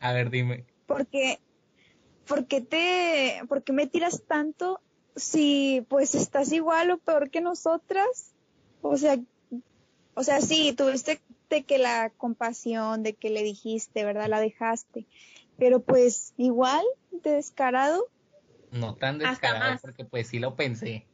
a 0.00 0.12
ver, 0.12 0.30
dime. 0.30 0.64
Porque, 0.86 1.38
¿por 2.26 2.46
qué 2.46 2.60
te, 2.60 3.40
por 3.48 3.62
qué 3.62 3.72
me 3.72 3.86
tiras 3.86 4.22
tanto 4.26 4.80
si 5.16 5.84
pues 5.88 6.14
estás 6.14 6.52
igual 6.52 6.90
o 6.90 6.98
peor 6.98 7.30
que 7.30 7.40
nosotras? 7.40 8.34
O 8.80 8.96
sea, 8.96 9.18
o 10.14 10.22
sea, 10.22 10.40
sí, 10.40 10.72
tuviste 10.72 11.20
de 11.48 11.64
que 11.64 11.78
la 11.78 12.10
compasión, 12.10 13.02
de 13.02 13.14
que 13.14 13.30
le 13.30 13.42
dijiste, 13.42 14.04
¿verdad? 14.04 14.28
La 14.28 14.40
dejaste. 14.40 15.06
Pero 15.58 15.80
pues 15.80 16.34
igual, 16.36 16.84
de 17.10 17.32
descarado. 17.32 18.08
No 18.70 18.94
tan 18.94 19.18
descarado, 19.18 19.78
porque 19.80 20.04
pues 20.04 20.28
sí 20.28 20.38
lo 20.38 20.56
pensé. 20.56 21.06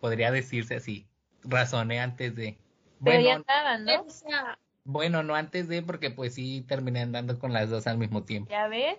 Podría 0.00 0.30
decirse 0.30 0.76
así. 0.76 1.06
Razoné 1.42 2.00
antes 2.00 2.34
de. 2.34 2.58
Pero 3.04 3.20
ya 3.20 3.24
Bueno, 3.24 3.40
estaban, 3.40 3.84
¿no? 3.84 4.02
O 4.02 4.10
sea, 4.10 4.58
bueno, 4.84 5.22
no 5.22 5.34
antes 5.34 5.68
de, 5.68 5.82
porque 5.82 6.10
pues 6.10 6.34
sí 6.34 6.64
terminé 6.66 7.00
andando 7.00 7.38
con 7.38 7.52
las 7.52 7.68
dos 7.68 7.86
al 7.86 7.98
mismo 7.98 8.24
tiempo. 8.24 8.50
Ya 8.50 8.68
ves. 8.68 8.98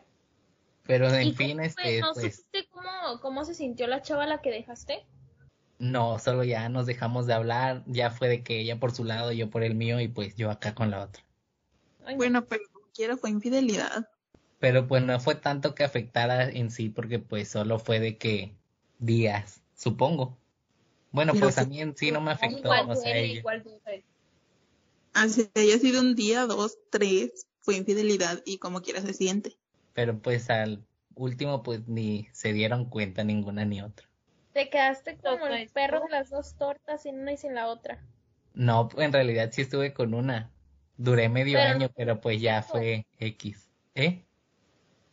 Pero 0.83 1.09
en 1.09 1.27
¿y 1.27 1.33
fin, 1.33 1.59
este, 1.59 1.99
¿No 1.99 2.13
pues, 2.13 2.35
supiste 2.35 2.56
cómo, 2.77 3.19
cómo 3.21 3.45
se 3.45 3.53
sintió 3.55 3.87
la 3.87 4.01
chava 4.01 4.23
a 4.23 4.27
la 4.27 4.41
que 4.41 4.51
dejaste? 4.51 5.05
no, 5.79 6.17
solo 6.17 6.43
ya 6.43 6.69
nos 6.69 6.87
dejamos 6.87 7.27
de 7.27 7.33
hablar. 7.33 7.83
Ya 7.85 8.09
fue 8.09 8.27
de 8.29 8.43
que 8.43 8.59
ella 8.59 8.79
por 8.79 8.91
su 8.91 9.03
lado, 9.03 9.31
yo 9.31 9.49
por 9.51 9.63
el 9.63 9.75
mío, 9.75 9.99
y 9.99 10.07
pues 10.07 10.35
yo 10.35 10.49
acá 10.49 10.73
con 10.73 10.89
la 10.89 11.03
otra. 11.03 11.23
Ay. 12.03 12.15
Bueno, 12.15 12.45
pero 12.45 12.63
como 12.73 12.87
quiera 12.95 13.15
fue 13.15 13.29
infidelidad. 13.29 14.09
Pero 14.59 14.87
pues 14.87 15.03
no 15.03 15.19
fue 15.19 15.35
tanto 15.35 15.75
que 15.75 15.83
afectara 15.83 16.49
en 16.49 16.71
sí, 16.71 16.89
porque 16.89 17.19
pues 17.19 17.49
solo 17.49 17.77
fue 17.77 17.99
de 17.99 18.17
que 18.17 18.55
días, 18.97 19.61
supongo. 19.75 20.35
Bueno, 21.11 21.33
Pero 21.33 21.45
pues 21.45 21.57
a 21.59 21.63
sí- 21.63 21.69
mí 21.69 21.79
en 21.81 21.95
sí 21.95 22.11
no 22.11 22.21
me 22.21 22.31
afectó, 22.31 22.57
igual 22.59 22.89
o 22.89 22.95
sea, 22.95 23.03
duele, 23.11 23.25
ella. 23.25 23.39
igual 23.39 23.63
duele. 23.63 24.03
Así 25.13 25.49
haya 25.53 25.77
sido 25.77 26.01
un 26.01 26.15
día, 26.15 26.47
dos, 26.47 26.77
tres, 26.89 27.45
fue 27.59 27.75
infidelidad 27.75 28.41
y 28.45 28.57
como 28.57 28.81
quiera 28.81 29.01
se 29.01 29.13
siente. 29.13 29.57
Pero 29.93 30.17
pues 30.19 30.49
al 30.49 30.83
último 31.17 31.63
pues 31.63 31.87
ni 31.87 32.27
se 32.31 32.53
dieron 32.53 32.85
cuenta 32.85 33.23
ninguna 33.23 33.65
ni 33.65 33.81
otra. 33.81 34.07
Te 34.53 34.69
quedaste 34.69 35.17
como 35.17 35.47
el 35.47 35.69
perro 35.69 36.01
de 36.01 36.09
las 36.09 36.29
dos 36.29 36.55
tortas, 36.55 37.03
sin 37.03 37.19
una 37.19 37.33
y 37.33 37.37
sin 37.37 37.53
la 37.53 37.67
otra. 37.67 38.01
No, 38.53 38.89
en 38.97 39.13
realidad 39.13 39.49
sí 39.51 39.61
estuve 39.61 39.93
con 39.93 40.13
una. 40.13 40.51
Duré 40.97 41.29
medio 41.29 41.59
Pero 41.59 41.75
año, 41.75 41.91
pero 41.95 42.21
pues 42.21 42.41
ya 42.41 42.63
fue 42.63 43.05
X. 43.19 43.69
¿Eh? 43.93 44.25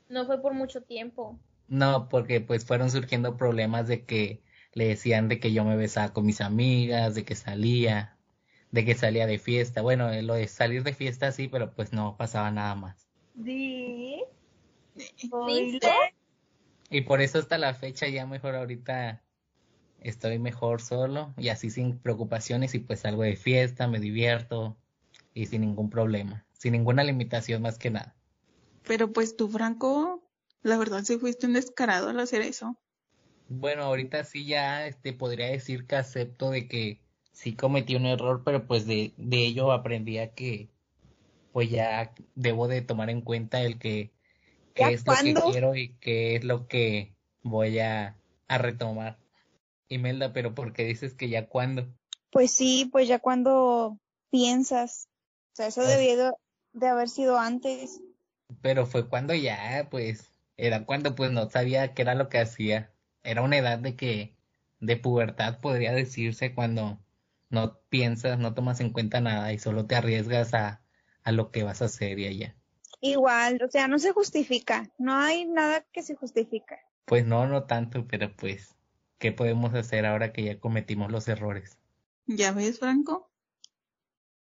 No 0.09 0.25
fue 0.25 0.41
por 0.41 0.55
mucho 0.55 0.83
tiempo. 0.83 1.39
No, 1.69 2.09
porque 2.09 2.41
pues 2.41 2.65
fueron 2.65 2.91
surgiendo 2.91 3.37
problemas 3.37 3.87
de 3.87 4.05
que 4.05 4.43
le 4.73 4.89
decían 4.89 5.29
de 5.29 5.41
que 5.41 5.53
yo 5.53 5.65
me 5.65 5.77
besaba 5.77 6.13
con 6.13 6.25
mis 6.25 6.41
amigas, 6.41 7.15
de 7.15 7.25
que 7.25 7.35
salía, 7.35 8.17
de 8.71 8.85
que 8.85 8.95
salía 8.95 9.27
de 9.27 9.39
fiesta. 9.39 9.83
Bueno, 9.83 10.11
eh, 10.11 10.23
lo 10.23 10.35
de 10.35 10.49
salir 10.49 10.83
de 10.83 10.95
fiesta 10.95 11.33
sí, 11.33 11.49
pero 11.49 11.75
pues 11.75 11.93
no 11.93 12.17
pasaba 12.17 12.51
nada 12.51 12.75
más. 12.75 13.09
Di. 13.35 14.23
¿Viste? 14.95 15.91
Y 16.91 17.03
por 17.03 17.21
eso 17.21 17.39
hasta 17.39 17.59
la 17.59 17.75
fecha 17.75 18.09
ya 18.09 18.27
mejor 18.27 18.55
ahorita 18.55 19.23
estoy 20.01 20.39
mejor 20.39 20.81
solo 20.81 21.35
y 21.37 21.49
así 21.49 21.71
sin 21.71 21.99
preocupaciones 21.99 22.75
y 22.75 22.79
pues 22.79 23.01
salgo 23.01 23.23
de 23.23 23.37
fiesta, 23.37 23.89
me 23.89 23.99
divierto 23.99 24.77
y 25.33 25.47
sin 25.47 25.63
ningún 25.63 25.91
problema, 25.91 26.47
sin 26.53 26.73
ninguna 26.73 27.03
limitación 27.03 27.63
más 27.63 27.79
que 27.79 27.91
nada. 27.91 28.15
Pero 28.87 29.13
pues 29.13 29.37
tú, 29.37 29.49
Franco, 29.49 30.23
la 30.63 30.77
verdad 30.77 31.03
sí 31.05 31.19
fuiste 31.19 31.47
un 31.47 31.55
descarado 31.55 32.11
al 32.11 32.21
hacer 32.21 32.43
eso. 32.43 32.79
Bueno, 33.49 33.83
ahorita 33.85 34.25
sí 34.25 34.47
ya 34.47 34.87
este 34.87 35.13
podría 35.13 35.47
decir 35.47 35.87
que 35.87 35.97
acepto 35.97 36.51
de 36.51 36.69
que 36.69 37.01
sí 37.33 37.55
cometí 37.55 37.97
un 37.97 38.07
error, 38.07 38.43
pero 38.45 38.67
pues 38.67 38.87
de, 38.87 39.13
de 39.17 39.45
ello 39.45 39.73
aprendí 39.73 40.19
a 40.19 40.35
que 40.35 40.69
pues 41.53 41.71
ya 41.71 42.13
debo 42.35 42.69
de 42.69 42.83
tomar 42.83 43.11
en 43.11 43.21
cuenta 43.21 43.63
el 43.63 43.79
que 43.79 44.14
qué 44.75 44.83
¿Ya 44.83 44.89
es 44.91 45.07
lo 45.07 45.15
que 45.15 45.35
quiero 45.35 45.75
y 45.77 45.95
qué 46.01 46.37
es 46.37 46.45
lo 46.45 46.67
que 46.69 47.15
voy 47.43 47.79
a, 47.79 48.17
a 48.49 48.59
retomar. 48.59 49.19
Imelda, 49.89 50.33
pero 50.33 50.55
¿por 50.55 50.73
qué 50.73 50.85
dices 50.85 51.15
que 51.15 51.29
ya 51.29 51.49
cuándo? 51.49 51.89
Pues 52.31 52.51
sí, 52.51 52.89
pues 52.93 53.09
ya 53.09 53.19
cuando 53.19 53.99
piensas, 54.31 55.09
o 55.53 55.57
sea, 55.57 55.69
eso 55.69 55.83
Ah. 55.83 55.89
debió 55.89 56.17
de, 56.27 56.33
de 56.73 56.87
haber 56.89 57.09
sido 57.09 57.39
antes. 57.39 58.01
Pero 58.63 58.87
fue 58.87 59.09
cuando 59.09 59.35
ya, 59.35 59.87
pues, 59.91 60.31
era 60.57 60.85
cuando 60.87 61.15
pues 61.15 61.31
no 61.31 61.49
sabía 61.51 61.95
qué 61.95 62.03
era 62.03 62.15
lo 62.15 62.29
que 62.29 62.39
hacía. 62.39 62.93
Era 63.23 63.43
una 63.43 63.59
edad 63.59 63.79
de 63.79 63.97
que, 63.97 64.35
de 64.81 64.97
pubertad 64.97 65.61
podría 65.61 65.93
decirse 65.93 66.55
cuando 66.55 66.99
no 67.51 67.79
piensas, 67.91 68.39
no 68.39 68.55
tomas 68.55 68.81
en 68.81 68.91
cuenta 68.93 69.21
nada 69.21 69.53
y 69.53 69.59
solo 69.59 69.87
te 69.87 69.95
arriesgas 69.97 70.55
a, 70.55 70.83
a 71.23 71.33
lo 71.33 71.51
que 71.51 71.63
vas 71.63 71.83
a 71.83 71.87
hacer 71.87 72.19
y 72.19 72.27
allá. 72.27 72.57
Igual, 73.07 73.61
o 73.63 73.71
sea, 73.71 73.87
no 73.87 73.99
se 73.99 74.13
justifica, 74.13 74.91
no 74.97 75.15
hay 75.15 75.45
nada 75.45 75.85
que 75.93 76.03
se 76.03 76.15
justifica. 76.15 76.79
Pues 77.05 77.27
no, 77.27 77.47
no 77.47 77.65
tanto, 77.65 78.07
pero 78.09 78.35
pues, 78.35 78.75
¿qué 79.19 79.31
podemos 79.31 79.75
hacer 79.75 80.07
ahora 80.07 80.33
que 80.33 80.43
ya 80.43 80.59
cometimos 80.59 81.13
los 81.13 81.29
errores? 81.29 81.77
¿Ya 82.25 82.53
ves, 82.53 82.79
Franco? 82.79 83.31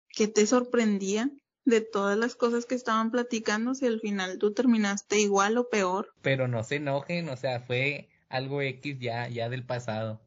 ¿Qué 0.09 0.27
te 0.27 0.45
sorprendía 0.45 1.31
de 1.65 1.81
todas 1.81 2.15
las 2.19 2.35
cosas 2.35 2.67
que 2.67 2.75
estaban 2.75 3.09
platicando 3.09 3.73
si 3.73 3.87
al 3.87 3.99
final 3.99 4.37
tú 4.37 4.53
terminaste 4.53 5.19
igual 5.19 5.57
o 5.57 5.67
peor? 5.67 6.13
Pero 6.21 6.47
no 6.47 6.63
se 6.63 6.75
enojen, 6.75 7.29
o 7.29 7.37
sea, 7.37 7.61
fue 7.61 8.09
algo 8.29 8.61
X 8.61 8.99
ya, 8.99 9.27
ya 9.27 9.49
del 9.49 9.65
pasado. 9.65 10.21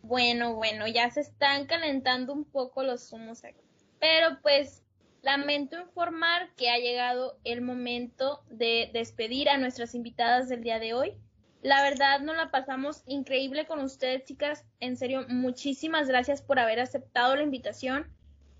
Bueno, 0.00 0.54
bueno, 0.54 0.88
ya 0.88 1.10
se 1.10 1.20
están 1.20 1.66
calentando 1.66 2.32
un 2.32 2.46
poco 2.46 2.82
los 2.82 3.12
humos 3.12 3.44
aquí. 3.44 3.60
Pero 4.00 4.38
pues 4.40 4.81
lamento 5.22 5.78
informar 5.80 6.50
que 6.56 6.70
ha 6.70 6.78
llegado 6.78 7.38
el 7.44 7.60
momento 7.62 8.42
de 8.50 8.90
despedir 8.92 9.48
a 9.48 9.56
nuestras 9.56 9.94
invitadas 9.94 10.48
del 10.48 10.62
día 10.62 10.78
de 10.78 10.94
hoy. 10.94 11.14
La 11.62 11.80
verdad 11.82 12.20
nos 12.20 12.36
la 12.36 12.50
pasamos 12.50 13.02
increíble 13.06 13.66
con 13.66 13.80
ustedes, 13.80 14.24
chicas. 14.24 14.64
En 14.80 14.96
serio, 14.96 15.24
muchísimas 15.28 16.08
gracias 16.08 16.42
por 16.42 16.58
haber 16.58 16.80
aceptado 16.80 17.36
la 17.36 17.42
invitación, 17.44 18.08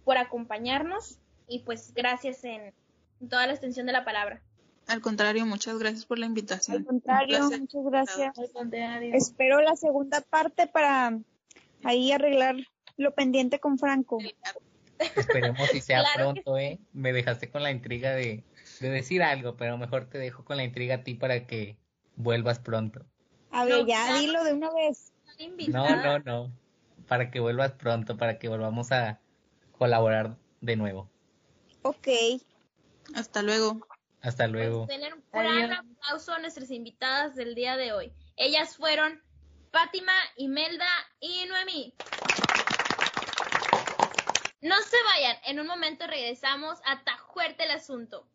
por 0.04 0.16
acompañarnos 0.18 1.18
y 1.48 1.60
pues 1.60 1.92
gracias 1.94 2.44
en 2.44 2.72
toda 3.28 3.46
la 3.46 3.52
extensión 3.52 3.86
de 3.86 3.92
la 3.92 4.04
palabra. 4.04 4.40
Al 4.86 5.00
contrario, 5.00 5.46
muchas 5.46 5.78
gracias 5.78 6.06
por 6.06 6.18
la 6.18 6.26
Al 6.26 6.30
invitación. 6.30 6.84
contrario, 6.84 7.38
Un 7.38 7.48
placer. 7.48 7.60
muchas 7.60 7.84
gracias. 7.84 8.38
Al 8.38 8.52
contrario. 8.52 9.14
Espero 9.14 9.60
la 9.62 9.74
segunda 9.74 10.20
parte 10.20 10.66
para 10.68 11.18
ahí 11.84 12.12
arreglar 12.12 12.56
lo 12.96 13.12
pendiente 13.14 13.58
con 13.58 13.78
Franco. 13.78 14.18
Esperemos 15.16 15.68
si 15.70 15.80
sea 15.80 16.00
Claro 16.00 16.34
que 16.34 16.40
pronto, 16.42 16.58
¿eh? 16.58 16.78
Me 16.92 17.12
dejaste 17.12 17.50
con 17.50 17.62
la 17.62 17.70
intriga 17.70 18.10
de, 18.12 18.44
de 18.80 18.90
decir 18.90 19.22
algo, 19.22 19.56
pero 19.56 19.76
mejor 19.78 20.06
te 20.08 20.18
dejo 20.18 20.44
con 20.44 20.56
la 20.56 20.64
intriga 20.64 20.96
a 20.96 21.02
ti 21.04 21.14
para 21.14 21.46
que 21.46 21.76
vuelvas 22.16 22.58
pronto. 22.58 23.04
A 23.50 23.64
ver, 23.64 23.80
No, 23.82 23.86
ya 23.86 24.04
claro. 24.06 24.18
dilo 24.20 24.44
de 24.44 24.52
una 24.54 24.70
vez. 24.72 25.12
No, 25.68 25.96
no, 26.02 26.18
no. 26.20 26.52
Para 27.08 27.30
que 27.30 27.40
vuelvas 27.40 27.72
pronto, 27.72 28.16
para 28.16 28.38
que 28.38 28.48
volvamos 28.48 28.92
a 28.92 29.20
colaborar 29.78 30.36
de 30.60 30.76
nuevo. 30.76 31.10
Ok. 31.82 32.08
Hasta 33.14 33.42
luego. 33.42 33.86
Hasta 34.20 34.44
Pues, 34.44 34.52
luego. 34.52 34.86
tener 34.86 35.12
un 35.14 35.22
gran 35.32 35.46
Adiós. 35.72 35.78
aplauso 35.96 36.32
a 36.32 36.38
nuestras 36.38 36.70
invitadas 36.70 37.34
del 37.34 37.54
día 37.56 37.76
de 37.76 37.92
hoy. 37.92 38.12
Ellas 38.36 38.76
fueron 38.76 39.20
Fátima, 39.72 40.12
Imelda 40.36 40.86
y 41.18 41.44
Noemí. 41.48 41.92
No 44.62 44.80
se 44.80 44.96
vayan, 45.02 45.36
en 45.44 45.58
un 45.58 45.66
momento 45.66 46.06
regresamos 46.06 46.78
a 46.84 47.02
Ta 47.02 47.18
Fuerte 47.34 47.64
el 47.64 47.72
Asunto. 47.72 48.28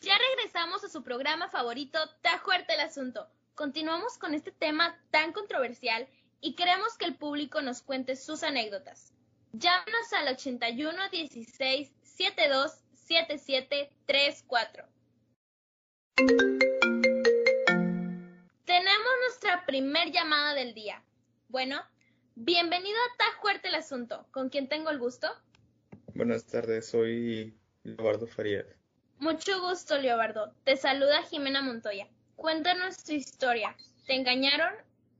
Ya 0.00 0.16
regresamos 0.30 0.84
a 0.84 0.88
su 0.88 1.02
programa 1.02 1.48
favorito, 1.48 1.98
Ta 2.22 2.38
Fuerte 2.38 2.74
el 2.74 2.80
Asunto. 2.80 3.26
Continuamos 3.56 4.18
con 4.18 4.34
este 4.34 4.52
tema 4.52 4.96
tan 5.10 5.32
controversial 5.32 6.06
y 6.40 6.54
queremos 6.54 6.96
que 6.96 7.06
el 7.06 7.16
público 7.16 7.60
nos 7.60 7.82
cuente 7.82 8.14
sus 8.14 8.44
anécdotas. 8.44 9.12
Llámanos 9.52 10.12
al 10.12 10.28
81 10.28 11.08
16 11.10 11.90
72 12.04 12.72
77 12.94 13.90
34. 14.06 14.84
Tenemos 18.78 19.10
nuestra 19.26 19.66
primer 19.66 20.12
llamada 20.12 20.54
del 20.54 20.72
día. 20.72 21.02
Bueno, 21.48 21.80
bienvenido 22.36 22.96
a 22.96 23.16
Ta 23.16 23.24
Fuerte 23.42 23.66
el 23.66 23.74
Asunto. 23.74 24.28
¿Con 24.30 24.50
quién 24.50 24.68
tengo 24.68 24.90
el 24.90 25.00
gusto? 25.00 25.26
Buenas 26.14 26.46
tardes, 26.46 26.86
soy 26.86 27.58
Leobardo 27.82 28.28
Farías. 28.28 28.66
Mucho 29.18 29.60
gusto, 29.68 29.98
Leobardo. 29.98 30.54
Te 30.62 30.76
saluda 30.76 31.24
Jimena 31.24 31.60
Montoya. 31.60 32.06
Cuéntanos 32.36 33.02
tu 33.02 33.14
historia. 33.14 33.76
¿Te 34.06 34.14
engañaron? 34.14 34.72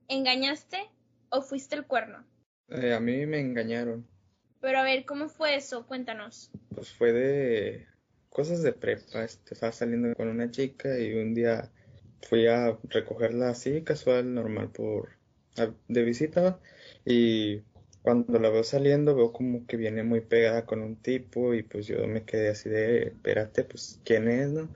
¿Engañaste? 0.07 0.89
¿O 1.31 1.43
fuiste 1.43 1.75
el 1.75 1.85
cuerno? 1.85 2.25
Eh, 2.69 2.95
a 2.95 3.01
mí 3.01 3.27
me 3.27 3.41
engañaron. 3.41 4.07
Pero 4.61 4.79
a 4.79 4.85
ver, 4.85 5.05
¿cómo 5.05 5.29
fue 5.29 5.57
eso? 5.57 5.85
Cuéntanos. 5.85 6.53
Pues 6.77 6.93
fue 6.93 7.13
de 7.13 7.89
cosas 8.29 8.63
de 8.63 8.73
prepa. 8.73 9.25
Este, 9.25 9.55
estaba 9.55 9.73
saliendo 9.73 10.15
con 10.15 10.29
una 10.29 10.49
chica 10.49 10.97
y 10.97 11.15
un 11.15 11.35
día 11.35 11.73
fui 12.23 12.47
a 12.47 12.79
recogerla 12.85 13.51
así, 13.51 13.83
casual, 13.83 14.35
normal, 14.35 14.71
por 14.73 15.19
de 15.89 16.03
visita. 16.05 16.61
Y 17.05 17.63
cuando 18.03 18.39
la 18.39 18.51
veo 18.51 18.65
saliendo, 18.65 19.15
veo 19.15 19.33
como 19.33 19.67
que 19.67 19.77
viene 19.77 20.03
muy 20.03 20.21
pegada 20.21 20.67
con 20.67 20.83
un 20.83 20.97
tipo 20.97 21.55
y 21.55 21.63
pues 21.63 21.87
yo 21.87 22.07
me 22.07 22.25
quedé 22.25 22.51
así 22.51 22.69
de, 22.69 23.09
espérate, 23.09 23.65
pues, 23.65 24.01
¿quién 24.05 24.29
es, 24.29 24.51
no? 24.51 24.69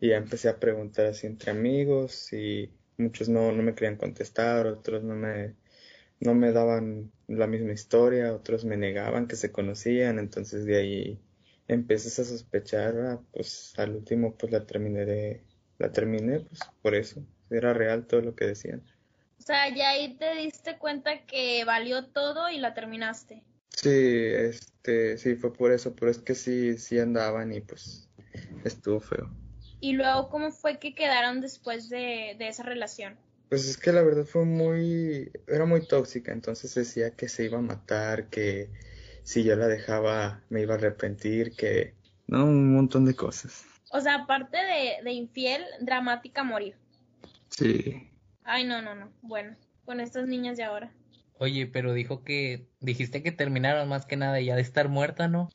Y 0.00 0.08
ya 0.08 0.16
empecé 0.16 0.48
a 0.48 0.58
preguntar 0.60 1.06
así 1.06 1.26
entre 1.26 1.50
amigos 1.50 2.32
y 2.32 2.70
muchos 2.96 3.28
no, 3.28 3.52
no 3.52 3.62
me 3.62 3.74
querían 3.74 3.96
contestar, 3.96 4.66
otros 4.66 5.02
no 5.04 5.14
me, 5.14 5.56
no 6.20 6.34
me 6.34 6.52
daban 6.52 7.12
la 7.28 7.46
misma 7.46 7.72
historia, 7.72 8.34
otros 8.34 8.64
me 8.64 8.76
negaban 8.76 9.26
que 9.28 9.36
se 9.36 9.52
conocían, 9.52 10.18
entonces 10.18 10.64
de 10.66 10.76
ahí 10.78 11.20
empiezas 11.68 12.18
a 12.18 12.24
sospechar, 12.24 12.98
ah, 13.00 13.22
pues 13.32 13.74
al 13.78 13.96
último 13.96 14.36
pues 14.36 14.52
la 14.52 14.66
terminé 14.66 15.04
de, 15.06 15.44
la 15.80 15.90
terminé 15.90 16.40
pues 16.40 16.60
por 16.82 16.94
eso, 16.94 17.24
era 17.50 17.72
real 17.72 18.06
todo 18.06 18.20
lo 18.20 18.36
que 18.36 18.46
decían. 18.46 18.82
O 19.38 19.42
sea, 19.42 19.74
ya 19.74 19.90
ahí 19.90 20.16
te 20.16 20.34
diste 20.36 20.78
cuenta 20.78 21.24
que 21.26 21.64
valió 21.64 22.06
todo 22.06 22.50
y 22.50 22.58
la 22.58 22.74
terminaste. 22.74 23.42
Sí, 23.70 23.88
este, 23.88 25.16
sí 25.16 25.34
fue 25.36 25.52
por 25.52 25.72
eso, 25.72 25.94
pero 25.96 26.10
es 26.10 26.18
que 26.18 26.34
sí, 26.34 26.76
sí 26.76 26.98
andaban 26.98 27.52
y 27.52 27.62
pues 27.62 28.08
estuvo 28.64 29.00
feo. 29.00 29.30
Y 29.80 29.94
luego, 29.94 30.28
¿cómo 30.28 30.50
fue 30.50 30.78
que 30.78 30.94
quedaron 30.94 31.40
después 31.40 31.88
de, 31.88 32.36
de 32.38 32.48
esa 32.48 32.62
relación? 32.62 33.16
Pues 33.48 33.66
es 33.66 33.78
que 33.78 33.92
la 33.92 34.02
verdad 34.02 34.26
fue 34.26 34.44
muy, 34.44 35.32
era 35.48 35.64
muy 35.64 35.86
tóxica, 35.86 36.32
entonces 36.32 36.74
decía 36.74 37.16
que 37.16 37.28
se 37.28 37.44
iba 37.44 37.58
a 37.58 37.62
matar, 37.62 38.28
que 38.28 38.70
si 39.22 39.42
yo 39.42 39.56
la 39.56 39.68
dejaba 39.68 40.42
me 40.50 40.60
iba 40.60 40.74
a 40.74 40.76
arrepentir, 40.76 41.56
que... 41.56 41.94
No, 42.26 42.44
un 42.44 42.74
montón 42.74 43.06
de 43.06 43.14
cosas. 43.14 43.64
O 43.90 44.00
sea, 44.00 44.14
aparte 44.16 44.56
de, 44.56 45.02
de 45.04 45.12
infiel, 45.12 45.62
dramática 45.80 46.44
morir. 46.44 46.76
Sí. 47.48 48.08
Ay, 48.44 48.64
no, 48.64 48.80
no, 48.80 48.94
no. 48.94 49.12
Bueno, 49.22 49.56
con 49.84 50.00
estas 50.00 50.26
niñas 50.26 50.56
de 50.56 50.64
ahora. 50.64 50.92
Oye, 51.38 51.66
pero 51.66 51.92
dijo 51.92 52.22
que 52.22 52.68
dijiste 52.80 53.22
que 53.22 53.32
terminaron 53.32 53.88
más 53.88 54.06
que 54.06 54.16
nada 54.16 54.40
ya 54.40 54.56
de 54.56 54.62
estar 54.62 54.88
muerta, 54.88 55.26
¿no? 55.26 55.48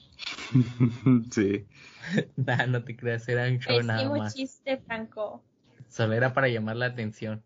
sí. 1.31 1.65
nah, 2.35 2.65
no 2.65 2.83
te 2.83 2.95
creas, 2.95 3.27
era 3.29 3.47
un 3.47 3.59
show 3.59 3.81
nada 3.83 4.09
más. 4.09 4.33
chiste, 4.33 4.77
Franco. 4.77 5.43
Solo 5.87 6.13
era 6.13 6.33
para 6.33 6.49
llamar 6.49 6.75
la 6.75 6.87
atención. 6.87 7.43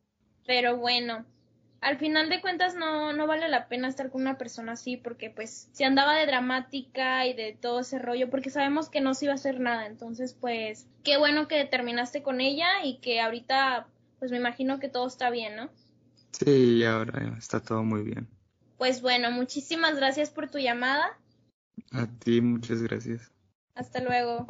Pero 0.48 0.78
bueno, 0.78 1.26
al 1.82 1.98
final 1.98 2.30
de 2.30 2.42
cuentas 2.42 2.76
no, 2.76 3.14
no 3.14 3.28
vale 3.28 3.48
la 3.48 3.68
pena 3.68 3.88
estar 3.88 4.10
con 4.10 4.22
una 4.22 4.38
persona 4.38 4.74
así 4.74 4.98
porque 4.98 5.30
pues 5.30 5.70
si 5.72 5.84
andaba 5.84 6.16
de 6.16 6.26
dramática 6.26 7.26
y 7.26 7.34
de 7.34 7.58
todo 7.60 7.80
ese 7.80 8.00
rollo 8.00 8.30
porque 8.30 8.50
sabemos 8.50 8.90
que 8.90 9.02
no 9.02 9.14
se 9.14 9.26
iba 9.26 9.34
a 9.34 9.36
hacer 9.36 9.60
nada. 9.60 9.86
Entonces 9.86 10.34
pues 10.34 10.88
qué 11.04 11.18
bueno 11.18 11.48
que 11.48 11.64
terminaste 11.66 12.22
con 12.22 12.42
ella 12.42 12.84
y 12.84 13.00
que 13.00 13.22
ahorita 13.22 13.88
pues 14.20 14.32
me 14.32 14.38
imagino 14.38 14.80
que 14.80 14.90
todo 14.90 15.08
está 15.08 15.30
bien, 15.30 15.56
¿no? 15.56 15.70
Sí, 16.32 16.84
ahora 16.84 17.36
está 17.38 17.62
todo 17.62 17.84
muy 17.84 18.04
bien. 18.04 18.28
Pues 18.78 19.02
bueno, 19.02 19.32
muchísimas 19.32 19.96
gracias 19.96 20.30
por 20.30 20.50
tu 20.50 20.58
llamada. 20.58 21.18
A 21.92 22.08
ti, 22.08 22.42
muchas 22.42 22.82
gracias. 22.82 23.32
Hasta 23.76 24.02
luego. 24.02 24.48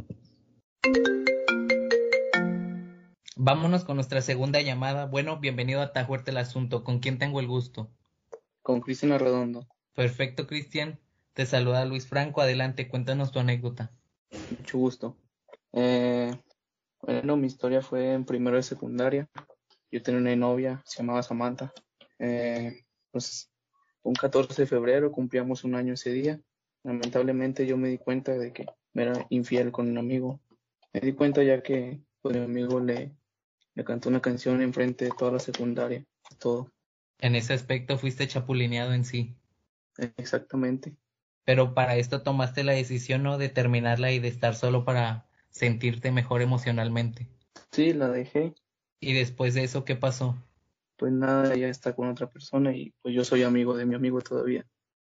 Vámonos 3.42 3.86
con 3.86 3.96
nuestra 3.96 4.20
segunda 4.20 4.60
llamada. 4.60 5.06
Bueno, 5.06 5.40
bienvenido 5.40 5.80
a 5.80 5.94
Tajuerte 5.94 6.32
el 6.32 6.38
Asunto. 6.38 6.84
¿Con 6.84 7.00
quién 7.00 7.18
tengo 7.18 7.40
el 7.40 7.48
gusto? 7.48 7.90
Con 8.62 8.82
Cristina 8.82 9.18
Redondo. 9.18 9.66
Perfecto, 9.94 10.46
Cristian. 10.46 11.00
Te 11.32 11.46
saluda 11.46 11.86
Luis 11.86 12.06
Franco. 12.06 12.42
Adelante, 12.42 12.90
cuéntanos 12.90 13.32
tu 13.32 13.40
anécdota. 13.40 13.94
Mucho 14.58 14.78
gusto. 14.78 15.16
Eh, 15.72 16.38
bueno, 17.02 17.38
mi 17.38 17.48
historia 17.48 17.82
fue 17.82 18.12
en 18.12 18.26
primero 18.26 18.58
de 18.58 18.64
secundaria. 18.64 19.30
Yo 19.90 20.04
tenía 20.04 20.20
una 20.20 20.36
novia, 20.36 20.82
se 20.84 20.98
llamaba 20.98 21.24
Samantha. 21.24 21.72
Eh, 22.20 22.84
pues 23.10 23.50
un 24.04 24.16
14 24.16 24.64
de 24.64 24.68
febrero 24.68 25.14
cumplíamos 25.14 25.64
un 25.64 25.76
año 25.76 25.94
ese 25.94 26.12
día. 26.12 26.42
Lamentablemente 26.84 27.66
yo 27.66 27.78
me 27.78 27.88
di 27.88 28.00
cuenta 28.00 28.34
de 28.34 28.52
que 28.52 28.66
me 28.92 29.04
era 29.04 29.26
infiel 29.30 29.72
con 29.72 29.90
un 29.90 29.98
amigo. 29.98 30.42
Me 30.92 31.00
di 31.00 31.14
cuenta 31.14 31.42
ya 31.42 31.64
que 31.64 32.02
pues, 32.22 32.36
mi 32.36 32.44
amigo 32.44 32.82
le, 32.82 33.16
cantó 33.84 34.10
una 34.10 34.22
canción 34.22 34.62
enfrente 34.62 35.06
de 35.06 35.12
toda 35.12 35.32
la 35.32 35.40
secundaria, 35.40 36.06
todo. 36.38 36.72
En 37.20 37.36
ese 37.36 37.54
aspecto 37.54 37.98
fuiste 37.98 38.28
chapulineado 38.28 38.94
en 38.94 39.06
sí. 39.06 39.36
Exactamente. 40.18 40.96
Pero 41.44 41.74
para 41.74 41.98
esto 41.98 42.22
tomaste 42.22 42.64
la 42.64 42.74
decisión 42.74 43.24
¿no? 43.24 43.38
de 43.38 43.50
terminarla 43.50 44.12
y 44.12 44.20
de 44.20 44.28
estar 44.28 44.56
solo 44.56 44.86
para 44.86 45.28
sentirte 45.50 46.12
mejor 46.12 46.42
emocionalmente. 46.42 47.28
Sí, 47.72 47.94
la 47.94 48.10
dejé. 48.10 48.54
¿Y 49.00 49.14
después 49.14 49.54
de 49.54 49.64
eso 49.64 49.84
qué 49.84 49.96
pasó? 49.96 50.36
Pues 50.98 51.12
nada, 51.12 51.54
ella 51.54 51.70
está 51.70 51.96
con 51.96 52.10
otra 52.10 52.30
persona 52.30 52.76
y 52.76 52.94
pues 53.02 53.16
yo 53.16 53.24
soy 53.24 53.44
amigo 53.44 53.76
de 53.76 53.86
mi 53.86 53.96
amigo 53.96 54.22
todavía. 54.22 54.66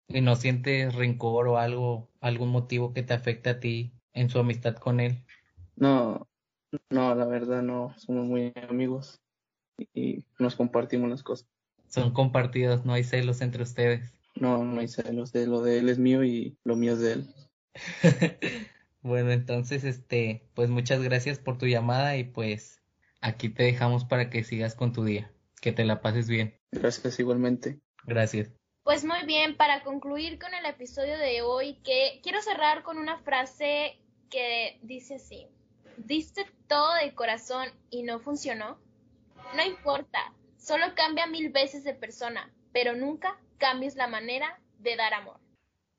¿Y 0.08 0.20
no 0.20 0.36
sientes 0.36 0.94
rencor 0.94 1.48
o 1.48 1.58
algo, 1.58 2.10
algún 2.20 2.50
motivo 2.50 2.92
que 2.92 3.02
te 3.02 3.14
afecte 3.14 3.50
a 3.50 3.60
ti 3.60 3.94
en 4.12 4.28
su 4.28 4.38
amistad 4.38 4.76
con 4.76 5.00
él? 5.00 5.24
No, 5.76 6.28
no, 6.90 7.14
la 7.14 7.26
verdad 7.26 7.62
no, 7.62 7.94
somos 7.98 8.26
muy 8.26 8.52
amigos 8.68 9.20
y 9.94 10.24
nos 10.38 10.56
compartimos 10.56 11.10
las 11.10 11.22
cosas. 11.22 11.48
Son 11.88 12.12
compartidos, 12.12 12.84
no 12.84 12.92
hay 12.92 13.04
celos 13.04 13.40
entre 13.40 13.62
ustedes. 13.62 14.12
No, 14.36 14.64
no 14.64 14.80
hay 14.80 14.88
celos, 14.88 15.32
de 15.32 15.46
lo 15.46 15.62
de 15.62 15.78
él 15.78 15.88
es 15.88 15.98
mío 15.98 16.24
y 16.24 16.58
lo 16.64 16.76
mío 16.76 16.94
es 16.94 17.00
de 17.00 17.12
él. 17.12 17.34
bueno, 19.02 19.30
entonces, 19.30 19.84
este, 19.84 20.48
pues 20.54 20.70
muchas 20.70 21.02
gracias 21.02 21.38
por 21.38 21.58
tu 21.58 21.66
llamada 21.66 22.16
y 22.16 22.24
pues 22.24 22.82
aquí 23.20 23.48
te 23.48 23.62
dejamos 23.62 24.04
para 24.04 24.30
que 24.30 24.42
sigas 24.42 24.74
con 24.74 24.92
tu 24.92 25.04
día. 25.04 25.30
Que 25.60 25.72
te 25.72 25.84
la 25.84 26.02
pases 26.02 26.28
bien. 26.28 26.58
Gracias 26.72 27.18
igualmente. 27.20 27.80
Gracias. 28.04 28.50
Pues 28.82 29.04
muy 29.04 29.24
bien, 29.24 29.56
para 29.56 29.82
concluir 29.82 30.38
con 30.38 30.52
el 30.52 30.66
episodio 30.66 31.16
de 31.16 31.40
hoy, 31.40 31.80
que 31.84 32.20
quiero 32.22 32.42
cerrar 32.42 32.82
con 32.82 32.98
una 32.98 33.18
frase 33.18 33.98
que 34.28 34.78
dice 34.82 35.14
así. 35.14 35.48
¿Diste 35.96 36.46
todo 36.68 36.94
de 36.94 37.14
corazón 37.14 37.68
y 37.90 38.02
no 38.02 38.18
funcionó? 38.20 38.78
No 39.54 39.64
importa, 39.64 40.32
solo 40.56 40.86
cambia 40.94 41.26
mil 41.26 41.50
veces 41.50 41.84
de 41.84 41.94
persona, 41.94 42.52
pero 42.72 42.94
nunca 42.94 43.38
cambies 43.58 43.96
la 43.96 44.08
manera 44.08 44.60
de 44.78 44.96
dar 44.96 45.14
amor. 45.14 45.38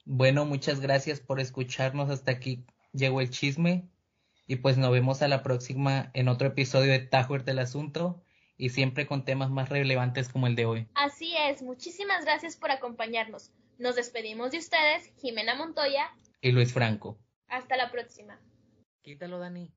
Bueno, 0.06 0.46
muchas 0.46 0.80
gracias 0.80 1.20
por 1.20 1.40
escucharnos. 1.40 2.10
Hasta 2.10 2.32
aquí 2.32 2.66
llegó 2.94 3.22
el 3.22 3.30
chisme. 3.30 3.90
Y 4.48 4.58
pues 4.58 4.78
nos 4.78 4.92
vemos 4.92 5.24
a 5.24 5.28
la 5.28 5.42
próxima 5.42 6.12
en 6.14 6.28
otro 6.28 6.50
episodio 6.50 6.92
de 6.92 7.00
Tajuer 7.00 7.44
del 7.44 7.58
Asunto 7.58 8.24
y 8.58 8.70
siempre 8.70 9.08
con 9.08 9.26
temas 9.26 9.50
más 9.50 9.70
relevantes 9.70 10.30
como 10.30 10.46
el 10.46 10.56
de 10.56 10.66
hoy. 10.66 10.88
Así 10.94 11.36
es, 11.36 11.64
muchísimas 11.64 12.26
gracias 12.26 12.56
por 12.56 12.70
acompañarnos. 12.70 13.52
Nos 13.80 13.96
despedimos 13.96 14.52
de 14.52 14.60
ustedes, 14.60 15.12
Jimena 15.18 15.56
Montoya 15.56 16.16
y 16.42 16.52
Luis 16.52 16.72
Franco. 16.72 17.18
Hasta 17.48 17.76
la 17.76 17.92
próxima. 17.92 18.40
Quítalo, 19.06 19.38
Dani. 19.38 19.70